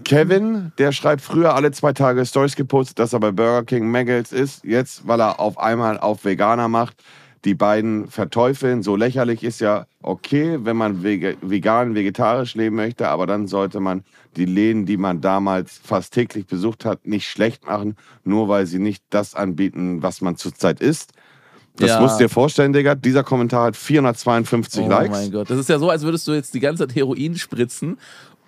Kevin, 0.04 0.72
der 0.78 0.92
schreibt 0.92 1.22
früher 1.22 1.56
alle 1.56 1.72
zwei 1.72 1.94
Tage 1.94 2.26
Stories 2.26 2.56
gepostet, 2.56 3.00
dass 3.00 3.13
er 3.13 3.20
bei 3.20 3.32
Burger 3.32 3.63
King 3.63 3.89
Maggles 3.89 4.32
ist. 4.32 4.63
Jetzt, 4.63 5.08
weil 5.08 5.20
er 5.22 5.39
auf 5.39 5.58
einmal 5.58 5.98
auf 5.98 6.26
Veganer 6.26 6.68
macht, 6.68 7.02
die 7.46 7.54
beiden 7.56 8.08
verteufeln. 8.10 8.84
So 8.84 8.96
lächerlich 8.98 9.44
ist 9.44 9.62
ja 9.62 9.86
okay, 10.02 10.60
wenn 10.63 10.76
man 10.76 11.02
vegan, 11.04 11.96
vegetarisch 11.96 12.56
leben 12.56 12.76
möchte, 12.76 13.08
aber 13.08 13.26
dann 13.26 13.48
sollte 13.48 13.80
man 13.80 14.04
die 14.36 14.46
Läden, 14.46 14.86
die 14.86 14.98
man 14.98 15.22
damals 15.22 15.80
fast 15.82 16.13
täglich 16.13 16.46
besucht 16.46 16.84
hat, 16.86 17.08
nicht 17.08 17.28
schlecht 17.28 17.65
machen, 17.65 17.96
nur 18.24 18.50
weil 18.50 18.65
sie 18.65 18.80
nicht 18.80 19.04
das 19.10 19.34
anbieten, 19.34 20.04
was 20.04 20.20
man 20.22 20.36
zurzeit 20.36 20.82
isst. 20.82 21.13
Das 21.78 21.92
Ja. 21.92 22.02
musst 22.02 22.20
du 22.20 22.26
dir 22.26 22.30
vorstellen, 22.30 22.74
Digga. 22.74 22.94
Dieser 22.96 23.24
Kommentar 23.24 23.68
hat 23.68 23.78
452 23.78 24.84
Oh 24.84 24.89
Likes. 24.89 25.18
mein 25.18 25.32
Gott. 25.32 25.50
Das 25.50 25.58
ist 25.58 25.70
ja 25.70 25.80
so, 25.80 25.89
als 25.89 26.04
würdest 26.04 26.28
du 26.28 26.34
jetzt 26.34 26.54
die 26.54 26.60
ganze 26.60 26.86
Zeit 26.86 26.94
Heroin 26.96 27.38
spritzen, 27.38 27.98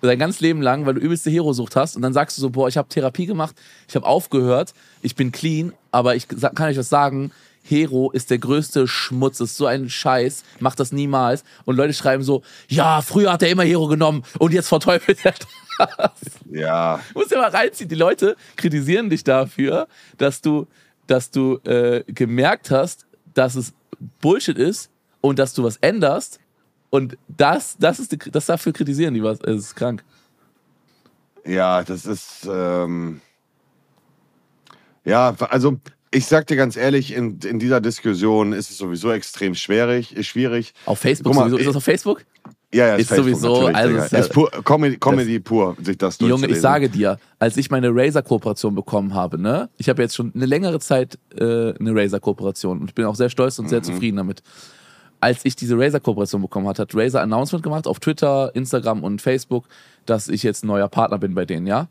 dein 0.08 0.18
ganzes 0.18 0.40
Leben 0.40 0.62
lang, 0.62 0.86
weil 0.86 0.94
du 0.94 1.00
übelste 1.00 1.30
Herosucht 1.30 1.76
hast 1.76 1.96
und 1.96 2.02
dann 2.02 2.12
sagst 2.12 2.36
du 2.36 2.40
so, 2.40 2.50
boah, 2.50 2.68
ich 2.68 2.76
habe 2.76 2.88
Therapie 2.88 3.26
gemacht, 3.26 3.54
ich 3.88 3.94
habe 3.94 4.06
aufgehört, 4.06 4.74
ich 5.02 5.14
bin 5.14 5.32
clean, 5.32 5.72
aber 5.90 6.16
ich 6.16 6.28
kann 6.28 6.68
euch 6.68 6.76
was 6.76 6.88
sagen, 6.88 7.32
Hero 7.64 8.10
ist 8.10 8.30
der 8.30 8.38
größte 8.38 8.88
Schmutz, 8.88 9.40
ist 9.40 9.56
so 9.56 9.66
ein 9.66 9.88
Scheiß, 9.88 10.42
macht 10.58 10.80
das 10.80 10.92
niemals. 10.92 11.44
Und 11.64 11.76
Leute 11.76 11.94
schreiben 11.94 12.24
so, 12.24 12.42
ja, 12.68 13.02
früher 13.02 13.32
hat 13.32 13.42
er 13.42 13.50
immer 13.50 13.62
Hero 13.62 13.86
genommen 13.86 14.24
und 14.38 14.52
jetzt 14.52 14.68
verteufelt 14.68 15.24
er 15.24 15.34
das. 15.78 16.10
Ja, 16.50 17.00
Du 17.12 17.20
musst 17.20 17.30
ja 17.30 17.38
mal 17.38 17.50
reinziehen. 17.50 17.88
Die 17.88 17.94
Leute 17.94 18.36
kritisieren 18.56 19.10
dich 19.10 19.24
dafür, 19.24 19.88
dass 20.18 20.40
du, 20.40 20.66
dass 21.06 21.30
du 21.30 21.58
äh, 21.64 22.02
gemerkt 22.08 22.70
hast, 22.70 23.06
dass 23.34 23.54
es 23.54 23.72
Bullshit 24.20 24.58
ist 24.58 24.90
und 25.20 25.38
dass 25.38 25.54
du 25.54 25.62
was 25.62 25.76
änderst. 25.76 26.40
Und 26.92 27.16
das, 27.26 27.74
das 27.78 27.98
ist, 27.98 28.14
das 28.32 28.44
dafür 28.44 28.74
kritisieren 28.74 29.14
die 29.14 29.22
was. 29.22 29.40
Es 29.40 29.56
ist 29.60 29.74
krank. 29.74 30.04
Ja, 31.46 31.82
das 31.82 32.04
ist. 32.04 32.46
Ähm 32.50 33.22
ja, 35.02 35.34
also 35.48 35.80
ich 36.10 36.26
sag 36.26 36.46
dir 36.48 36.56
ganz 36.56 36.76
ehrlich, 36.76 37.14
in, 37.14 37.38
in 37.40 37.58
dieser 37.58 37.80
Diskussion 37.80 38.52
ist 38.52 38.70
es 38.70 38.76
sowieso 38.76 39.10
extrem 39.10 39.54
schwierig, 39.54 40.14
ist 40.14 40.26
schwierig. 40.26 40.74
Auf 40.84 40.98
Facebook 40.98 41.34
mal, 41.34 41.48
sowieso. 41.48 41.56
Ist 41.60 41.66
das 41.68 41.76
auf 41.76 41.84
Facebook? 41.84 42.26
Ja, 42.74 42.88
ja, 42.88 42.96
Ist 42.96 43.08
sowieso, 43.08 43.68
natürlich, 43.68 43.76
also 43.76 43.96
ist 43.96 44.12
ja- 44.12 44.18
ist 44.18 44.32
pur, 44.32 44.50
Comedy, 44.62 44.98
Comedy 44.98 45.40
pur, 45.40 45.76
sich 45.82 45.96
das 45.96 46.18
Junge, 46.20 46.46
ich 46.46 46.60
sage 46.60 46.90
dir, 46.90 47.18
als 47.38 47.56
ich 47.56 47.70
meine 47.70 47.88
Razer-Kooperation 47.90 48.74
bekommen 48.74 49.14
habe, 49.14 49.38
ne, 49.38 49.70
ich 49.78 49.88
habe 49.88 50.02
jetzt 50.02 50.14
schon 50.14 50.30
eine 50.34 50.46
längere 50.46 50.78
Zeit 50.80 51.18
äh, 51.38 51.42
eine 51.74 51.94
Razer-Kooperation 51.94 52.80
und 52.80 52.88
ich 52.90 52.94
bin 52.94 53.06
auch 53.06 53.14
sehr 53.16 53.30
stolz 53.30 53.58
und 53.58 53.68
sehr 53.68 53.82
zufrieden 53.82 54.18
damit. 54.18 54.42
Als 55.22 55.44
ich 55.44 55.54
diese 55.54 55.78
Razer-Kooperation 55.78 56.42
bekommen 56.42 56.66
hatte, 56.66 56.82
hat 56.82 56.96
Razer 56.96 57.20
Announcement 57.22 57.62
gemacht 57.62 57.86
auf 57.86 58.00
Twitter, 58.00 58.50
Instagram 58.56 59.04
und 59.04 59.22
Facebook, 59.22 59.68
dass 60.04 60.26
ich 60.26 60.42
jetzt 60.42 60.64
neuer 60.64 60.88
Partner 60.88 61.18
bin 61.18 61.36
bei 61.36 61.44
denen, 61.44 61.68
ja. 61.68 61.86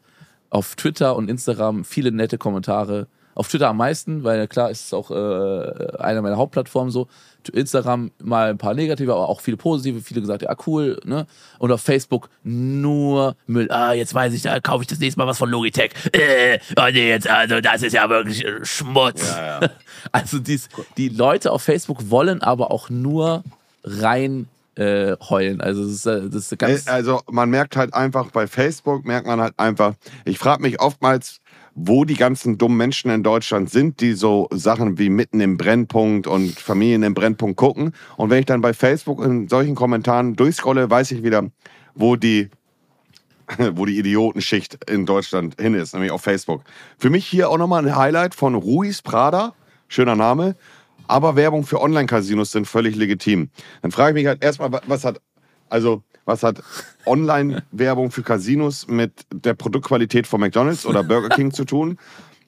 Auf 0.49 0.75
Twitter 0.75 1.15
und 1.15 1.29
Instagram 1.29 1.85
viele 1.85 2.11
nette 2.11 2.37
Kommentare. 2.37 3.07
Auf 3.33 3.47
Twitter 3.47 3.69
am 3.69 3.77
meisten, 3.77 4.25
weil 4.25 4.49
klar 4.49 4.69
ist 4.69 4.87
es 4.87 4.93
auch 4.93 5.11
äh, 5.11 5.97
eine 5.97 6.21
meiner 6.21 6.35
Hauptplattformen 6.35 6.91
so. 6.91 7.07
Instagram 7.49 8.11
mal 8.21 8.49
ein 8.49 8.57
paar 8.57 8.73
negative, 8.73 9.13
aber 9.13 9.29
auch 9.29 9.41
viele 9.41 9.57
positive, 9.57 10.01
viele 10.01 10.21
gesagt, 10.21 10.41
ja 10.43 10.55
cool, 10.67 10.99
ne? 11.03 11.25
Und 11.59 11.71
auf 11.71 11.81
Facebook 11.81 12.29
nur 12.43 13.35
Müll. 13.47 13.71
Ah, 13.71 13.93
jetzt 13.93 14.13
weiß 14.13 14.33
ich, 14.33 14.43
da 14.43 14.59
kaufe 14.59 14.83
ich 14.83 14.87
das 14.87 14.99
nächste 14.99 15.19
Mal 15.19 15.27
was 15.27 15.37
von 15.37 15.49
Logitech. 15.49 15.91
Äh, 16.13 16.59
oh 16.77 16.89
nee, 16.91 17.09
jetzt, 17.09 17.29
also 17.29 17.61
das 17.61 17.83
ist 17.83 17.93
ja 17.93 18.09
wirklich 18.09 18.45
äh, 18.45 18.63
Schmutz. 18.63 19.29
Ja, 19.29 19.61
ja. 19.61 19.69
Also 20.11 20.39
dies, 20.39 20.67
die 20.97 21.09
Leute 21.09 21.51
auf 21.51 21.61
Facebook 21.61 22.09
wollen 22.09 22.41
aber 22.41 22.71
auch 22.71 22.89
nur 22.89 23.43
rein 23.83 24.47
äh, 24.75 25.15
heulen. 25.29 25.61
Also 25.61 25.83
das 25.83 25.91
ist, 25.91 26.05
äh, 26.05 26.29
das 26.29 26.51
ist 26.51 26.57
ganz. 26.57 26.87
Äh, 26.87 26.91
Also 26.91 27.21
man 27.29 27.49
merkt 27.49 27.75
halt 27.75 27.93
einfach 27.93 28.31
bei 28.31 28.47
Facebook, 28.47 29.05
merkt 29.05 29.27
man 29.27 29.41
halt 29.41 29.53
einfach, 29.57 29.93
ich 30.25 30.39
frage 30.39 30.61
mich 30.61 30.79
oftmals, 30.79 31.39
wo 31.75 32.03
die 32.05 32.15
ganzen 32.15 32.57
dummen 32.57 32.77
Menschen 32.77 33.11
in 33.11 33.23
Deutschland 33.23 33.69
sind, 33.69 34.01
die 34.01 34.13
so 34.13 34.47
Sachen 34.51 34.97
wie 34.97 35.09
mitten 35.09 35.39
im 35.39 35.57
Brennpunkt 35.57 36.27
und 36.27 36.59
Familien 36.59 37.03
im 37.03 37.13
Brennpunkt 37.13 37.57
gucken. 37.57 37.93
Und 38.17 38.29
wenn 38.29 38.39
ich 38.39 38.45
dann 38.45 38.61
bei 38.61 38.73
Facebook 38.73 39.23
in 39.23 39.47
solchen 39.47 39.75
Kommentaren 39.75 40.35
durchscrolle, 40.35 40.89
weiß 40.89 41.11
ich 41.11 41.23
wieder, 41.23 41.49
wo 41.95 42.15
die 42.15 42.49
wo 43.75 43.85
die 43.85 43.97
Idiotenschicht 43.97 44.89
in 44.89 45.05
Deutschland 45.05 45.59
hin 45.59 45.73
ist, 45.73 45.93
nämlich 45.93 46.11
auf 46.11 46.21
Facebook. 46.21 46.63
Für 46.97 47.09
mich 47.09 47.25
hier 47.25 47.49
auch 47.49 47.57
nochmal 47.57 47.85
ein 47.85 47.95
Highlight 47.95 48.35
von 48.35 48.55
Ruiz 48.55 49.01
Prada, 49.01 49.53
schöner 49.87 50.15
Name, 50.15 50.55
aber 51.07 51.35
Werbung 51.35 51.65
für 51.65 51.81
Online-Casinos 51.81 52.51
sind 52.51 52.65
völlig 52.67 52.95
legitim. 52.95 53.49
Dann 53.81 53.91
frage 53.91 54.11
ich 54.11 54.23
mich 54.23 54.27
halt 54.27 54.43
erstmal, 54.43 54.71
wa- 54.71 54.81
was 54.87 55.03
hat, 55.03 55.19
also, 55.69 56.03
was 56.31 56.43
hat 56.43 56.63
Online-Werbung 57.05 58.11
für 58.11 58.23
Casinos 58.23 58.87
mit 58.87 59.25
der 59.31 59.53
Produktqualität 59.53 60.25
von 60.25 60.39
McDonalds 60.39 60.85
oder 60.85 61.03
Burger 61.03 61.29
King 61.29 61.51
zu 61.51 61.65
tun? 61.65 61.97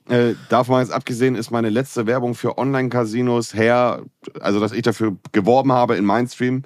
Äh, 0.10 0.34
davon 0.50 0.80
jetzt 0.80 0.92
abgesehen 0.92 1.36
ist 1.36 1.52
meine 1.52 1.70
letzte 1.70 2.08
Werbung 2.08 2.36
für 2.36 2.58
Online-Casinos 2.58 3.54
her, 3.54 4.04
also 4.40 4.60
dass 4.60 4.72
ich 4.72 4.82
dafür 4.82 5.16
geworben 5.32 5.72
habe 5.72 5.96
in 5.96 6.06
Mainstream, 6.06 6.64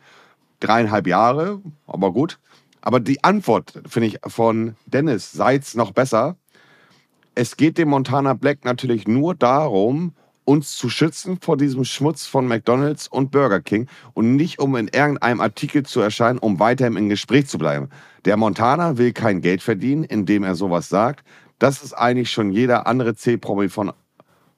dreieinhalb 0.59 1.07
Jahre, 1.07 1.61
aber 1.85 2.11
gut. 2.11 2.39
Aber 2.81 2.99
die 2.99 3.23
Antwort, 3.23 3.81
finde 3.87 4.07
ich, 4.07 4.19
von 4.25 4.75
Dennis 4.85 5.31
Seitz 5.31 5.75
noch 5.75 5.91
besser. 5.91 6.37
Es 7.35 7.57
geht 7.57 7.77
dem 7.77 7.89
Montana 7.89 8.33
Black 8.33 8.65
natürlich 8.65 9.07
nur 9.07 9.35
darum, 9.35 10.13
uns 10.47 10.77
zu 10.77 10.89
schützen 10.89 11.39
vor 11.41 11.57
diesem 11.57 11.83
Schmutz 11.83 12.25
von 12.25 12.47
McDonalds 12.47 13.09
und 13.09 13.31
Burger 13.31 13.59
King 13.59 13.87
und 14.13 14.37
nicht 14.37 14.59
um 14.59 14.77
in 14.77 14.87
irgendeinem 14.87 15.41
Artikel 15.41 15.83
zu 15.83 15.99
erscheinen, 15.99 16.39
um 16.39 16.59
weiterhin 16.59 16.95
im 16.95 17.09
Gespräch 17.09 17.47
zu 17.47 17.57
bleiben. 17.57 17.89
Der 18.23 18.37
Montana 18.37 18.97
will 18.97 19.11
kein 19.11 19.41
Geld 19.41 19.61
verdienen, 19.61 20.05
indem 20.05 20.43
er 20.43 20.55
sowas 20.55 20.87
sagt. 20.87 21.25
Das 21.59 21.83
ist 21.83 21.91
eigentlich 21.91 22.31
schon 22.31 22.51
jeder 22.51 22.87
andere 22.87 23.13
C-Promi 23.13 23.67
von, 23.67 23.91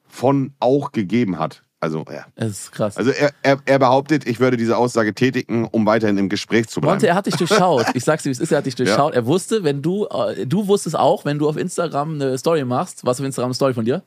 von 0.08 0.54
auch 0.60 0.92
gegeben 0.92 1.40
hat. 1.40 1.64
Also, 1.80 2.06
ja. 2.12 2.26
Das 2.36 2.50
ist 2.50 2.72
krass. 2.72 2.98
Also 2.98 3.10
er, 3.10 3.32
er, 3.42 3.60
er 3.66 3.80
behauptet, 3.80 4.28
ich 4.28 4.40
würde 4.40 4.58
diese 4.58 4.78
Aussage 4.78 5.16
tätigen, 5.16 5.66
um 5.66 5.88
weiterhin 5.88 6.18
im 6.20 6.30
Gespräch 6.30 6.68
zu 6.68 6.82
bleiben. 6.82 6.96
Monte, 6.96 7.08
er 7.08 7.16
hat 7.16 7.26
dich 7.26 7.36
durchschaut. 7.36 7.86
Ich 7.96 8.04
sag's 8.04 8.24
dir, 8.24 8.30
wie 8.30 8.34
es 8.34 8.40
ist, 8.40 8.52
er 8.52 8.60
hat 8.60 8.66
dich 8.68 8.76
durchschaut. 8.76 9.16
Er 9.16 9.26
wusste, 9.26 9.64
wenn 9.64 9.82
du, 9.82 10.06
äh, 10.06 10.46
du 10.46 10.68
wusstest 10.68 10.96
auch, 11.00 11.26
wenn 11.26 11.40
du 11.40 11.50
auf 11.50 11.58
Instagram 11.58 12.16
eine 12.16 12.38
Story 12.38 12.64
machst, 12.66 13.06
was 13.06 13.20
auf 13.20 13.26
Instagram 13.26 13.48
eine 13.48 13.56
Story 13.56 13.74
von 13.74 13.86
dir, 13.86 14.04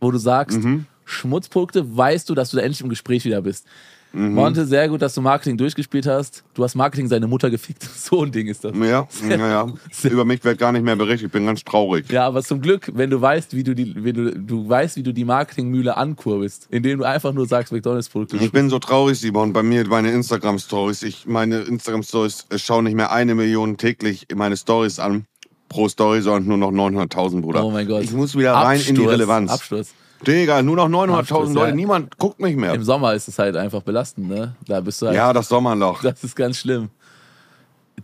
wo 0.00 0.10
du 0.10 0.18
sagst, 0.18 0.58
Mhm. 0.58 0.86
Schmutzprodukte, 1.12 1.96
weißt 1.96 2.28
du, 2.28 2.34
dass 2.34 2.50
du 2.50 2.56
da 2.56 2.62
endlich 2.62 2.80
im 2.80 2.88
Gespräch 2.88 3.24
wieder 3.24 3.42
bist. 3.42 3.66
Mhm. 4.12 4.34
Monte, 4.34 4.66
sehr 4.66 4.88
gut, 4.88 5.00
dass 5.00 5.14
du 5.14 5.22
Marketing 5.22 5.56
durchgespielt 5.56 6.06
hast. 6.06 6.44
Du 6.54 6.62
hast 6.62 6.74
Marketing 6.74 7.08
seine 7.08 7.26
Mutter 7.26 7.50
gefickt. 7.50 7.88
So 8.02 8.24
ein 8.24 8.32
Ding 8.32 8.46
ist 8.48 8.64
das. 8.64 8.76
Ja, 8.76 9.08
ja, 9.26 9.36
ja. 9.36 9.72
Über 10.10 10.24
mich 10.24 10.44
wird 10.44 10.58
gar 10.58 10.72
nicht 10.72 10.84
mehr 10.84 10.96
berichtet. 10.96 11.26
Ich 11.26 11.32
bin 11.32 11.46
ganz 11.46 11.64
traurig. 11.64 12.10
Ja, 12.10 12.26
aber 12.26 12.42
zum 12.42 12.60
Glück, 12.60 12.90
wenn 12.94 13.08
du 13.08 13.20
weißt, 13.20 13.54
wie 13.54 13.62
du 13.62 13.74
die, 13.74 13.94
wenn 14.04 14.14
du, 14.14 14.38
du 14.38 14.68
weißt, 14.68 14.96
wie 14.96 15.02
du 15.02 15.12
die 15.12 15.24
Marketingmühle 15.24 15.96
ankurbelst, 15.96 16.66
indem 16.70 16.98
du 16.98 17.04
einfach 17.04 17.32
nur 17.32 17.46
sagst, 17.46 17.72
McDonalds-Produkte. 17.72 18.36
Ich 18.36 18.52
bin 18.52 18.68
so 18.68 18.78
traurig, 18.78 19.18
Simon. 19.18 19.52
Bei 19.54 19.62
mir 19.62 19.86
meine 19.86 20.10
Instagram-Stories. 20.10 21.04
Ich 21.04 21.26
meine 21.26 21.60
Instagram-Stories 21.60 22.46
schauen 22.56 22.84
nicht 22.84 22.96
mehr 22.96 23.12
eine 23.12 23.34
Million 23.34 23.78
täglich 23.78 24.26
meine 24.34 24.56
Stories 24.56 24.98
an 24.98 25.26
pro 25.68 25.88
Story, 25.88 26.20
sondern 26.20 26.58
nur 26.58 26.70
noch 26.70 26.88
900.000, 26.88 27.40
Bruder. 27.40 27.64
Oh 27.64 27.70
mein 27.70 27.88
Gott. 27.88 28.02
Ich 28.02 28.12
muss 28.12 28.36
wieder 28.36 28.52
rein 28.52 28.78
in 28.80 28.94
die 28.94 29.00
Absturz, 29.00 29.12
Relevanz. 29.12 29.50
Absturz. 29.50 29.94
Digga, 30.26 30.62
nur 30.62 30.76
noch 30.76 30.88
900.000 30.88 31.18
Absturz, 31.18 31.52
Leute. 31.52 31.68
ja. 31.70 31.74
Niemand 31.74 32.18
guckt 32.18 32.40
mich 32.40 32.56
mehr. 32.56 32.74
Im 32.74 32.84
Sommer 32.84 33.14
ist 33.14 33.28
es 33.28 33.38
halt 33.38 33.56
einfach 33.56 33.82
belastend, 33.82 34.28
ne? 34.28 34.54
Da 34.66 34.80
bist 34.80 35.00
du 35.02 35.06
halt. 35.06 35.16
Ja, 35.16 35.32
das 35.32 35.48
Sommerloch. 35.48 36.02
Das 36.02 36.22
ist 36.22 36.36
ganz 36.36 36.58
schlimm. 36.58 36.90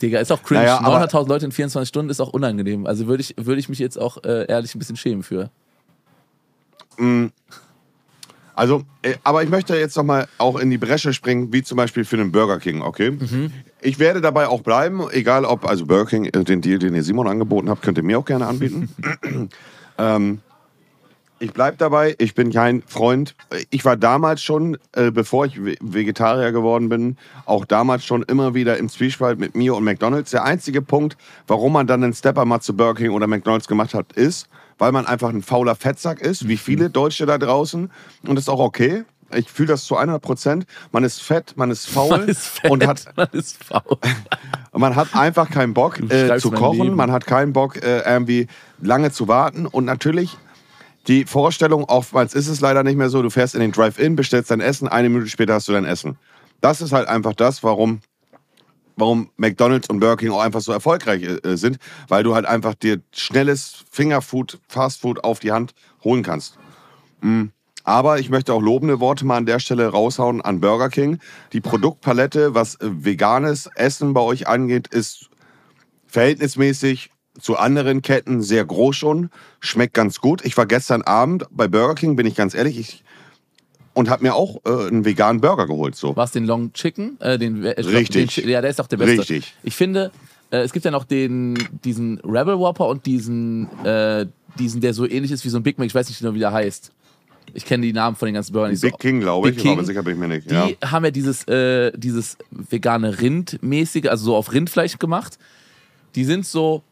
Digga, 0.01 0.21
ist 0.21 0.31
auch 0.31 0.43
cringe. 0.43 0.61
Naja, 0.63 0.81
aber- 0.81 1.05
900.000 1.05 1.29
Leute 1.29 1.45
in 1.47 1.53
24 1.53 1.89
Stunden 1.89 2.11
ist 2.11 2.21
auch 2.21 2.33
unangenehm. 2.33 2.87
Also 2.87 3.07
würde 3.07 3.21
ich, 3.23 3.35
würde 3.39 3.59
ich 3.61 3.69
mich 3.69 3.79
jetzt 3.79 3.99
auch 4.01 4.23
äh, 4.25 4.47
ehrlich 4.47 4.75
ein 4.75 4.79
bisschen 4.79 4.97
schämen 4.97 5.23
für. 5.23 5.51
Also, 8.55 8.83
äh, 9.03 9.15
aber 9.23 9.45
ich 9.45 9.51
möchte 9.51 9.77
jetzt 9.77 9.97
noch 9.97 10.03
mal 10.03 10.27
auch 10.39 10.59
in 10.59 10.69
die 10.71 10.79
Bresche 10.79 11.13
springen, 11.13 11.53
wie 11.53 11.63
zum 11.63 11.77
Beispiel 11.77 12.05
für 12.05 12.17
den 12.17 12.33
Burger 12.33 12.59
King, 12.59 12.83
okay? 12.83 13.13
Mhm. 13.13 13.53
Ich 13.81 14.01
werde 14.01 14.21
dabei 14.21 14.49
auch 14.49 14.63
bleiben, 14.63 15.09
egal 15.13 15.45
ob, 15.45 15.65
also 15.65 15.87
Burger 15.87 16.07
King, 16.07 16.25
äh, 16.25 16.43
den 16.45 16.61
Deal, 16.61 16.81
den 16.81 16.95
ihr 16.95 17.05
Simon 17.05 17.29
angeboten 17.29 17.71
habt, 17.71 17.83
könnt 17.83 17.99
ihr 17.99 18.03
mir 18.05 18.19
auch 18.19 18.25
gerne 18.25 18.47
anbieten. 18.49 18.89
ähm, 19.99 20.41
ich 21.41 21.53
bleibe 21.53 21.77
dabei, 21.77 22.15
ich 22.19 22.35
bin 22.35 22.53
kein 22.53 22.83
Freund. 22.87 23.35
Ich 23.71 23.85
war 23.85 23.97
damals 23.97 24.43
schon, 24.43 24.77
äh, 24.93 25.11
bevor 25.11 25.47
ich 25.47 25.63
Ve- 25.63 25.77
Vegetarier 25.81 26.53
geworden 26.53 26.89
bin, 26.89 27.17
auch 27.47 27.65
damals 27.65 28.05
schon 28.05 28.23
immer 28.23 28.55
wieder 28.55 28.77
im 28.79 28.89
Zwiespalt 28.89 29.39
mit 29.39 29.55
mir 29.55 29.75
und 29.75 29.85
McDonalds. 29.85 30.31
Der 30.33 30.45
einzige 30.45 30.83
Punkt, 30.83 31.17
warum 31.47 31.73
man 31.73 31.87
dann 31.87 32.03
einen 32.03 32.15
Stepper 32.15 32.45
mal 32.45 32.61
zu 32.61 32.77
Burger 32.77 33.01
King 33.03 33.11
oder 33.13 33.27
McDonalds 33.27 33.69
gemacht 33.69 33.95
hat, 33.95 34.13
ist, 34.13 34.49
weil 34.79 34.93
man 34.93 35.07
einfach 35.07 35.29
ein 35.31 35.43
fauler 35.43 35.75
Fettsack 35.75 36.21
ist, 36.21 36.49
wie 36.49 36.57
viele 36.57 36.91
Deutsche 36.91 37.27
da 37.27 37.39
draußen. 37.39 37.91
Und 38.27 38.35
das 38.37 38.45
ist 38.45 38.49
auch 38.49 38.61
okay. 38.61 39.05
Ich 39.35 39.51
fühle 39.51 39.69
das 39.69 39.85
zu 39.85 39.97
100 39.97 40.23
Prozent. 40.23 40.67
Man 40.91 41.05
ist 41.05 41.23
fett, 41.23 41.53
man 41.57 41.71
ist 41.71 41.87
faul 41.87 42.11
Man 42.11 42.29
ist 42.29 42.47
fett, 42.47 42.71
und 42.71 42.87
hat 42.87 43.05
man 43.15 43.29
ist 43.33 43.63
faul. 43.63 43.99
man 44.73 44.97
hat 44.97 45.15
einfach 45.15 45.51
keinen 45.51 45.75
Bock 45.75 46.01
äh, 46.11 46.39
zu 46.39 46.51
kochen, 46.51 46.95
man 46.95 47.13
hat 47.13 47.27
keinen 47.27 47.53
Bock 47.53 47.77
äh, 47.77 48.01
irgendwie 48.11 48.47
lange 48.81 49.13
zu 49.13 49.29
warten 49.29 49.67
und 49.67 49.85
natürlich 49.85 50.39
die 51.09 51.25
Vorstellung, 51.25 51.85
oftmals 51.85 52.35
ist 52.35 52.49
es 52.49 52.61
leider 52.61 52.83
nicht 52.83 52.97
mehr 52.97 53.09
so, 53.09 53.23
du 53.23 53.31
fährst 53.31 53.55
in 53.55 53.61
den 53.61 53.73
Drive-In, 53.73 54.15
bestellst 54.15 54.51
dein 54.51 54.61
Essen, 54.61 54.89
eine 54.89 55.09
Minute 55.09 55.31
später 55.31 55.55
hast 55.55 55.67
du 55.67 55.73
dein 55.73 55.87
Essen. 55.87 56.19
Das 56.61 56.83
ist 56.83 56.93
halt 56.93 57.09
einfach 57.09 57.33
das, 57.33 57.63
warum, 57.63 58.01
warum 58.97 59.31
McDonalds 59.39 59.89
und 59.89 60.01
Burger 60.01 60.19
King 60.19 60.33
auch 60.33 60.43
einfach 60.43 60.61
so 60.61 60.71
erfolgreich 60.71 61.23
äh, 61.23 61.57
sind, 61.57 61.79
weil 62.09 62.25
du 62.25 62.35
halt 62.35 62.45
einfach 62.45 62.75
dir 62.75 63.01
schnelles 63.13 63.85
Fingerfood, 63.91 64.61
Fastfood 64.69 65.25
auf 65.25 65.41
die 65.41 65.53
Hand 65.53 65.75
holen 66.05 66.23
kannst. 66.23 66.59
Mm. 67.23 67.47
Aber 67.85 68.19
ich 68.19 68.29
möchte 68.29 68.53
auch 68.53 68.61
lobende 68.61 69.01
Worte 69.01 69.25
mal 69.25 69.39
an 69.39 69.47
der 69.47 69.61
Stelle 69.61 69.89
raushauen 69.89 70.43
an 70.43 70.61
Burger 70.61 70.91
King. 70.91 71.21
Die 71.55 71.63
Produktpalette, 71.63 72.55
was 72.55 72.75
äh, 72.75 72.91
veganes 72.91 73.71
Essen 73.77 74.13
bei 74.13 74.21
euch 74.21 74.47
angeht, 74.47 74.89
ist 74.89 75.31
verhältnismäßig 76.07 77.11
zu 77.41 77.57
anderen 77.57 78.03
Ketten 78.03 78.43
sehr 78.43 78.65
groß 78.65 78.97
schon. 78.97 79.31
Schmeckt 79.61 79.95
ganz 79.95 80.21
gut. 80.21 80.45
Ich 80.45 80.57
war 80.57 80.67
gestern 80.67 81.03
Abend 81.03 81.45
bei 81.51 81.69
Burger 81.69 81.95
King, 81.95 82.17
bin 82.17 82.27
ich 82.27 82.35
ganz 82.35 82.55
ehrlich, 82.55 82.79
ich, 82.79 83.05
und 83.95 84.09
habe 84.11 84.23
mir 84.23 84.35
auch 84.35 84.61
äh, 84.65 84.89
einen 84.89 85.05
veganen 85.05 85.41
Burger 85.41 85.67
geholt. 85.67 85.97
So. 85.97 86.15
Was 86.17 86.33
den 86.33 86.45
Long 86.45 86.73
Chicken? 86.73 87.21
Äh, 87.21 87.39
den, 87.39 87.65
äh, 87.65 87.81
Richtig. 87.81 88.35
Den, 88.37 88.49
ja, 88.49 88.61
der 88.61 88.71
ist 88.71 88.81
auch 88.81 88.87
der 88.87 88.97
beste. 88.97 89.21
Richtig. 89.21 89.55
Ich 89.63 89.75
finde, 89.75 90.13
äh, 90.51 90.59
es 90.59 90.73
gibt 90.73 90.85
ja 90.85 90.91
noch 90.91 91.05
den, 91.05 91.59
diesen 91.85 92.19
Rebel 92.21 92.59
Whopper 92.59 92.87
und 92.89 93.07
diesen, 93.07 93.69
äh, 93.85 94.27
diesen, 94.59 94.81
der 94.81 94.95
so 94.95 95.09
ähnlich 95.09 95.33
ist 95.33 95.45
wie 95.45 95.49
so 95.49 95.59
ein 95.59 95.63
Big 95.63 95.79
Mac. 95.79 95.87
Ich 95.87 95.95
weiß 95.95 96.09
nicht 96.09 96.21
genau, 96.21 96.35
wie 96.35 96.39
der 96.39 96.53
heißt. 96.53 96.93
Ich 97.55 97.65
kenne 97.65 97.87
die 97.87 97.93
Namen 97.93 98.15
von 98.15 98.27
den 98.27 98.35
ganzen 98.35 98.53
Burgern 98.53 98.71
nicht 98.71 98.83
Big 98.83 98.93
so. 98.93 98.99
King, 98.99 99.21
glaube 99.21 99.51
ich, 99.51 99.57
King. 99.57 99.73
aber 99.73 99.85
sicher 99.85 100.03
bin 100.03 100.15
ich 100.15 100.19
mir 100.21 100.29
nicht. 100.29 100.51
Die 100.51 100.55
Ja. 100.55 100.69
haben 100.85 101.05
ja 101.05 101.11
dieses, 101.11 101.45
äh, 101.49 101.93
dieses 101.97 102.37
vegane 102.51 103.21
Rindmäßige, 103.21 104.07
also 104.07 104.27
so 104.27 104.37
auf 104.37 104.53
Rindfleisch 104.53 104.99
gemacht. 104.99 105.39
Die 106.15 106.25
sind 106.25 106.47
so, 106.47 106.83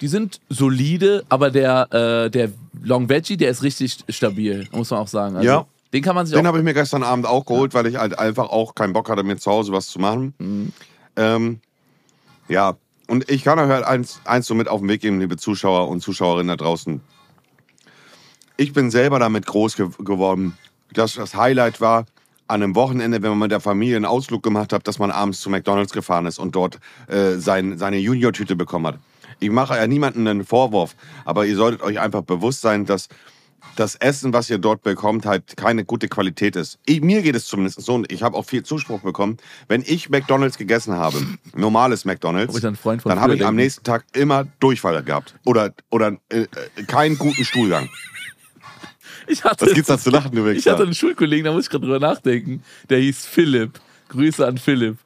die 0.00 0.08
sind 0.08 0.40
solide, 0.48 1.24
aber 1.28 1.50
der, 1.50 1.92
äh, 1.92 2.30
der 2.30 2.50
Long 2.82 3.08
Veggie, 3.08 3.36
der 3.36 3.50
ist 3.50 3.62
richtig 3.62 3.98
stabil, 4.08 4.66
muss 4.72 4.90
man 4.90 5.00
auch 5.00 5.08
sagen. 5.08 5.36
Also, 5.36 5.48
Ja. 5.48 5.66
Den 5.92 6.02
kann 6.02 6.14
man 6.14 6.24
sich 6.24 6.34
Den 6.34 6.46
habe 6.46 6.56
ich 6.56 6.64
mir 6.64 6.72
gestern 6.72 7.02
Abend 7.02 7.26
auch 7.26 7.44
geholt, 7.44 7.74
weil 7.74 7.86
ich 7.86 7.96
halt 7.96 8.18
einfach 8.18 8.48
auch 8.48 8.74
keinen 8.74 8.94
Bock 8.94 9.10
hatte, 9.10 9.22
mir 9.24 9.36
zu 9.36 9.50
Hause 9.50 9.72
was 9.72 9.88
zu 9.88 9.98
machen. 9.98 10.32
Mhm. 10.38 10.72
Ähm, 11.16 11.60
ja, 12.48 12.76
und 13.08 13.30
ich 13.30 13.44
kann 13.44 13.58
euch 13.58 13.68
halt 13.68 13.84
eins, 13.84 14.20
eins 14.24 14.46
so 14.46 14.54
mit 14.54 14.68
auf 14.68 14.80
den 14.80 14.88
Weg 14.88 15.02
geben, 15.02 15.20
liebe 15.20 15.36
Zuschauer 15.36 15.88
und 15.88 16.00
Zuschauerinnen 16.00 16.48
da 16.48 16.56
draußen. 16.56 17.02
Ich 18.56 18.72
bin 18.72 18.90
selber 18.90 19.18
damit 19.18 19.44
groß 19.44 19.76
ge 19.76 19.88
geworden, 19.98 20.56
dass 20.94 21.14
das 21.14 21.34
Highlight 21.34 21.82
war, 21.82 22.06
an 22.48 22.62
einem 22.62 22.74
Wochenende, 22.74 23.22
wenn 23.22 23.30
man 23.30 23.38
mit 23.38 23.50
der 23.50 23.60
Familie 23.60 23.96
einen 23.96 24.04
Ausflug 24.04 24.42
gemacht 24.42 24.72
hat, 24.72 24.86
dass 24.86 24.98
man 24.98 25.10
abends 25.10 25.40
zu 25.40 25.50
McDonalds 25.50 25.92
gefahren 25.92 26.26
ist 26.26 26.38
und 26.38 26.54
dort 26.54 26.78
äh, 27.08 27.36
sein, 27.36 27.78
seine 27.78 27.98
Junior-Tüte 27.98 28.56
bekommen 28.56 28.86
hat. 28.88 28.98
Ich 29.42 29.50
mache 29.50 29.76
ja 29.76 29.86
niemandem 29.86 30.26
einen 30.26 30.44
Vorwurf, 30.44 30.94
aber 31.24 31.46
ihr 31.46 31.56
solltet 31.56 31.82
euch 31.82 32.00
einfach 32.00 32.22
bewusst 32.22 32.60
sein, 32.60 32.86
dass 32.86 33.08
das 33.76 33.94
Essen, 33.96 34.32
was 34.32 34.50
ihr 34.50 34.58
dort 34.58 34.82
bekommt, 34.82 35.24
halt 35.26 35.56
keine 35.56 35.84
gute 35.84 36.08
Qualität 36.08 36.56
ist. 36.56 36.78
Ich, 36.84 37.00
mir 37.00 37.22
geht 37.22 37.34
es 37.34 37.46
zumindest 37.46 37.80
so 37.80 37.94
und 37.94 38.12
ich 38.12 38.22
habe 38.22 38.36
auch 38.36 38.44
viel 38.44 38.62
Zuspruch 38.62 39.00
bekommen. 39.00 39.38
Wenn 39.68 39.82
ich 39.86 40.10
McDonalds 40.10 40.58
gegessen 40.58 40.94
habe, 40.94 41.18
normales 41.54 42.04
McDonalds, 42.04 42.58
von 42.58 42.98
dann 43.04 43.20
habe 43.20 43.34
ich 43.34 43.44
am 43.44 43.56
nächsten 43.56 43.82
Tag 43.84 44.04
immer 44.12 44.46
Durchfall 44.60 45.02
gehabt. 45.02 45.34
Oder, 45.44 45.72
oder 45.90 46.16
äh, 46.28 46.42
äh, 46.42 46.82
keinen 46.86 47.18
guten 47.18 47.44
Stuhlgang. 47.44 47.88
Ich 49.26 49.44
hatte, 49.44 49.66
Was 49.66 49.74
gibt's 49.74 49.88
da 49.88 49.98
zu 49.98 50.10
lachen, 50.10 50.34
du 50.34 50.46
ich 50.48 50.66
hatte 50.66 50.82
einen 50.82 50.94
Schulkollegen, 50.94 51.44
da 51.44 51.52
muss 51.52 51.64
ich 51.64 51.70
gerade 51.70 51.84
drüber 51.84 52.00
nachdenken. 52.00 52.62
Der 52.90 52.98
hieß 52.98 53.24
Philipp. 53.24 53.80
Grüße 54.08 54.46
an 54.46 54.58
Philipp. 54.58 54.98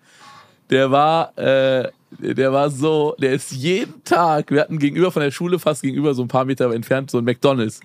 Der 0.70 0.90
war, 0.90 1.36
äh, 1.38 1.90
der 2.10 2.52
war 2.52 2.70
so, 2.70 3.14
der 3.20 3.32
ist 3.32 3.52
jeden 3.52 4.02
Tag, 4.04 4.50
wir 4.50 4.60
hatten 4.60 4.78
gegenüber 4.78 5.10
von 5.10 5.22
der 5.22 5.30
Schule, 5.30 5.58
fast 5.58 5.82
gegenüber, 5.82 6.14
so 6.14 6.22
ein 6.22 6.28
paar 6.28 6.44
Meter 6.44 6.72
entfernt, 6.72 7.10
so 7.10 7.18
ein 7.18 7.24
McDonalds. 7.24 7.80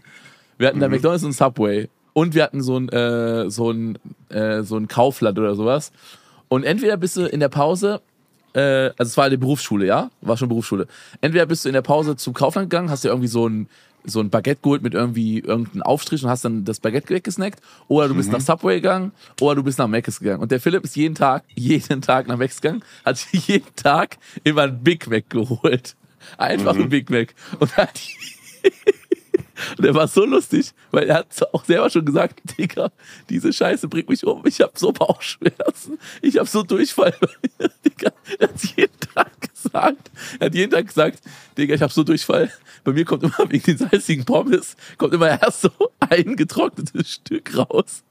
Wir 0.57 0.67
hatten 0.67 0.79
da 0.79 0.87
Mhm. 0.87 0.95
McDonalds 0.95 1.23
und 1.23 1.33
Subway. 1.33 1.89
Und 2.13 2.35
wir 2.35 2.43
hatten 2.43 2.61
so 2.61 2.77
ein, 2.77 2.89
äh, 2.89 3.49
so 3.49 3.71
ein, 3.71 3.97
äh, 4.29 4.63
so 4.63 4.77
ein 4.77 4.87
Kaufland 4.87 5.39
oder 5.39 5.55
sowas. 5.55 5.91
Und 6.49 6.63
entweder 6.63 6.97
bist 6.97 7.15
du 7.17 7.25
in 7.25 7.39
der 7.39 7.49
Pause, 7.49 8.01
äh, 8.53 8.59
also 8.97 9.03
es 9.09 9.17
war 9.17 9.25
eine 9.25 9.37
Berufsschule, 9.37 9.85
ja? 9.85 10.11
War 10.21 10.35
schon 10.35 10.49
Berufsschule. 10.49 10.87
Entweder 11.21 11.45
bist 11.45 11.63
du 11.63 11.69
in 11.69 11.73
der 11.73 11.81
Pause 11.81 12.17
zum 12.17 12.33
Kaufland 12.33 12.69
gegangen, 12.69 12.89
hast 12.89 13.03
dir 13.05 13.09
irgendwie 13.09 13.29
so 13.29 13.47
ein, 13.47 13.69
so 14.03 14.19
ein 14.19 14.29
Baguette 14.29 14.61
geholt 14.61 14.81
mit 14.81 14.93
irgendwie 14.93 15.39
irgendeinem 15.39 15.83
Aufstrich 15.83 16.23
und 16.23 16.29
hast 16.29 16.43
dann 16.45 16.65
das 16.65 16.79
Baguette 16.79 17.09
weggesnackt. 17.13 17.61
Oder 17.87 18.07
du 18.09 18.15
bist 18.15 18.29
Mhm. 18.29 18.33
nach 18.37 18.41
Subway 18.41 18.75
gegangen, 18.75 19.11
oder 19.39 19.55
du 19.55 19.63
bist 19.63 19.77
nach 19.79 19.87
Mc's 19.87 20.19
gegangen. 20.19 20.41
Und 20.41 20.51
der 20.51 20.59
Philipp 20.59 20.83
ist 20.83 20.95
jeden 20.95 21.15
Tag, 21.15 21.43
jeden 21.55 22.01
Tag 22.01 22.27
nach 22.27 22.37
Mc's 22.37 22.61
gegangen, 22.61 22.83
hat 23.05 23.17
sich 23.17 23.47
jeden 23.47 23.75
Tag 23.75 24.17
immer 24.43 24.63
ein 24.63 24.83
Big 24.83 25.07
Mac 25.09 25.29
geholt. 25.29 25.95
Einfach 26.37 26.75
Mhm. 26.75 26.83
ein 26.83 26.89
Big 26.89 27.09
Mac. 27.09 27.33
Und 27.59 27.75
hat 27.77 27.99
und 29.77 29.85
der 29.85 29.93
war 29.93 30.07
so 30.07 30.25
lustig, 30.25 30.71
weil 30.91 31.07
er 31.07 31.15
hat 31.15 31.53
auch 31.53 31.65
selber 31.65 31.89
schon 31.89 32.05
gesagt, 32.05 32.41
Digga, 32.57 32.91
diese 33.29 33.53
Scheiße 33.53 33.87
bringt 33.87 34.09
mich 34.09 34.25
um. 34.25 34.45
Ich 34.45 34.61
habe 34.61 34.73
so 34.75 34.91
Bauchschmerzen. 34.91 35.99
Ich 36.21 36.37
habe 36.37 36.47
so 36.47 36.63
Durchfall. 36.63 37.15
Digga, 37.85 38.11
er 38.39 38.49
hat 38.49 38.63
jeden 38.75 38.99
Tag 39.13 39.31
gesagt. 39.41 40.11
Er 40.39 40.47
hat 40.47 40.55
jeden 40.55 40.71
Tag 40.71 40.87
gesagt, 40.87 41.19
Digga, 41.57 41.75
ich 41.75 41.81
habe 41.81 41.93
so 41.93 42.03
Durchfall. 42.03 42.51
Bei 42.83 42.93
mir 42.93 43.05
kommt 43.05 43.23
immer 43.23 43.49
wegen 43.49 43.63
den 43.63 43.77
salzigen 43.77 44.25
Pommes, 44.25 44.75
kommt 44.97 45.13
immer 45.13 45.29
erst 45.29 45.61
so 45.61 45.71
ein 45.99 46.35
getrocknetes 46.35 47.13
Stück 47.13 47.55
raus. 47.57 48.03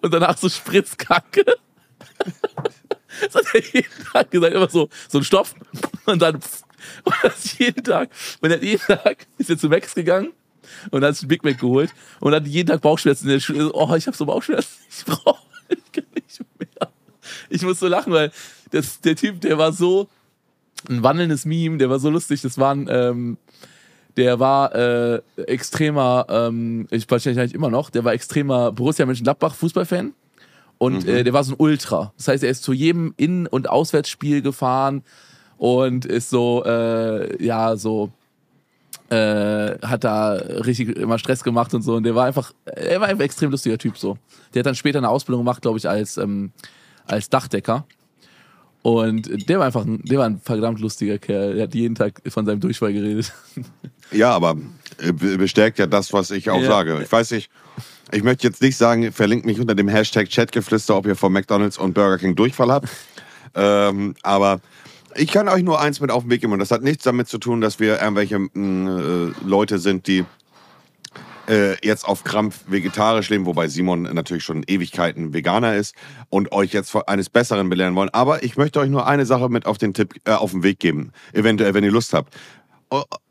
Und 0.00 0.12
danach 0.12 0.36
so 0.38 0.48
Spritzkacke. 0.48 1.44
Das 3.20 3.34
hat 3.34 3.44
er 3.54 3.60
jeden 3.60 4.04
Tag 4.12 4.30
gesagt, 4.30 4.54
immer 4.54 4.70
so, 4.70 4.88
so 5.08 5.18
ein 5.18 5.24
Stoff 5.24 5.54
und 6.06 6.22
dann 6.22 6.40
pff. 6.40 6.61
und 7.04 7.14
das 7.22 7.58
jeden 7.58 7.82
Tag. 7.84 8.10
Und 8.40 8.50
er 8.50 8.56
hat 8.56 8.62
jeden 8.62 8.80
Tag 8.80 9.26
ist 9.38 9.50
er 9.50 9.58
zu 9.58 9.68
Max 9.68 9.94
gegangen 9.94 10.32
und 10.90 11.04
hat 11.04 11.14
sich 11.14 11.24
ein 11.24 11.28
Big 11.28 11.44
Mac 11.44 11.58
geholt 11.58 11.90
und 12.20 12.34
hat 12.34 12.46
jeden 12.46 12.68
Tag 12.68 12.80
Bauchschmerzen 12.80 13.24
in 13.24 13.34
der 13.34 13.40
Schule. 13.40 13.70
Oh, 13.72 13.94
ich 13.94 14.06
habe 14.06 14.16
so 14.16 14.26
Bauchschmerzen. 14.26 14.78
Ich 14.88 15.04
brauche, 15.04 15.42
ich 15.68 15.92
kann 15.92 16.04
nicht 16.14 16.40
mehr. 16.58 16.90
Ich 17.48 17.62
muss 17.62 17.80
so 17.80 17.88
lachen, 17.88 18.12
weil 18.12 18.30
das, 18.70 19.00
der 19.00 19.16
Typ, 19.16 19.40
der 19.40 19.58
war 19.58 19.72
so 19.72 20.08
ein 20.88 21.02
wandelndes 21.02 21.44
Meme, 21.44 21.78
der 21.78 21.90
war 21.90 21.98
so 21.98 22.10
lustig. 22.10 22.42
Das 22.42 22.58
waren, 22.58 22.88
ähm, 22.90 23.38
der 24.16 24.38
war 24.38 24.74
äh, 24.74 25.22
extremer, 25.46 26.26
ähm, 26.28 26.86
ich 26.90 27.10
wahrscheinlich 27.10 27.54
immer 27.54 27.70
noch, 27.70 27.90
der 27.90 28.04
war 28.04 28.12
extremer 28.12 28.72
Borussia 28.72 29.06
Mönchengladbach 29.06 29.54
Fußballfan 29.54 30.12
und 30.78 31.06
äh, 31.06 31.24
der 31.24 31.32
war 31.32 31.44
so 31.44 31.52
ein 31.52 31.56
Ultra. 31.58 32.12
Das 32.16 32.28
heißt, 32.28 32.44
er 32.44 32.50
ist 32.50 32.64
zu 32.64 32.72
jedem 32.72 33.14
In- 33.16 33.46
und 33.46 33.70
Auswärtsspiel 33.70 34.42
gefahren 34.42 35.02
und 35.62 36.06
ist 36.06 36.28
so, 36.30 36.64
äh, 36.66 37.40
ja, 37.44 37.76
so 37.76 38.10
äh, 39.10 39.78
hat 39.80 40.02
da 40.02 40.32
richtig 40.32 40.96
immer 40.96 41.18
Stress 41.20 41.44
gemacht 41.44 41.72
und 41.72 41.82
so. 41.82 41.94
Und 41.94 42.02
der 42.02 42.16
war 42.16 42.26
einfach, 42.26 42.52
er 42.64 43.00
war 43.00 43.06
einfach 43.06 43.20
ein 43.20 43.24
extrem 43.26 43.52
lustiger 43.52 43.78
Typ 43.78 43.96
so. 43.96 44.18
Der 44.52 44.60
hat 44.60 44.66
dann 44.66 44.74
später 44.74 44.98
eine 44.98 45.08
Ausbildung 45.08 45.44
gemacht, 45.44 45.62
glaube 45.62 45.78
ich, 45.78 45.88
als, 45.88 46.16
ähm, 46.16 46.50
als 47.06 47.30
Dachdecker. 47.30 47.86
Und 48.82 49.48
der 49.48 49.60
war 49.60 49.66
einfach, 49.66 49.84
ein, 49.84 50.02
der 50.02 50.18
war 50.18 50.26
ein 50.26 50.40
verdammt 50.40 50.80
lustiger 50.80 51.18
Kerl. 51.18 51.54
Der 51.54 51.62
hat 51.64 51.74
jeden 51.76 51.94
Tag 51.94 52.20
von 52.26 52.44
seinem 52.44 52.58
Durchfall 52.60 52.92
geredet. 52.92 53.32
Ja, 54.10 54.32
aber 54.32 54.58
äh, 54.98 55.10
be- 55.10 55.38
bestärkt 55.38 55.78
ja 55.78 55.86
das, 55.86 56.12
was 56.12 56.30
ich 56.32 56.50
auch 56.50 56.60
Ja. 56.60 56.66
sage. 56.66 57.00
Ich 57.02 57.10
weiß 57.10 57.30
nicht, 57.30 57.50
ich 58.10 58.22
möchte 58.22 58.46
jetzt 58.46 58.60
nicht 58.60 58.76
sagen, 58.76 59.10
verlinkt 59.10 59.46
mich 59.46 59.58
unter 59.58 59.74
dem 59.74 59.88
Hashtag 59.88 60.28
Chatgeflüster, 60.28 60.94
ob 60.96 61.06
ihr 61.06 61.16
von 61.16 61.32
McDonalds 61.32 61.78
und 61.78 61.94
Burger 61.94 62.18
King 62.18 62.34
Durchfall 62.36 62.70
habt. 62.70 62.88
ähm, 63.54 64.14
aber 64.22 64.60
ich 65.16 65.30
kann 65.30 65.48
euch 65.48 65.62
nur 65.62 65.80
eins 65.80 66.00
mit 66.00 66.10
auf 66.10 66.22
den 66.24 66.30
Weg 66.30 66.40
geben 66.40 66.52
und 66.52 66.58
das 66.58 66.70
hat 66.70 66.82
nichts 66.82 67.04
damit 67.04 67.28
zu 67.28 67.38
tun, 67.38 67.60
dass 67.60 67.80
wir 67.80 68.00
irgendwelche 68.00 68.38
mh, 68.38 69.00
äh, 69.00 69.32
Leute 69.44 69.78
sind, 69.78 70.06
die 70.06 70.24
äh, 71.48 71.76
jetzt 71.86 72.06
auf 72.06 72.24
Krampf 72.24 72.64
vegetarisch 72.66 73.28
leben, 73.30 73.46
wobei 73.46 73.68
Simon 73.68 74.02
natürlich 74.02 74.44
schon 74.44 74.62
Ewigkeiten 74.66 75.34
Veganer 75.34 75.76
ist 75.76 75.94
und 76.30 76.52
euch 76.52 76.72
jetzt 76.72 76.94
eines 77.06 77.30
Besseren 77.30 77.68
belehren 77.68 77.94
wollen. 77.94 78.10
Aber 78.10 78.42
ich 78.42 78.56
möchte 78.56 78.80
euch 78.80 78.90
nur 78.90 79.06
eine 79.06 79.26
Sache 79.26 79.48
mit 79.48 79.66
auf 79.66 79.78
den 79.78 79.94
Tipp, 79.94 80.14
äh, 80.24 80.32
auf 80.32 80.52
den 80.52 80.62
Weg 80.62 80.78
geben, 80.78 81.12
eventuell, 81.32 81.74
wenn 81.74 81.84
ihr 81.84 81.90
Lust 81.90 82.12
habt. 82.12 82.34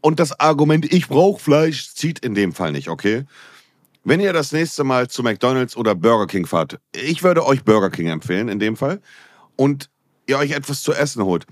Und 0.02 0.20
das 0.20 0.40
Argument, 0.40 0.92
ich 0.92 1.08
brauche 1.08 1.40
Fleisch, 1.40 1.94
zieht 1.94 2.20
in 2.20 2.34
dem 2.34 2.52
Fall 2.52 2.72
nicht, 2.72 2.90
okay? 2.90 3.26
Wenn 4.04 4.20
ihr 4.20 4.34
das 4.34 4.52
nächste 4.52 4.84
Mal 4.84 5.08
zu 5.08 5.22
McDonald's 5.22 5.78
oder 5.78 5.94
Burger 5.94 6.26
King 6.26 6.48
fahrt, 6.48 6.80
ich 6.94 7.22
würde 7.22 7.46
euch 7.46 7.64
Burger 7.64 7.92
King 7.92 8.08
empfehlen 8.08 8.50
in 8.50 8.58
dem 8.58 8.76
Fall, 8.76 9.02
und 9.56 9.92
ihr 10.26 10.40
euch 10.40 10.52
etwas 10.52 10.82
zu 10.82 10.94
essen 10.94 11.24
holt, 11.24 11.46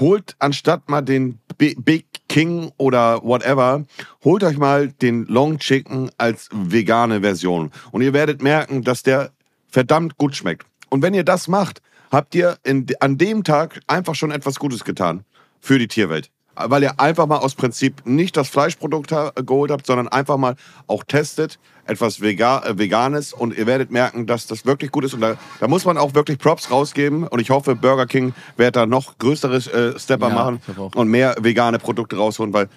holt 0.00 0.36
anstatt 0.38 0.88
mal 0.88 1.02
den 1.02 1.38
Bi- 1.58 1.76
Big 1.78 2.06
King 2.28 2.72
oder 2.78 3.22
whatever, 3.22 3.84
holt 4.24 4.42
euch 4.42 4.56
mal 4.56 4.88
den 4.88 5.24
Long 5.26 5.58
Chicken 5.58 6.10
als 6.18 6.48
vegane 6.52 7.20
Version. 7.20 7.70
Und 7.92 8.02
ihr 8.02 8.12
werdet 8.12 8.42
merken, 8.42 8.82
dass 8.82 9.02
der 9.02 9.30
verdammt 9.68 10.16
gut 10.16 10.34
schmeckt. 10.34 10.66
Und 10.88 11.02
wenn 11.02 11.14
ihr 11.14 11.24
das 11.24 11.48
macht, 11.48 11.80
habt 12.10 12.34
ihr 12.34 12.58
in, 12.64 12.86
an 13.00 13.18
dem 13.18 13.44
Tag 13.44 13.80
einfach 13.86 14.14
schon 14.14 14.30
etwas 14.30 14.58
Gutes 14.58 14.84
getan 14.84 15.24
für 15.60 15.78
die 15.78 15.88
Tierwelt. 15.88 16.30
Weil 16.56 16.82
ihr 16.84 17.00
einfach 17.00 17.26
mal 17.26 17.38
aus 17.38 17.54
Prinzip 17.54 18.02
nicht 18.06 18.36
das 18.36 18.48
Fleischprodukt 18.48 19.10
ha- 19.12 19.32
geholt 19.34 19.70
habt, 19.70 19.86
sondern 19.86 20.08
einfach 20.08 20.36
mal 20.36 20.54
auch 20.86 21.02
testet, 21.04 21.58
etwas 21.86 22.20
Vega 22.20 22.60
äh, 22.64 22.78
Veganes 22.78 23.32
und 23.32 23.56
ihr 23.56 23.66
werdet 23.66 23.90
merken, 23.90 24.26
dass 24.26 24.46
das 24.46 24.64
wirklich 24.64 24.90
gut 24.90 25.04
ist. 25.04 25.14
Und 25.14 25.20
da, 25.20 25.36
da 25.60 25.68
muss 25.68 25.84
man 25.84 25.98
auch 25.98 26.14
wirklich 26.14 26.38
Props 26.38 26.70
rausgeben. 26.70 27.26
Und 27.26 27.40
ich 27.40 27.50
hoffe, 27.50 27.74
Burger 27.74 28.06
King 28.06 28.34
wird 28.56 28.76
da 28.76 28.86
noch 28.86 29.18
größere 29.18 29.56
äh, 29.56 29.98
Stepper 29.98 30.28
Ja, 30.28 30.34
machen 30.34 30.60
und 30.94 31.08
mehr 31.08 31.34
vegane 31.40 31.78
Produkte 31.78 32.16
rausholen, 32.16 32.52
weil 32.54 32.68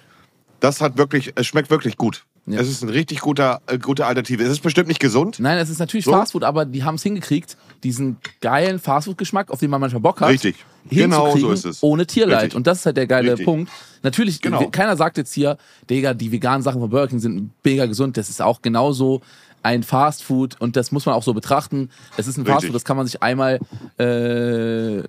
das 0.60 0.80
hat 0.80 0.98
wirklich, 0.98 1.32
es 1.36 1.46
schmeckt 1.46 1.70
wirklich 1.70 1.96
gut. 1.96 2.24
Ja. 2.52 2.60
Es 2.60 2.68
ist 2.68 2.82
eine 2.82 2.92
richtig 2.92 3.20
guter, 3.20 3.60
äh, 3.66 3.78
gute 3.78 4.06
Alternative. 4.06 4.42
Es 4.42 4.50
ist 4.50 4.62
bestimmt 4.62 4.88
nicht 4.88 5.00
gesund. 5.00 5.38
Nein, 5.40 5.58
es 5.58 5.68
ist 5.70 5.78
natürlich 5.78 6.04
So? 6.04 6.12
Fastfood, 6.12 6.44
aber 6.44 6.64
die 6.64 6.82
haben 6.84 6.94
es 6.96 7.02
hingekriegt, 7.02 7.56
diesen 7.84 8.16
geilen 8.40 8.78
Fastfood-Geschmack, 8.78 9.50
auf 9.50 9.60
den 9.60 9.70
man 9.70 9.80
manchmal 9.80 10.00
Bock 10.02 10.20
hat, 10.20 10.28
Richtig. 10.30 10.56
Genau 10.90 11.36
so 11.36 11.50
ist 11.50 11.64
es. 11.66 11.82
ohne 11.82 12.06
Tierleid. 12.06 12.42
Richtig. 12.44 12.56
Und 12.56 12.66
das 12.66 12.78
ist 12.78 12.86
halt 12.86 12.96
der 12.96 13.06
geile 13.06 13.30
Richtig. 13.32 13.44
Punkt. 13.44 13.70
Natürlich, 14.02 14.40
Genau. 14.40 14.68
keiner 14.70 14.96
sagt 14.96 15.18
jetzt 15.18 15.32
hier, 15.34 15.58
Digga, 15.90 16.14
die 16.14 16.32
veganen 16.32 16.62
Sachen 16.62 16.80
von 16.80 16.88
Burger 16.88 17.08
King 17.08 17.18
sind 17.20 17.50
mega 17.64 17.84
gesund. 17.86 18.16
Das 18.16 18.28
ist 18.30 18.40
auch 18.40 18.62
genauso 18.62 19.20
ein 19.62 19.82
Fastfood 19.82 20.58
und 20.60 20.76
das 20.76 20.92
muss 20.92 21.04
man 21.04 21.14
auch 21.16 21.22
so 21.24 21.34
betrachten. 21.34 21.90
Es 22.16 22.26
ist 22.28 22.38
ein. 22.38 22.46
Fastfood, 22.46 22.74
das 22.74 22.84
kann 22.84 22.96
man 22.96 23.06
sich 23.06 23.22
einmal 23.22 23.58
äh, 23.98 25.02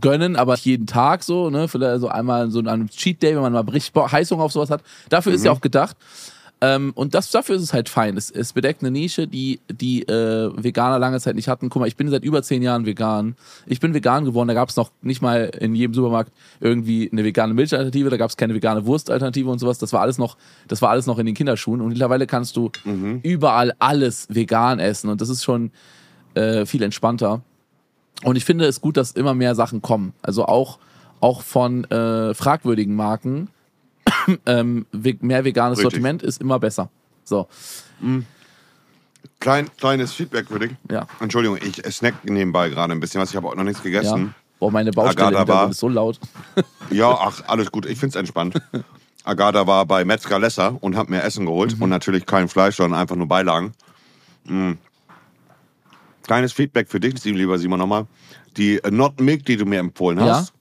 gönnen, 0.00 0.36
aber 0.36 0.52
nicht 0.52 0.66
jeden 0.66 0.86
Tag 0.86 1.22
so, 1.24 1.50
ne? 1.50 1.66
Vielleicht 1.66 2.00
so 2.00 2.08
einmal 2.08 2.50
so 2.50 2.58
an 2.60 2.68
einem 2.68 2.88
Cheat 2.90 3.22
Day, 3.22 3.34
wenn 3.34 3.42
man 3.42 3.52
mal 3.52 3.60
richtig 3.68 3.94
Heißhunger 3.96 4.42
auf 4.44 4.52
sowas 4.52 4.70
hat. 4.70 4.82
Dafür 5.08 5.32
ist 5.32 5.44
ja 5.44 5.50
Mhm. 5.50 5.56
auch 5.56 5.60
gedacht. 5.60 5.96
Ähm, 6.62 6.92
und 6.94 7.14
das, 7.14 7.30
dafür 7.30 7.56
ist 7.56 7.62
es 7.62 7.74
halt 7.74 7.88
fein. 7.88 8.16
Es, 8.16 8.30
es 8.30 8.54
bedeckt 8.54 8.80
eine 8.82 8.90
Nische, 8.90 9.26
die 9.26 9.60
die 9.70 10.02
äh, 10.04 10.50
Veganer 10.56 10.98
lange 10.98 11.20
Zeit 11.20 11.36
nicht 11.36 11.48
hatten. 11.48 11.68
Guck 11.68 11.80
mal, 11.80 11.86
ich 11.86 11.96
bin 11.96 12.08
seit 12.08 12.24
über 12.24 12.42
zehn 12.42 12.62
Jahren 12.62 12.86
vegan. 12.86 13.36
Ich 13.66 13.78
bin 13.78 13.92
vegan 13.92 14.24
geworden, 14.24 14.48
da 14.48 14.54
gab 14.54 14.70
es 14.70 14.76
noch 14.76 14.90
nicht 15.02 15.20
mal 15.20 15.50
in 15.60 15.74
jedem 15.74 15.92
Supermarkt 15.92 16.32
irgendwie 16.60 17.10
eine 17.12 17.24
vegane 17.24 17.52
Milchalternative, 17.52 18.08
da 18.08 18.16
gab 18.16 18.30
es 18.30 18.38
keine 18.38 18.54
vegane 18.54 18.86
Wurstalternative 18.86 19.50
und 19.50 19.58
sowas. 19.58 19.78
Das 19.78 19.92
war 19.92 20.00
alles 20.00 20.16
noch, 20.16 20.38
das 20.66 20.80
war 20.80 20.88
alles 20.88 21.06
noch 21.06 21.18
in 21.18 21.26
den 21.26 21.34
Kinderschuhen. 21.34 21.82
Und 21.82 21.88
mittlerweile 21.88 22.26
kannst 22.26 22.56
du 22.56 22.70
überall 23.22 23.74
alles 23.78 24.26
vegan 24.30 24.78
essen 24.78 25.10
und 25.10 25.20
das 25.20 25.28
ist 25.28 25.44
schon 25.44 25.72
äh, 26.34 26.64
viel 26.64 26.82
entspannter. 26.82 27.42
Und 28.24 28.36
ich 28.36 28.46
finde 28.46 28.64
es 28.64 28.80
gut, 28.80 28.96
dass 28.96 29.12
immer 29.12 29.34
mehr 29.34 29.54
Sachen 29.54 29.82
kommen. 29.82 30.14
Also 30.22 30.46
auch, 30.46 30.78
auch 31.20 31.42
von 31.42 31.84
äh, 31.84 32.32
fragwürdigen 32.32 32.94
Marken. 32.94 33.48
ähm, 34.46 34.86
mehr 34.92 35.44
veganes 35.44 35.78
Richtig. 35.78 35.92
Sortiment 35.92 36.22
ist 36.22 36.40
immer 36.40 36.58
besser. 36.58 36.90
So, 37.24 37.48
Klein, 39.40 39.68
kleines 39.76 40.12
Feedback 40.12 40.48
für 40.48 40.58
dich. 40.58 40.72
ja. 40.90 41.06
Entschuldigung, 41.20 41.58
ich 41.62 41.82
snack 41.92 42.24
nebenbei 42.24 42.68
gerade 42.68 42.92
ein 42.92 43.00
bisschen 43.00 43.20
was. 43.20 43.30
Ich 43.30 43.36
habe 43.36 43.48
auch 43.48 43.54
noch 43.54 43.64
nichts 43.64 43.80
ja. 43.80 43.84
gegessen. 43.84 44.34
Boah, 44.58 44.70
meine 44.70 44.90
Baustelle 44.90 45.46
war- 45.46 45.70
ist 45.70 45.78
so 45.80 45.88
laut. 45.88 46.18
Ja, 46.90 47.10
ach, 47.10 47.42
alles 47.48 47.72
gut. 47.72 47.84
Ich 47.86 47.98
find's 47.98 48.14
entspannt. 48.14 48.60
Agatha 49.24 49.66
war 49.66 49.84
bei 49.86 50.04
Metzger 50.04 50.38
Lesser 50.38 50.76
und 50.80 50.96
hat 50.96 51.10
mir 51.10 51.22
Essen 51.22 51.46
geholt. 51.46 51.76
Und 51.80 51.90
natürlich 51.90 52.26
kein 52.26 52.48
Fleisch, 52.48 52.76
sondern 52.76 53.00
einfach 53.00 53.16
nur 53.16 53.26
Beilagen. 53.26 53.72
Mm. 54.44 54.74
Kleines 56.22 56.52
Feedback 56.52 56.88
für 56.88 57.00
dich, 57.00 57.22
lieber 57.24 57.58
Simon, 57.58 57.80
nochmal. 57.80 58.06
Die 58.56 58.78
äh, 58.78 58.90
Not 58.90 59.20
Milk, 59.20 59.44
die 59.44 59.56
du 59.56 59.66
mir 59.66 59.80
empfohlen 59.80 60.20
hast, 60.20 60.52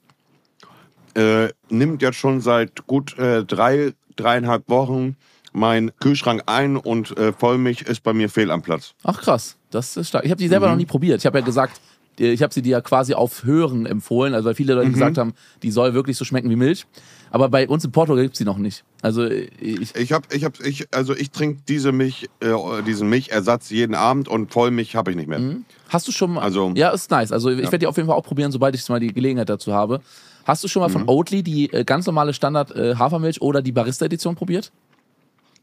äh, 1.16 1.49
nimmt 1.70 2.01
jetzt 2.01 2.18
schon 2.18 2.41
seit 2.41 2.86
gut 2.88 3.18
äh, 3.18 3.43
drei, 3.43 3.93
dreieinhalb 4.16 4.70
Wochen 4.70 5.16
mein 5.53 5.91
Kühlschrank 6.01 6.43
ein 6.47 6.76
und 6.76 7.18
äh, 7.18 7.32
Vollmilch 7.32 7.84
ist 7.84 8.03
bei 8.03 8.11
mir 8.13 8.30
fehl 8.30 8.51
am 8.51 8.61
Platz. 8.61 8.93
Ach 9.03 9.22
krass, 9.22 9.55
das 9.72 9.95
ist 9.95 10.09
stark. 10.09 10.26
Ich 10.26 10.32
habe 10.32 10.39
die 10.39 10.49
selber 10.49 10.68
noch 10.70 10.76
nie 10.76 10.86
probiert. 10.86 11.20
Ich 11.20 11.26
habe 11.26 11.39
ja 11.39 11.45
gesagt, 11.45 11.80
äh, 12.20 12.32
ich 12.34 12.43
habe 12.43 12.53
sie 12.53 12.61
dir 12.61 12.72
ja 12.72 12.82
quasi 12.82 13.13
auf 13.13 13.45
Hören 13.45 13.86
empfohlen, 13.86 14.34
also 14.34 14.47
weil 14.47 14.55
viele 14.55 14.74
Leute 14.74 14.91
gesagt 14.91 15.18
haben, 15.18 15.34
die 15.63 15.72
soll 15.72 15.93
wirklich 15.93 16.18
so 16.18 16.26
schmecken 16.26 16.49
wie 16.49 16.57
Milch. 16.57 16.86
Aber 17.32 17.47
bei 17.49 17.68
uns 17.70 17.84
in 17.86 17.91
Portugal 17.91 18.24
gibt's 18.24 18.38
die 18.38 18.43
noch 18.45 18.57
nicht. 18.57 18.84
Also 19.01 19.24
äh, 19.24 19.47
ich, 19.61 19.95
Ich 19.95 20.11
habe, 20.11 20.28
ich 20.36 20.43
habe, 20.43 20.55
ich, 20.68 20.93
also 20.93 21.16
ich 21.16 21.32
trinke 21.32 21.61
diese 21.70 21.93
Milch, 21.93 22.28
äh, 22.41 22.51
diesen 22.86 23.07
Milchersatz 23.09 23.70
jeden 23.70 23.95
Abend 23.95 24.28
und 24.28 24.51
Vollmilch 24.51 24.97
habe 24.97 25.11
ich 25.11 25.18
nicht 25.18 25.28
mehr. 25.30 25.39
Hast 25.88 26.05
du 26.07 26.11
schon 26.11 26.34
mal. 26.34 26.41
Also- 26.41 26.74
ja, 26.76 26.89
ist 26.89 27.09
nice. 27.11 27.32
Also 27.32 27.49
ich 27.49 27.59
werde 27.59 27.80
die 27.80 27.88
auf 27.88 27.95
jeden 27.95 28.07
Fall 28.09 28.18
auch 28.18 28.26
probieren, 28.26 28.51
sobald 28.51 28.76
ich 28.76 28.88
mal 28.89 28.99
die 28.99 29.13
Gelegenheit 29.13 29.47
dazu 29.47 29.74
habe. 29.74 30.01
Hast 30.46 30.64
du 30.64 30.68
schon 30.68 30.82
mal 30.82 30.88
Mhm. 30.89 30.93
von 30.93 31.10
Oatly 31.10 31.43
die 31.43 31.74
äh, 31.74 31.84
ganz 31.84 32.06
normale 32.06 32.34
Standard 32.34 32.72
äh, 32.76 32.96
Hafermilch 32.96 33.41
oder 33.41 33.62
die 33.62 33.72
Barista-Edition 33.74 34.36
probiert? 34.36 34.72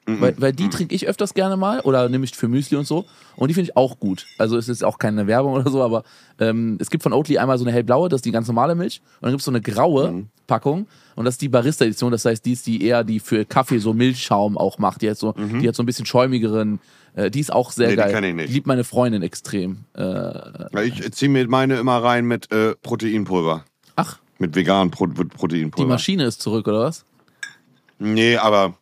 Weil, 0.04 0.34
weil 0.40 0.52
die 0.52 0.68
trinke 0.68 0.96
ich 0.96 1.06
öfters 1.06 1.32
gerne 1.32 1.56
mal 1.56 1.78
oder 1.82 2.08
nehme 2.08 2.24
ich 2.24 2.34
für 2.34 2.48
Müsli 2.48 2.76
und 2.76 2.88
so. 2.88 3.04
Und 3.36 3.46
die 3.48 3.54
finde 3.54 3.70
ich 3.70 3.76
auch 3.76 4.00
gut. 4.00 4.26
Also 4.36 4.56
es 4.56 4.68
ist 4.68 4.82
auch 4.82 4.98
keine 4.98 5.28
Werbung 5.28 5.52
oder 5.54 5.70
so, 5.70 5.80
aber 5.80 6.02
ähm, 6.40 6.76
es 6.80 6.90
gibt 6.90 7.04
von 7.04 7.12
Oatly 7.12 7.38
einmal 7.38 7.56
so 7.56 7.64
eine 7.64 7.70
hellblaue, 7.72 8.08
das 8.08 8.18
ist 8.18 8.24
die 8.24 8.32
ganz 8.32 8.48
normale 8.48 8.74
Milch. 8.74 9.00
Und 9.20 9.26
dann 9.26 9.30
gibt 9.30 9.42
es 9.42 9.44
so 9.44 9.52
eine 9.52 9.60
graue 9.60 10.10
Mhm. 10.10 10.26
Packung 10.48 10.88
und 11.14 11.24
das 11.24 11.34
ist 11.34 11.40
die 11.42 11.48
Barista-Edition. 11.48 12.10
Das 12.10 12.24
heißt, 12.24 12.44
die 12.44 12.52
ist 12.52 12.66
die 12.66 12.84
eher, 12.84 13.04
die 13.04 13.20
für 13.20 13.44
Kaffee 13.44 13.78
so 13.78 13.94
Milchschaum 13.94 14.58
auch 14.58 14.78
macht. 14.78 15.02
Die 15.02 15.08
hat 15.08 15.18
so, 15.18 15.34
die 15.34 15.68
hat 15.68 15.76
so 15.76 15.84
ein 15.84 15.86
bisschen 15.86 16.04
schäumigeren. 16.04 16.80
Äh, 17.14 17.30
die 17.30 17.38
ist 17.38 17.52
auch 17.52 17.70
sehr 17.70 17.86
Mhm. 17.86 17.90
Nee, 17.94 17.96
die 17.96 18.02
geil. 18.02 18.12
kenn 18.12 18.24
ich 18.24 18.34
nicht. 18.34 18.52
liebt 18.52 18.66
meine 18.66 18.82
Freundin 18.82 19.22
extrem. 19.22 19.84
Äh, 19.96 20.84
Ich 20.88 21.12
ziehe 21.12 21.28
mir 21.30 21.46
meine 21.46 21.76
immer 21.76 21.98
rein 22.02 22.24
mit 22.26 22.50
äh, 22.50 22.74
Proteinpulver. 22.82 23.64
Mit 24.42 24.56
veganem 24.56 24.90
Pro 24.90 25.06
die 25.06 25.24
Proteinpulver. 25.24 25.88
Maschine 25.88 26.24
ist 26.24 26.42
zurück, 26.42 26.66
oder 26.66 26.80
was? 26.80 27.04
Nee, 28.00 28.36
aber 28.36 28.74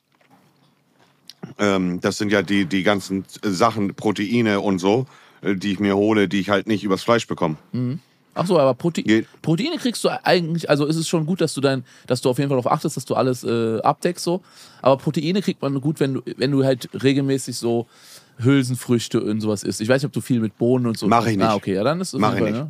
ähm, 1.58 2.00
das 2.00 2.16
sind 2.16 2.32
ja 2.32 2.40
die, 2.40 2.64
die 2.64 2.82
ganzen 2.82 3.26
Sachen, 3.42 3.94
Proteine 3.94 4.60
und 4.60 4.78
so, 4.78 5.04
äh, 5.42 5.54
die 5.54 5.72
ich 5.72 5.78
mir 5.78 5.96
hole, 5.96 6.28
die 6.28 6.40
ich 6.40 6.48
halt 6.48 6.66
nicht 6.66 6.82
übers 6.82 7.02
Fleisch 7.02 7.26
bekomme. 7.26 7.56
Ach 8.32 8.46
so, 8.46 8.58
aber 8.58 8.72
Prote 8.72 9.02
Geht. 9.02 9.26
Proteine 9.42 9.76
kriegst 9.76 10.02
du 10.02 10.08
eigentlich, 10.24 10.70
also 10.70 10.86
ist 10.86 10.96
es 10.96 11.06
schon 11.06 11.26
gut, 11.26 11.42
dass 11.42 11.52
du 11.52 11.60
dein, 11.60 11.84
dass 12.06 12.22
du 12.22 12.30
auf 12.30 12.38
jeden 12.38 12.48
Fall 12.48 12.56
darauf 12.56 12.72
achtest, 12.72 12.96
dass 12.96 13.04
du 13.04 13.14
alles 13.14 13.44
äh, 13.44 13.82
abdeckst 13.82 14.24
so. 14.24 14.40
Aber 14.80 14.96
Proteine 14.96 15.42
kriegt 15.42 15.60
man 15.60 15.78
gut, 15.82 16.00
wenn 16.00 16.14
du, 16.14 16.22
wenn 16.38 16.52
du 16.52 16.64
halt 16.64 16.88
regelmäßig 17.02 17.58
so 17.58 17.86
Hülsenfrüchte 18.38 19.20
und 19.22 19.42
sowas 19.42 19.62
isst. 19.62 19.82
Ich 19.82 19.90
weiß 19.90 20.00
nicht, 20.00 20.06
ob 20.06 20.14
du 20.14 20.22
viel 20.22 20.40
mit 20.40 20.56
Bohnen 20.56 20.86
und 20.86 20.96
so. 20.96 21.06
Mach 21.06 21.26
ich 21.26 21.36
nicht. 21.36 21.46
Ah, 21.46 21.54
okay, 21.54 21.74
ja, 21.74 21.84
dann 21.84 22.00
ist 22.00 22.14
es 22.14 22.18
Mach 22.18 22.32
ich 22.32 22.40
Fall, 22.40 22.50
nicht. 22.50 22.64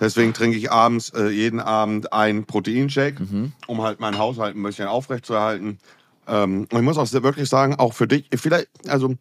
Deswegen 0.00 0.34
trinke 0.34 0.56
ich 0.56 0.70
abends 0.70 1.10
äh, 1.10 1.28
jeden 1.28 1.60
Abend 1.60 2.12
einen 2.12 2.44
Proteinshake, 2.44 3.20
um 3.66 3.82
halt 3.82 4.00
meinen 4.00 4.18
Haushalt 4.18 4.56
ein 4.56 4.62
bisschen 4.62 4.88
aufrechtzuerhalten. 4.88 5.78
Ähm, 6.28 6.66
und 6.70 6.78
ich 6.78 6.82
muss 6.82 6.98
auch 6.98 7.10
wirklich 7.22 7.48
sagen, 7.48 7.76
auch 7.76 7.92
für 7.92 8.06
dich, 8.06 8.26
vielleicht, 8.34 8.68
also 8.88 9.14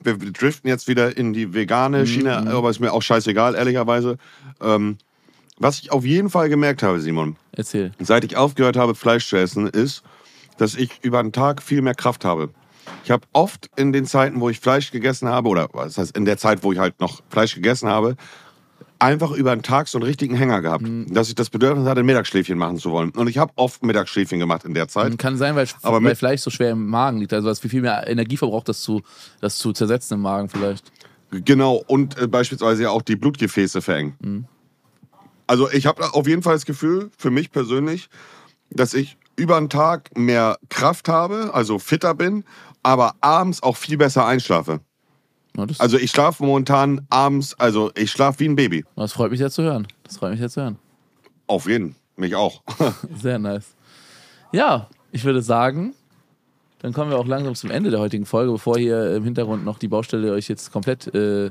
wir 0.00 0.16
driften 0.18 0.68
jetzt 0.68 0.88
wieder 0.88 1.16
in 1.16 1.32
die 1.32 1.54
vegane 1.54 2.06
Schiene, 2.06 2.50
aber 2.52 2.70
ist 2.70 2.80
mir 2.80 2.92
auch 2.92 3.02
scheißegal, 3.02 3.54
ehrlicherweise. 3.54 4.18
Ähm, 4.60 4.98
was 5.58 5.78
ich 5.80 5.92
auf 5.92 6.04
jeden 6.04 6.30
Fall 6.30 6.48
gemerkt 6.48 6.82
habe, 6.82 7.00
Simon? 7.00 7.36
Erzähl. 7.52 7.92
seit 7.98 8.24
ich 8.24 8.36
aufgehört 8.36 8.76
habe, 8.76 8.94
Fleisch 8.94 9.28
zu 9.28 9.36
essen, 9.36 9.66
ist, 9.66 10.02
dass 10.56 10.74
ich 10.74 11.00
über 11.02 11.22
den 11.22 11.32
Tag 11.32 11.62
viel 11.62 11.82
mehr 11.82 11.94
Kraft 11.94 12.24
habe. 12.24 12.50
Ich 13.04 13.10
habe 13.10 13.26
oft 13.32 13.70
in 13.76 13.92
den 13.92 14.06
Zeiten, 14.06 14.40
wo 14.40 14.48
ich 14.48 14.60
Fleisch 14.60 14.90
gegessen 14.90 15.28
habe, 15.28 15.48
oder 15.48 15.68
was 15.72 15.98
heißt 15.98 16.16
in 16.16 16.24
der 16.24 16.38
Zeit, 16.38 16.62
wo 16.62 16.72
ich 16.72 16.78
halt 16.78 17.00
noch 17.00 17.20
Fleisch 17.28 17.54
gegessen 17.54 17.88
habe, 17.88 18.16
einfach 19.00 19.32
über 19.32 19.54
den 19.56 19.62
Tag 19.62 19.88
so 19.88 19.98
einen 19.98 20.04
richtigen 20.06 20.36
Hänger 20.36 20.62
gehabt, 20.62 20.82
Mhm. 20.82 21.12
dass 21.12 21.28
ich 21.28 21.34
das 21.34 21.50
Bedürfnis 21.50 21.86
hatte, 21.88 22.00
ein 22.00 22.06
Mittagsschläfchen 22.06 22.56
machen 22.58 22.78
zu 22.78 22.90
wollen. 22.90 23.10
Und 23.10 23.28
ich 23.28 23.38
habe 23.38 23.52
oft 23.56 23.82
Mittagsschläfchen 23.82 24.38
gemacht 24.38 24.64
in 24.64 24.74
der 24.74 24.88
Zeit. 24.88 25.18
Kann 25.18 25.36
sein, 25.36 25.56
weil, 25.56 25.66
Aber 25.82 26.02
weil 26.02 26.14
Fleisch 26.14 26.42
so 26.42 26.50
schwer 26.50 26.70
im 26.70 26.86
Magen 26.86 27.18
liegt. 27.18 27.32
Also 27.32 27.48
was 27.48 27.60
viel 27.60 27.82
mehr 27.82 28.06
Energie 28.06 28.36
verbraucht, 28.36 28.68
das 28.68 28.80
zu, 28.82 29.02
das 29.40 29.56
zu 29.56 29.72
zersetzen 29.72 30.14
im 30.16 30.20
Magen 30.22 30.48
vielleicht. 30.48 30.92
Genau, 31.30 31.82
und 31.86 32.18
äh, 32.18 32.26
beispielsweise 32.26 32.84
ja 32.84 32.90
auch 32.90 33.02
die 33.02 33.16
Blutgefäße 33.16 33.80
verengen. 33.82 34.14
Mhm. 34.20 34.44
Also 35.46 35.70
ich 35.70 35.86
habe 35.86 36.14
auf 36.14 36.26
jeden 36.28 36.42
Fall 36.42 36.54
das 36.54 36.64
Gefühl, 36.64 37.10
für 37.16 37.30
mich 37.30 37.50
persönlich, 37.50 38.08
dass 38.70 38.94
ich 38.94 39.16
über 39.36 39.58
den 39.58 39.68
Tag 39.70 40.16
mehr 40.16 40.58
Kraft 40.68 41.08
habe, 41.08 41.50
also 41.54 41.78
fitter 41.78 42.14
bin, 42.14 42.44
aber 42.82 43.14
abends 43.20 43.62
auch 43.62 43.76
viel 43.76 43.96
besser 43.96 44.26
einschlafe. 44.26 44.80
Das, 45.54 45.80
Also 45.80 45.98
ich 45.98 46.10
schlafe 46.10 46.44
momentan 46.44 47.06
abends, 47.10 47.54
also 47.58 47.90
ich 47.96 48.10
schlafe 48.10 48.40
wie 48.40 48.48
ein 48.48 48.56
Baby. 48.56 48.84
das 48.96 49.12
freut 49.12 49.30
mich 49.30 49.38
sehr 49.40 49.50
zu 49.50 49.62
hören. 49.62 49.86
Das 50.04 50.16
freut 50.18 50.30
mich 50.30 50.40
sehr 50.40 50.48
zu 50.50 50.62
hören. 50.62 50.78
Auf 51.46 51.66
jeden, 51.68 51.96
mich 52.16 52.34
auch. 52.36 52.62
Sehr 53.20 53.38
nice. 53.38 53.74
Ja, 54.52 54.88
ich 55.10 55.24
würde 55.24 55.42
sagen, 55.42 55.94
dann 56.78 56.92
kommen 56.92 57.10
wir 57.10 57.18
auch 57.18 57.26
langsam 57.26 57.54
zum 57.56 57.70
Ende 57.70 57.90
der 57.90 57.98
heutigen 58.00 58.24
Folge, 58.26 58.52
bevor 58.52 58.78
hier 58.78 59.16
im 59.16 59.24
Hintergrund 59.24 59.64
noch 59.64 59.78
die 59.78 59.88
Baustelle 59.88 60.32
euch 60.32 60.48
jetzt 60.48 60.70
komplett 60.72 61.12
äh, 61.14 61.50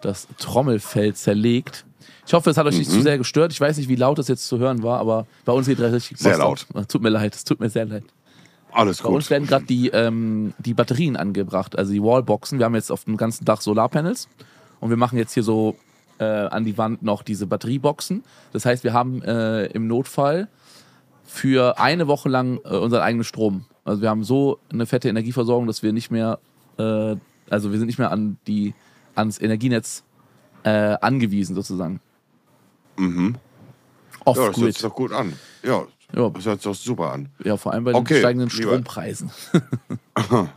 das 0.00 0.26
Trommelfell 0.38 1.14
zerlegt. 1.14 1.84
Ich 2.26 2.32
hoffe, 2.32 2.50
es 2.50 2.56
hat 2.56 2.66
euch 2.66 2.72
Mhm. 2.74 2.78
nicht 2.80 2.90
zu 2.90 3.02
sehr 3.02 3.18
gestört. 3.18 3.52
Ich 3.52 3.60
weiß 3.60 3.76
nicht, 3.76 3.88
wie 3.88 3.96
laut 3.96 4.18
das 4.18 4.28
jetzt 4.28 4.48
zu 4.48 4.58
hören 4.58 4.82
war, 4.82 4.98
aber 4.98 5.26
bei 5.44 5.52
uns 5.52 5.66
geht 5.66 5.78
das 5.78 5.92
richtig 5.92 6.18
Sehr 6.18 6.38
Post 6.38 6.66
ab. 6.74 6.88
Tut 6.88 7.02
mir 7.02 7.10
leid, 7.10 7.34
es 7.34 7.44
tut 7.44 7.60
mir 7.60 7.68
sehr 7.70 7.84
leid. 7.84 8.04
Alles 8.76 9.00
Bei 9.00 9.08
uns 9.08 9.24
gut. 9.24 9.30
werden 9.30 9.46
gerade 9.46 9.64
die, 9.64 9.88
ähm, 9.88 10.52
die 10.58 10.74
Batterien 10.74 11.16
angebracht, 11.16 11.78
also 11.78 11.94
die 11.94 12.02
Wallboxen. 12.02 12.58
Wir 12.58 12.66
haben 12.66 12.74
jetzt 12.74 12.92
auf 12.92 13.04
dem 13.04 13.16
ganzen 13.16 13.46
Dach 13.46 13.62
Solarpanels 13.62 14.28
und 14.80 14.90
wir 14.90 14.98
machen 14.98 15.16
jetzt 15.16 15.32
hier 15.32 15.42
so 15.42 15.76
äh, 16.18 16.24
an 16.24 16.66
die 16.66 16.76
Wand 16.76 17.02
noch 17.02 17.22
diese 17.22 17.46
Batterieboxen. 17.46 18.22
Das 18.52 18.66
heißt, 18.66 18.84
wir 18.84 18.92
haben 18.92 19.22
äh, 19.22 19.64
im 19.68 19.86
Notfall 19.86 20.48
für 21.24 21.78
eine 21.78 22.06
Woche 22.06 22.28
lang 22.28 22.60
äh, 22.64 22.76
unseren 22.76 23.00
eigenen 23.00 23.24
Strom. 23.24 23.64
Also 23.86 24.02
wir 24.02 24.10
haben 24.10 24.24
so 24.24 24.58
eine 24.70 24.84
fette 24.84 25.08
Energieversorgung, 25.08 25.66
dass 25.66 25.82
wir 25.82 25.94
nicht 25.94 26.10
mehr, 26.10 26.38
äh, 26.76 27.16
also 27.48 27.72
wir 27.72 27.78
sind 27.78 27.86
nicht 27.86 27.98
mehr 27.98 28.10
an 28.10 28.36
die, 28.46 28.74
ans 29.14 29.40
Energienetz 29.40 30.04
äh, 30.64 30.98
angewiesen 31.00 31.54
sozusagen. 31.54 32.00
Mhm. 32.98 33.36
Ja, 34.26 34.34
das 34.34 34.36
hört 34.36 34.74
sich 34.74 34.78
doch 34.82 34.94
gut 34.94 35.12
an. 35.12 35.32
Ja, 35.62 35.86
Ja, 36.14 36.28
das 36.30 36.46
hört 36.46 36.62
sich 36.62 36.70
doch 36.70 36.74
super 36.74 37.12
an. 37.12 37.28
ja, 37.44 37.56
vor 37.56 37.72
allem 37.72 37.84
bei 37.84 37.92
den 37.92 38.00
Okay, 38.00 38.20
steigenden 38.20 38.48
lieber- 38.50 38.68
Strompreisen. 38.70 39.30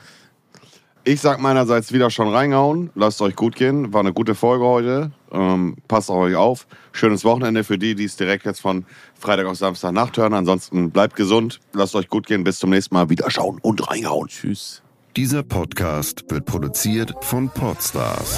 Ich 1.05 1.21
sag 1.21 1.39
meinerseits 1.39 1.91
wieder 1.93 2.11
schon 2.11 2.27
reingehauen. 2.27 2.91
Lasst 2.93 3.21
euch 3.21 3.35
gut 3.35 3.55
gehen. 3.55 3.93
War 3.93 4.01
eine 4.01 4.13
gute 4.13 4.35
Folge 4.35 4.65
heute. 4.65 5.11
Ähm, 5.31 5.77
passt 5.87 6.11
auf 6.11 6.17
euch 6.17 6.35
auf. 6.35 6.67
Schönes 6.91 7.23
Wochenende 7.23 7.63
für 7.63 7.77
die, 7.79 7.95
die 7.95 8.03
es 8.03 8.15
direkt 8.17 8.45
jetzt 8.45 8.59
von 8.61 8.85
Freitag 9.17 9.47
auf 9.47 9.55
Samstag 9.57 9.93
nachhören. 9.93 10.33
Ansonsten 10.33 10.91
bleibt 10.91 11.15
gesund. 11.15 11.61
Lasst 11.73 11.95
euch 11.95 12.09
gut 12.09 12.27
gehen. 12.27 12.43
Bis 12.43 12.59
zum 12.59 12.69
nächsten 12.69 12.93
Mal. 12.93 13.09
Wieder 13.09 13.31
schauen 13.31 13.59
und 13.61 13.89
reingehauen. 13.89 14.27
Tschüss. 14.27 14.83
Dieser 15.15 15.41
Podcast 15.41 16.25
wird 16.29 16.45
produziert 16.45 17.13
von 17.21 17.49
Podstars 17.49 18.37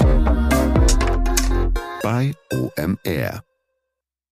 bei 2.03 2.31
OMR. 2.53 3.43